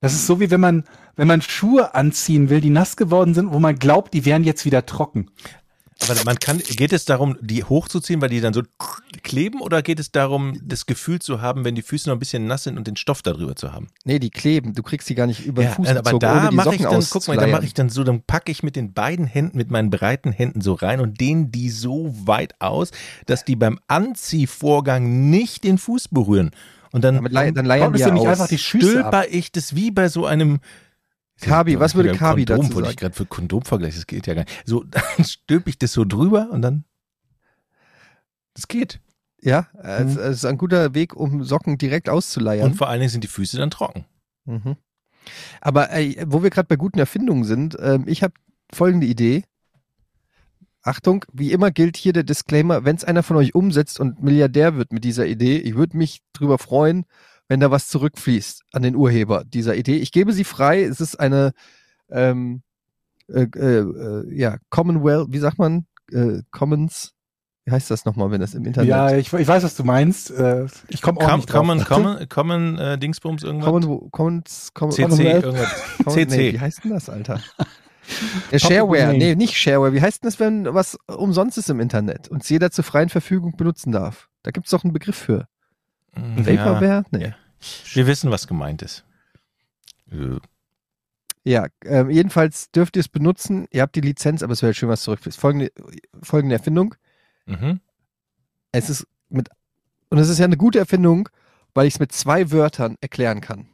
[0.00, 0.84] Das ist so wie wenn man,
[1.16, 4.64] wenn man Schuhe anziehen will, die nass geworden sind, wo man glaubt, die wären jetzt
[4.64, 5.30] wieder trocken.
[6.02, 8.62] Aber man kann, geht es darum, die hochzuziehen, weil die dann so
[9.22, 12.46] kleben, oder geht es darum, das Gefühl zu haben, wenn die Füße noch ein bisschen
[12.46, 13.88] nass sind und den Stoff darüber zu haben?
[14.04, 14.72] Nee, die kleben.
[14.74, 16.82] Du kriegst die gar nicht über den Fuß aber gezogen, da ohne die mache ich
[16.82, 19.56] dann, guck mal, da mache ich dann so, dann packe ich mit den beiden Händen,
[19.58, 22.90] mit meinen breiten Händen so rein und dehne die so weit aus,
[23.26, 26.50] dass die beim Anziehvorgang nicht den Fuß berühren.
[26.92, 28.28] Und dann Damit lei- dann leiern Warum wir ist du nicht aus.
[28.40, 29.12] einfach die Füße ab?
[31.40, 32.90] Kabi, was würde Kabi Kondom, dazu wollte sagen?
[32.90, 34.62] ich gerade für Kondom vergleichen, das geht ja gar nicht.
[34.66, 36.84] So, dann stülpe ich das so drüber und dann
[38.54, 39.00] das geht.
[39.42, 40.20] Ja, es Mhm.
[40.20, 42.72] es ist ein guter Weg, um Socken direkt auszuleiern.
[42.72, 44.04] Und vor allen Dingen sind die Füße dann trocken.
[44.44, 44.76] Mhm.
[45.60, 48.34] Aber ey, wo wir gerade bei guten Erfindungen sind, ähm, ich habe
[48.72, 49.44] folgende Idee.
[50.82, 54.76] Achtung, wie immer gilt hier der Disclaimer, wenn es einer von euch umsetzt und Milliardär
[54.76, 57.04] wird mit dieser Idee, ich würde mich drüber freuen,
[57.50, 59.96] wenn da was zurückfließt an den Urheber dieser Idee.
[59.96, 61.50] Ich gebe sie frei, es ist eine
[62.08, 62.62] ähm,
[63.28, 65.86] äh, äh, äh, ja, Commonwealth, wie sagt man?
[66.12, 67.12] Äh, Commons,
[67.64, 70.30] wie heißt das nochmal, wenn das im Internet Ja, ich, ich weiß, was du meinst.
[70.30, 71.58] Äh, Ich komme auch Com, nicht drauf.
[71.58, 73.68] common, common, common äh, Dingsbums irgendwas?
[73.68, 75.44] Common, Commons, Common, CC Commonwealth?
[75.44, 75.74] irgendwas.
[76.04, 76.36] Common, CC.
[76.36, 77.40] Nee, wie heißt denn das, Alter?
[78.08, 79.92] Ja, Public Shareware, nee, nicht Shareware.
[79.92, 83.08] Wie heißt denn das, wenn was umsonst ist im Internet und es jeder zur freien
[83.08, 84.28] Verfügung benutzen darf?
[84.42, 85.46] Da gibt es doch einen Begriff für.
[86.16, 87.04] Ja, Vaporware?
[87.10, 87.24] Nee.
[87.28, 87.34] Ja.
[87.94, 89.04] wir wissen, was gemeint ist.
[90.10, 90.38] Äh,
[91.44, 93.66] Ja, ähm, jedenfalls dürft ihr es benutzen.
[93.70, 95.38] Ihr habt die Lizenz, aber es wäre schön, was zurückfließt.
[95.38, 95.72] Folgende,
[96.22, 96.94] folgende Erfindung.
[97.46, 97.80] Mhm.
[98.72, 99.48] Es ist mit,
[100.10, 101.28] und es ist ja eine gute Erfindung,
[101.74, 103.68] weil ich es mit zwei Wörtern erklären kann.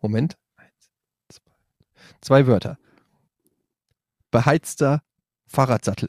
[0.00, 0.36] Moment.
[2.20, 2.78] Zwei Wörter.
[4.30, 5.02] Beheizter
[5.46, 6.08] Fahrradsattel.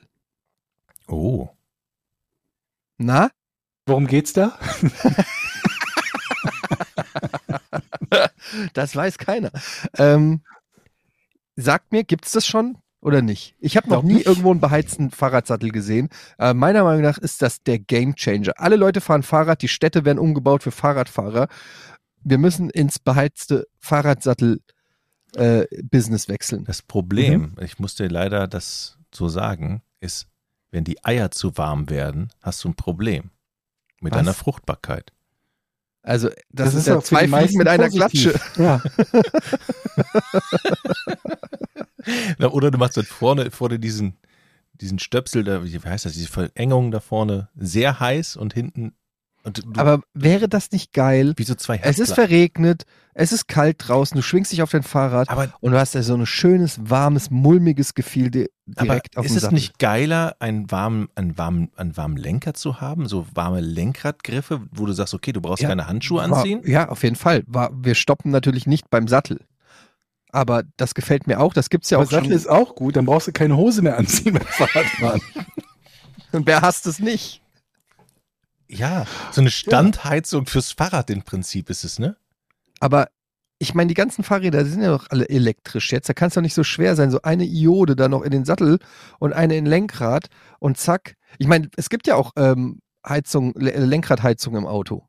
[1.07, 1.49] Oh.
[2.97, 3.29] Na?
[3.85, 4.57] Worum geht's da?
[8.73, 9.51] Das weiß keiner.
[9.97, 10.41] Ähm,
[11.55, 13.55] sagt mir, gibt's das schon oder nicht?
[13.59, 14.27] Ich habe noch nie nicht.
[14.27, 16.09] irgendwo einen beheizten Fahrradsattel gesehen.
[16.39, 18.53] Äh, meiner Meinung nach ist das der Gamechanger.
[18.57, 21.47] Alle Leute fahren Fahrrad, die Städte werden umgebaut für Fahrradfahrer.
[22.23, 24.61] Wir müssen ins beheizte Fahrradsattel
[25.35, 26.63] äh, Business wechseln.
[26.65, 30.27] Das Problem, ich muss dir leider das so sagen, ist,
[30.71, 33.29] wenn die Eier zu warm werden, hast du ein Problem
[34.05, 34.19] mit Was?
[34.19, 35.11] deiner Fruchtbarkeit.
[36.01, 38.33] Also das, ist, auch ja zwei Fliegen mit einer positiv.
[38.53, 38.61] Klatsche.
[38.61, 38.81] Ja.
[42.37, 44.15] Na, Oder du machst halt vorne, vorne diesen,
[44.73, 48.93] diesen Stöpsel, da, wie heißt das, diese Verengung da vorne sehr heiß und hinten
[49.53, 51.33] du, Aber wäre das nicht geil?
[51.37, 54.83] wie so zwei Es ist verregnet, es ist kalt draußen, du schwingst dich auf dein
[54.83, 59.17] Fahrrad Aber, und du hast ja so ein schönes, warmes, mulmiges Gefühl di- aber direkt
[59.17, 59.55] auf ist dem es Sattel.
[59.55, 63.07] nicht geiler, einen warmen, einen, warmen, einen warmen Lenker zu haben?
[63.07, 65.69] So warme Lenkradgriffe, wo du sagst, okay, du brauchst Ja.
[65.69, 66.61] keine Handschuhe War- anziehen?
[66.65, 67.43] Ja, auf jeden Fall.
[67.47, 69.39] War, wir stoppen natürlich nicht beim Sattel.
[70.31, 71.53] aber das gefällt mir auch.
[71.53, 72.19] Das gibt's ja Aber auch schon.
[72.23, 75.21] Sattel ist auch gut, dann brauchst du keine Hose mehr anziehen beim Fahrradfahren.
[76.33, 77.41] Und wer hasst es nicht?
[78.67, 82.17] Ja, so eine Standheizung fürs Fahrrad im Prinzip ist es, ne?
[82.79, 83.09] Aber
[83.57, 86.09] ich meine, die ganzen Fahrräder die sind ja doch alle elektrisch jetzt.
[86.09, 88.45] Da kann es doch nicht so schwer sein, so eine Iode da noch in den
[88.45, 88.79] Sattel
[89.19, 90.27] und eine in Lenkrad
[90.59, 91.15] und zack.
[91.37, 95.07] Ich meine, es gibt ja auch ähm, Heizung, Le Lenkradheizung im Auto.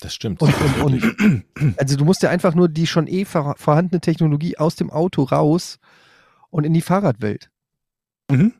[0.00, 0.42] Das stimmt.
[0.42, 4.58] Und, und, und also du musst ja einfach nur die schon eh vor vorhandene Technologie
[4.58, 5.78] aus dem Auto raus
[6.50, 7.50] und in die Fahrradwelt.
[8.30, 8.52] mhm.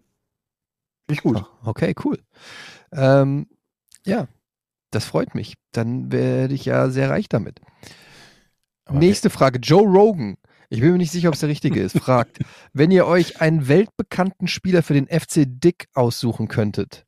[1.04, 1.38] Finde ich gut.
[1.38, 2.18] Ach, okay, cool.
[2.92, 3.48] Ähm,
[4.06, 4.28] ja,
[4.90, 5.54] das freut mich.
[5.72, 7.60] Dann werde ich ja sehr reich damit.
[8.84, 9.58] Aber Nächste Frage.
[9.58, 10.36] Joe Rogan.
[10.68, 11.98] Ich bin mir nicht sicher, ob es der richtige ist.
[11.98, 12.38] Fragt,
[12.72, 17.04] wenn ihr euch einen weltbekannten Spieler für den FC Dick aussuchen könntet,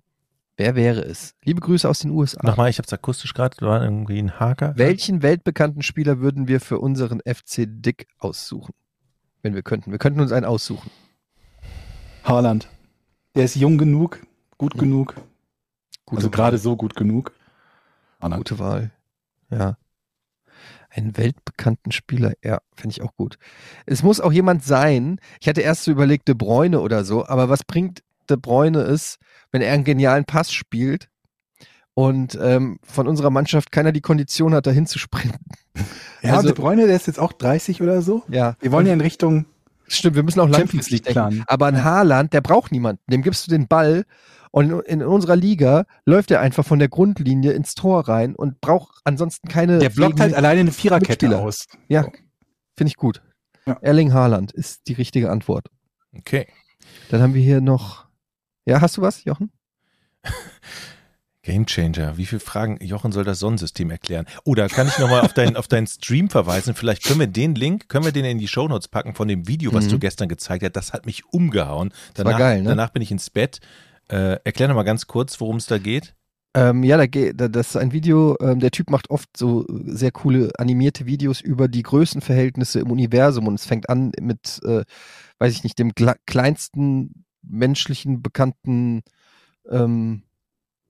[0.57, 1.35] wer wäre es?
[1.45, 2.41] Liebe Grüße aus den USA.
[2.43, 4.75] Nochmal, ich habe es akustisch gerade, da war irgendwie ein Haker.
[4.77, 8.75] Welchen weltbekannten Spieler würden wir für unseren FC Dick aussuchen?
[9.43, 9.91] Wenn wir könnten.
[9.91, 10.91] Wir könnten uns einen aussuchen.
[12.23, 12.69] Haaland.
[13.35, 14.21] Der ist jung genug,
[14.57, 15.17] gut genug.
[16.07, 17.33] Gute also gerade so gut genug.
[18.21, 18.41] Haaland.
[18.41, 18.91] Gute Wahl.
[19.51, 19.77] Ja.
[20.91, 23.37] Einen weltbekannten Spieler, ja, finde ich auch gut.
[23.85, 25.19] Es muss auch jemand sein.
[25.41, 29.19] Ich hatte erst so überlegt, De Bruyne oder so, aber was bringt De Bruyne ist,
[29.51, 31.09] wenn er einen genialen Pass spielt
[31.95, 35.45] und ähm, von unserer Mannschaft keiner die Kondition hat, dahin zu sprinten.
[36.23, 38.23] Ja, Also- De Bruyne, der ist jetzt auch 30 oder so.
[38.29, 39.47] Ja, Wir wollen ja in Richtung
[39.89, 41.45] stimmt, wir müssen auch Champions League planen.
[41.49, 43.03] Aber ein Haaland, der braucht niemanden.
[43.11, 44.05] Dem gibst du den Ball
[44.55, 49.01] und in unserer Liga läuft er einfach von der Grundlinie ins Tor rein und braucht
[49.03, 49.81] ansonsten keine.
[49.81, 51.67] Der blockt halt alleine eine Viererkette aus.
[51.89, 52.03] Ja,
[52.77, 53.21] finde ich gut.
[53.67, 53.79] Ja.
[53.83, 55.67] Erling Haaland ist die richtige Antwort.
[56.17, 56.47] Okay.
[57.09, 58.07] Dann haben wir hier noch.
[58.65, 59.51] Ja, hast du was, Jochen?
[61.43, 62.17] Gamechanger.
[62.17, 62.79] Wie viele Fragen?
[62.81, 64.25] Jochen soll das Sonnensystem erklären.
[64.45, 66.77] Oder kann ich nochmal auf, deinen auf deinen Stream verweisen?
[66.77, 69.73] Vielleicht können wir den Link, können wir den in die Shownotes packen von dem Video,
[69.75, 69.91] was Mhm.
[69.91, 70.73] du gestern gezeigt hast.
[70.77, 71.93] Das hat mich umgehauen.
[72.15, 72.69] Danach, geil, ne?
[72.69, 73.61] danach bin ich ins Bett.
[74.09, 76.15] Äh, erklär nochmal ganz kurz, worum es da geht.
[76.57, 79.67] Ähm, ja, da geht, da, das ist ein Video, ähm, der Typ macht oft so
[79.67, 84.61] äh, sehr coole animierte Videos über die Größenverhältnisse im Universum und es fängt an mit,
[84.65, 84.85] äh,
[85.39, 85.93] weiß ich nicht, dem
[86.27, 89.03] kleinsten menschlichen bekannten
[89.69, 90.23] ähm,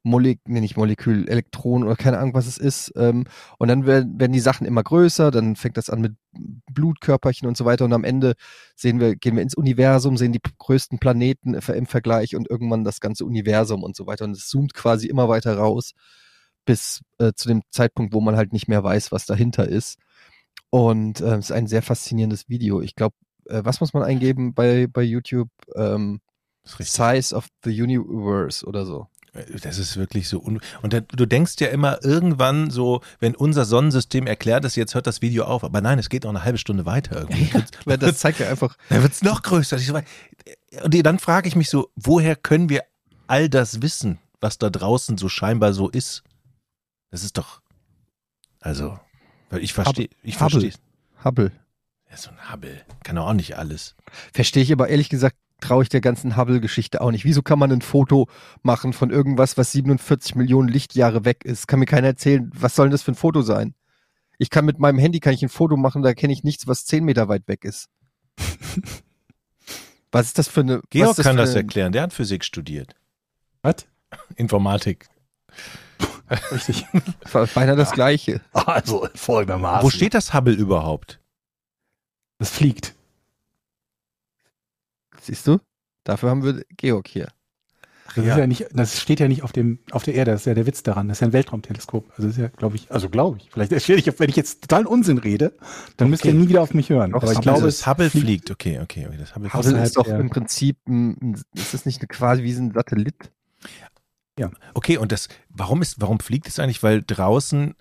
[0.05, 2.93] Molek nee, nicht Molekül, Elektron oder keine Ahnung, was es ist.
[2.95, 3.25] Ähm,
[3.59, 6.15] und dann werden, werden die Sachen immer größer, dann fängt das an mit
[6.73, 7.87] Blutkörperchen und so weiter.
[7.87, 8.35] Und am Ende
[8.77, 13.01] sehen wir, gehen wir ins Universum, sehen die größten Planeten im Vergleich und irgendwann das
[13.01, 14.27] ganze Universum und so weiter.
[14.27, 15.93] Und es zoomt quasi immer weiter raus,
[16.67, 19.99] bis äh, zu dem Zeitpunkt, wo man halt nicht mehr weiß, was dahinter ist.
[20.71, 22.83] Und äh, es ist ein sehr faszinierendes Video.
[22.83, 23.17] Ich glaube,
[23.47, 25.49] äh, was muss man eingeben bei, bei YouTube?
[25.75, 26.21] Ähm.
[26.67, 29.09] Size of the Universe oder so.
[29.62, 30.40] Das ist wirklich so.
[30.40, 34.94] Un und da, du denkst ja immer irgendwann so, wenn unser Sonnensystem erklärt ist, jetzt
[34.94, 35.65] hört das Video auf.
[35.65, 37.20] Aber nein, es geht noch eine halbe Stunde weiter.
[37.20, 37.51] Irgendwie.
[37.85, 39.77] Weil das zeigt ja einfach, Dann wird es noch größer.
[40.82, 42.82] Und dann frage ich mich so, woher können wir
[43.27, 46.23] all das wissen, was da draußen so scheinbar so ist?
[47.11, 47.61] Das ist doch,
[48.61, 48.98] also,
[49.61, 50.61] ich verstehe, ich Hubble.
[50.61, 50.81] verstehe.
[51.24, 51.52] Hubble.
[52.11, 53.94] Ja, so ein Hubble kann auch nicht alles.
[54.32, 57.25] Verstehe ich aber ehrlich gesagt, traue ich der ganzen Hubble-Geschichte auch nicht.
[57.25, 58.29] Wieso kann man ein Foto
[58.63, 61.69] machen von irgendwas, was 47 Millionen Lichtjahre weg ist?
[61.69, 63.75] Kann mir keiner erzählen, was soll denn das für ein Foto sein?
[64.39, 66.85] Ich kann mit meinem Handy kann ich ein Foto machen, da kenne ich nichts, was
[66.85, 67.89] 10 Meter weit weg ist.
[70.13, 70.81] was ist das für eine.
[70.91, 72.95] Georg das kann das eine- erklären, der hat Physik studiert.
[73.63, 73.87] Was?
[74.37, 75.09] Informatik.
[76.51, 76.87] Richtig.
[77.55, 78.41] Beinahe das Gleiche.
[78.53, 79.85] Also folgendermaßen.
[79.85, 81.21] Wo steht das Hubble überhaupt?
[82.39, 82.95] Das fliegt.
[85.25, 85.59] Siehst du?
[86.05, 87.29] Dafür haben wir Georg hier.
[88.15, 88.33] Das, Ja.
[88.35, 90.55] ist ja nicht, das steht ja nicht auf, dem, auf der Erde, das ist ja
[90.55, 91.09] der Witz daran.
[91.09, 92.13] Das ist ja ein Weltraumteleskop.
[92.17, 93.51] Also ist ja, glaube ich, also glaube ich.
[93.51, 95.55] Vielleicht erzähle ich, wenn ich jetzt totalen Unsinn rede,
[95.97, 96.39] dann müsst ihr Okay.
[96.41, 97.13] nie wieder auf mich hören.
[97.13, 98.27] Doch, Aber ich glaube, es das Hubble fliegt.
[98.27, 98.51] fliegt.
[98.51, 99.17] Okay, okay, okay.
[99.19, 102.73] Das Hubble Hubble ist doch im Prinzip, ein, ist das nicht eine, quasi wie ein
[102.73, 103.15] Satellit?
[104.75, 106.83] Okay, und das, warum ist, warum fliegt es eigentlich?
[106.83, 107.75] Weil draußen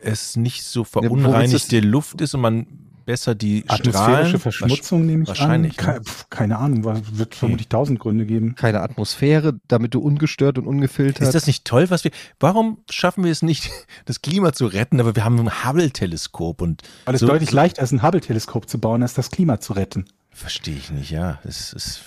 [0.00, 2.66] es nicht so verunreinigte Luft ist und man
[3.04, 4.40] besser die Atmosphärische Strahlen.
[4.40, 5.86] Verschmutzung nehme ich wahrscheinlich, an.
[5.86, 5.92] ne?
[5.92, 8.54] Keine, pf, keine Ahnung, wird vermutlich tausend Gründe geben.
[8.54, 11.22] Keine Atmosphäre, damit du ungestört und ungefiltert.
[11.22, 12.10] Ist das nicht toll, was wir,
[12.40, 13.70] warum schaffen wir es nicht,
[14.04, 17.82] das Klima zu retten, aber wir haben ein Hubble-Teleskop und Weil es so, deutlich leichter
[17.82, 20.06] ist, ein Hubble-Teleskop zu bauen, als das Klima zu retten.
[20.30, 21.38] Verstehe ich nicht, ja.
[21.44, 22.02] Es ist,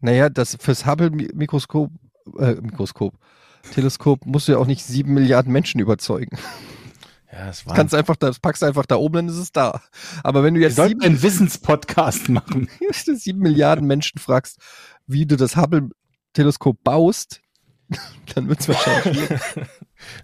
[0.00, 1.90] Naja, das fürs Hubble-Mikroskop,
[2.38, 3.14] äh, Mikroskop,
[3.70, 6.36] Teleskop musst du ja auch nicht sieben Milliarden Menschen überzeugen.
[7.32, 9.52] ja, es Das war, kannst einfach, das packst du einfach da oben, dann ist es
[9.52, 9.80] da.
[10.22, 12.68] Aber wenn du jetzt sieben, einen Wissenspodcast machen.
[12.92, 14.58] sieben Milliarden Menschen fragst,
[15.06, 17.40] wie du das Hubble-Teleskop baust,
[18.34, 19.40] dann wird es wahrscheinlich schwierig.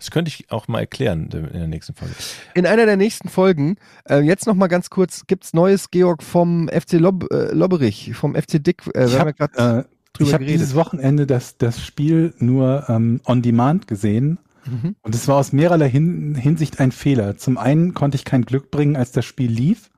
[0.00, 2.12] Das könnte ich auch mal erklären in der nächsten Folge.
[2.54, 3.76] In einer der nächsten Folgen,
[4.08, 8.34] äh, jetzt noch mal ganz kurz, gibt's Neues, Georg, vom FC Lob, äh, Lobberich, vom
[8.34, 8.82] FC Dick.
[8.94, 10.60] Äh, Ich wir haben habe ja grad äh, drüber ich hab geredet.
[10.60, 14.96] dieses Wochenende das, das Spiel nur ähm, on demand gesehen Mhm.
[15.02, 17.36] und es war aus mehrerlei Hin Hinsicht ein Fehler.
[17.36, 19.90] Zum einen konnte ich kein Glück bringen, als das Spiel lief,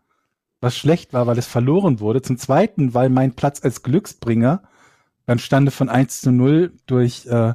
[0.60, 2.22] was schlecht war, weil es verloren wurde.
[2.22, 4.62] Zum zweiten, weil mein Platz als Glücksbringer
[5.26, 7.54] beim Stande von 1 zu 0 durch, äh,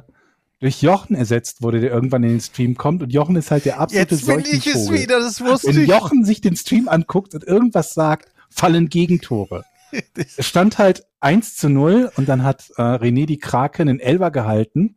[0.60, 3.02] durch Jochen ersetzt wurde, der irgendwann in den Stream kommt.
[3.02, 5.06] Und Jochen ist halt der absolute Seuchenvogel.
[5.06, 9.64] das wusste Wenn Jochen sich den Stream anguckt und irgendwas sagt, fallen Gegentore.
[10.36, 14.30] Es stand halt 1 zu 0 und dann hat äh, René die Krake einen Elber
[14.30, 14.96] gehalten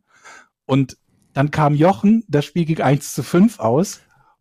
[0.66, 0.96] und
[1.32, 4.00] dann kam Jochen, das Spiel ging 1 zu 5 aus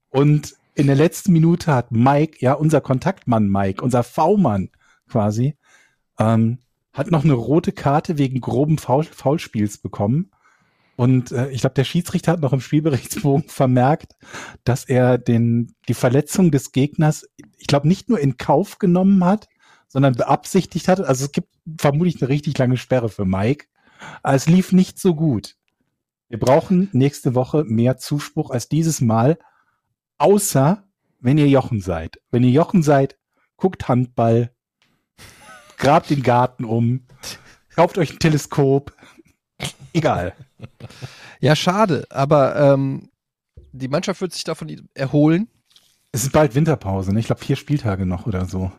[0.09, 4.69] und in der letzten Minute hat Mike, ja unser Kontaktmann Mike, unser V-Mann
[5.09, 5.57] quasi,
[6.17, 6.59] ähm,
[6.93, 10.31] hat noch eine rote Karte wegen groben Foul Foulspiels bekommen.
[10.95, 14.15] Und äh, ich glaube, der Schiedsrichter hat noch im Spielberichtsbogen vermerkt,
[14.63, 19.47] dass er den, die Verletzung des Gegners, ich glaube, nicht nur in Kauf genommen hat,
[19.87, 20.99] sondern beabsichtigt hat.
[20.99, 23.67] Also es gibt vermutlich eine richtig lange Sperre für Mike.
[24.23, 25.55] Aber es lief nicht so gut.
[26.29, 29.39] Wir brauchen nächste Woche mehr Zuspruch als dieses Mal,
[30.19, 30.83] außer
[31.19, 32.21] wenn ihr Jochen seid.
[32.29, 33.17] Wenn ihr Jochen seid,
[33.57, 34.53] guckt Handball,
[35.77, 37.07] grabt den Garten um,
[37.75, 38.93] kauft euch ein Teleskop.
[39.91, 40.35] Egal.
[41.39, 43.09] Ja, schade, aber ähm,
[43.71, 45.47] die Mannschaft wird sich davon erholen.
[46.11, 47.19] Es ist bald Winterpause, ne?
[47.19, 48.71] Ich glaube vier Spieltage noch oder so.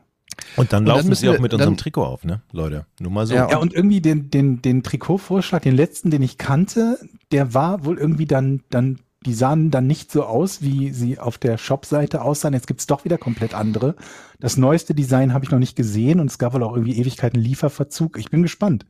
[0.56, 2.86] Und dann Und dann laufen müssen sie auch mit unserem dann- Trikot auf, ne, Leute?
[2.98, 3.34] Nur mal so.
[3.34, 6.98] Ja, Ja, und irgendwie den, den, den Trikotvorschlag, den letzten, den ich kannte,
[7.32, 11.38] der war wohl irgendwie dann, dann, die sahen dann nicht so aus, wie sie auf
[11.38, 12.54] der Shop-Seite aussahen.
[12.54, 13.94] Jetzt gibt's doch wieder komplett andere.
[14.38, 17.38] Das neueste Design habe ich noch nicht gesehen und es gab wohl auch irgendwie Ewigkeiten
[17.40, 18.18] Lieferverzug.
[18.18, 18.86] Ich bin gespannt.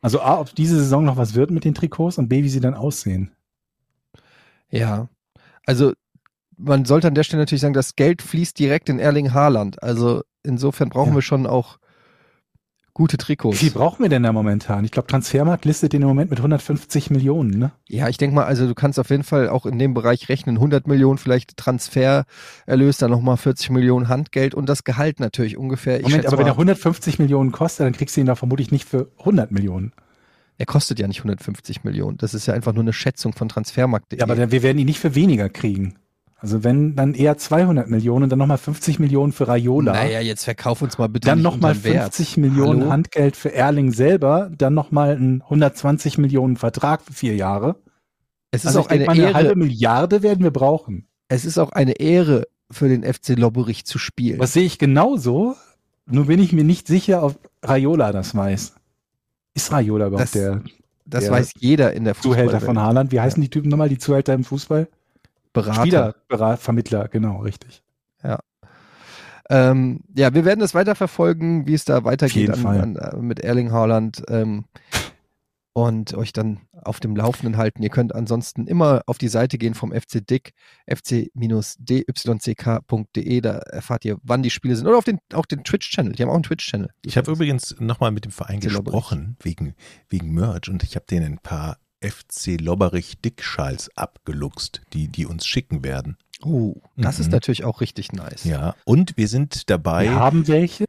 [0.00, 2.60] Also A, ob diese Saison noch was wird mit den Trikots und B, wie sie
[2.60, 3.32] dann aussehen.
[4.70, 5.08] Ja,
[5.66, 5.92] also
[6.62, 9.82] man sollte an der Stelle natürlich sagen, das Geld fließt direkt in Erling Haaland.
[9.82, 11.14] Also insofern brauchen Ja.
[11.16, 11.78] wir schon auch
[12.92, 13.58] gute Wie Trikots.
[13.58, 14.84] viel brauchen wir denn da momentan?
[14.84, 17.70] Ich glaube, Transfermarkt listet den im Moment mit 150 Millionen, ne?
[17.88, 20.56] Ja, ich denke mal, also du kannst auf jeden Fall auch in dem Bereich rechnen.
[20.56, 26.00] 100 Millionen vielleicht Transfererlös, dann nochmal 40 Millionen Handgeld und das Gehalt natürlich ungefähr.
[26.02, 28.86] Moment, aber wenn mal, er 150 Millionen kostet, dann kriegst du ihn da vermutlich nicht
[28.86, 29.92] für 100 Millionen.
[30.58, 32.18] er kostet ja nicht 150 Millionen.
[32.18, 34.18] Das ist ja einfach nur eine Schätzung von Transfermarkt.de.
[34.18, 35.94] Ja, aber wir werden ihn nicht für weniger kriegen.
[36.42, 39.92] Also wenn, dann eher 200 Millionen, dann nochmal 50 Millionen für Raiola.
[39.92, 42.14] naja, jetzt verkauf uns mal bitte dann nochmal unseren Wert.
[42.14, 42.92] 50 Millionen Hallo?
[42.92, 47.76] Handgeld für Erling selber, dann nochmal ein 120 Millionen Vertrag für vier Jahre.
[48.50, 49.56] Es ist Also auch ich denke eine eine halbe.
[49.56, 51.06] Milliarde werden wir brauchen.
[51.28, 54.38] Es ist auch eine Ehre für den FC Lobberich zu spielen.
[54.38, 55.56] Das sehe ich genauso,
[56.06, 58.74] nur bin ich mir nicht sicher, ob Raiola das weiß.
[59.54, 60.62] Ist Raiola überhaupt Das der
[61.04, 62.78] das der weiß jeder in der Zuhälter von.
[62.78, 63.10] Haaland?
[63.10, 64.88] Wie heißen die Typen nochmal, die Zuhälter im Fußball?
[65.52, 65.80] Berater.
[65.82, 67.82] Spielervermittler, Vermittler, genau, richtig.
[69.50, 73.72] Ähm, ja, wir werden es weiterverfolgen, wie es da weitergeht an, an, äh, mit Erling
[73.72, 74.66] Haaland ähm,
[75.72, 77.82] und euch dann auf dem Laufenden halten.
[77.82, 80.52] Ihr könnt ansonsten immer auf die Seite gehen vom FC Dick,
[80.86, 81.30] fc-dyck.de,
[83.40, 84.86] da erfahrt ihr, wann die Spiele sind.
[84.86, 86.12] Oder auf den, auch den Twitch-Channel.
[86.12, 86.90] Die haben auch einen Twitch-Channel.
[87.04, 89.74] Ich habe übrigens nochmal mit dem Verein gesprochen, wegen,
[90.08, 95.46] wegen Merch, und ich habe denen ein paar FC Lobberich Dickschals abgeluchst, die, die uns
[95.46, 96.16] schicken werden.
[96.42, 97.24] Oh, das Mhm.
[97.24, 98.44] ist natürlich auch richtig nice.
[98.44, 100.04] Ja, und wir sind dabei.
[100.04, 100.86] Wir haben welche.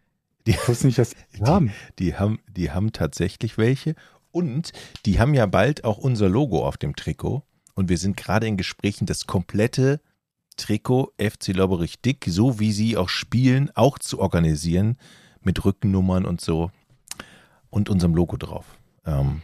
[0.48, 1.72] Die- Ich wusste nicht, dass wir haben.
[2.00, 3.96] Die haben, die haben tatsächlich welche.
[4.32, 4.72] Und
[5.06, 7.44] die haben ja bald auch unser Logo auf dem Trikot.
[7.76, 10.00] Und wir sind gerade in Gesprächen, das komplette
[10.56, 14.98] Trikot FC Lobberich Dick, so wie sie auch spielen, auch zu organisieren.
[15.42, 16.72] Mit Rückennummern und so.
[17.70, 18.66] Und unserem Logo drauf.
[19.06, 19.42] Ähm,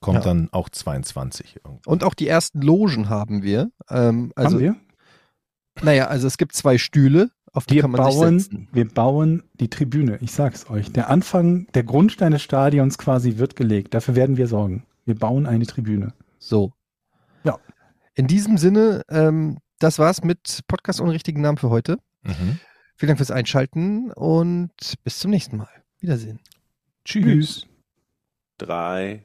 [0.00, 0.24] kommt Ja.
[0.24, 1.88] dann auch 22 irgendwie.
[1.88, 3.70] Und auch die ersten Logen haben wir.
[3.88, 4.76] Ähm, also, haben wir?
[5.82, 8.68] naja, also es gibt zwei Stühle, auf die Wir kann man sich bauen, setzen.
[8.72, 10.18] wir bauen die Tribüne.
[10.20, 10.92] Ich sag's euch.
[10.92, 13.94] Der Anfang, der Grundstein des Stadions quasi wird gelegt.
[13.94, 14.84] Dafür werden wir sorgen.
[15.04, 16.12] Wir bauen eine Tribüne.
[16.38, 16.72] So.
[17.44, 17.58] Ja.
[18.14, 21.98] In diesem Sinne, ähm, das war's mit Podcast ohne richtigen Namen für heute.
[22.22, 22.58] Mhm.
[22.96, 24.70] Vielen Dank fürs Einschalten und
[25.04, 25.68] bis zum nächsten Mal.
[26.00, 26.38] Wiedersehen.
[27.04, 27.66] Tschüss.
[28.58, 29.24] Drei,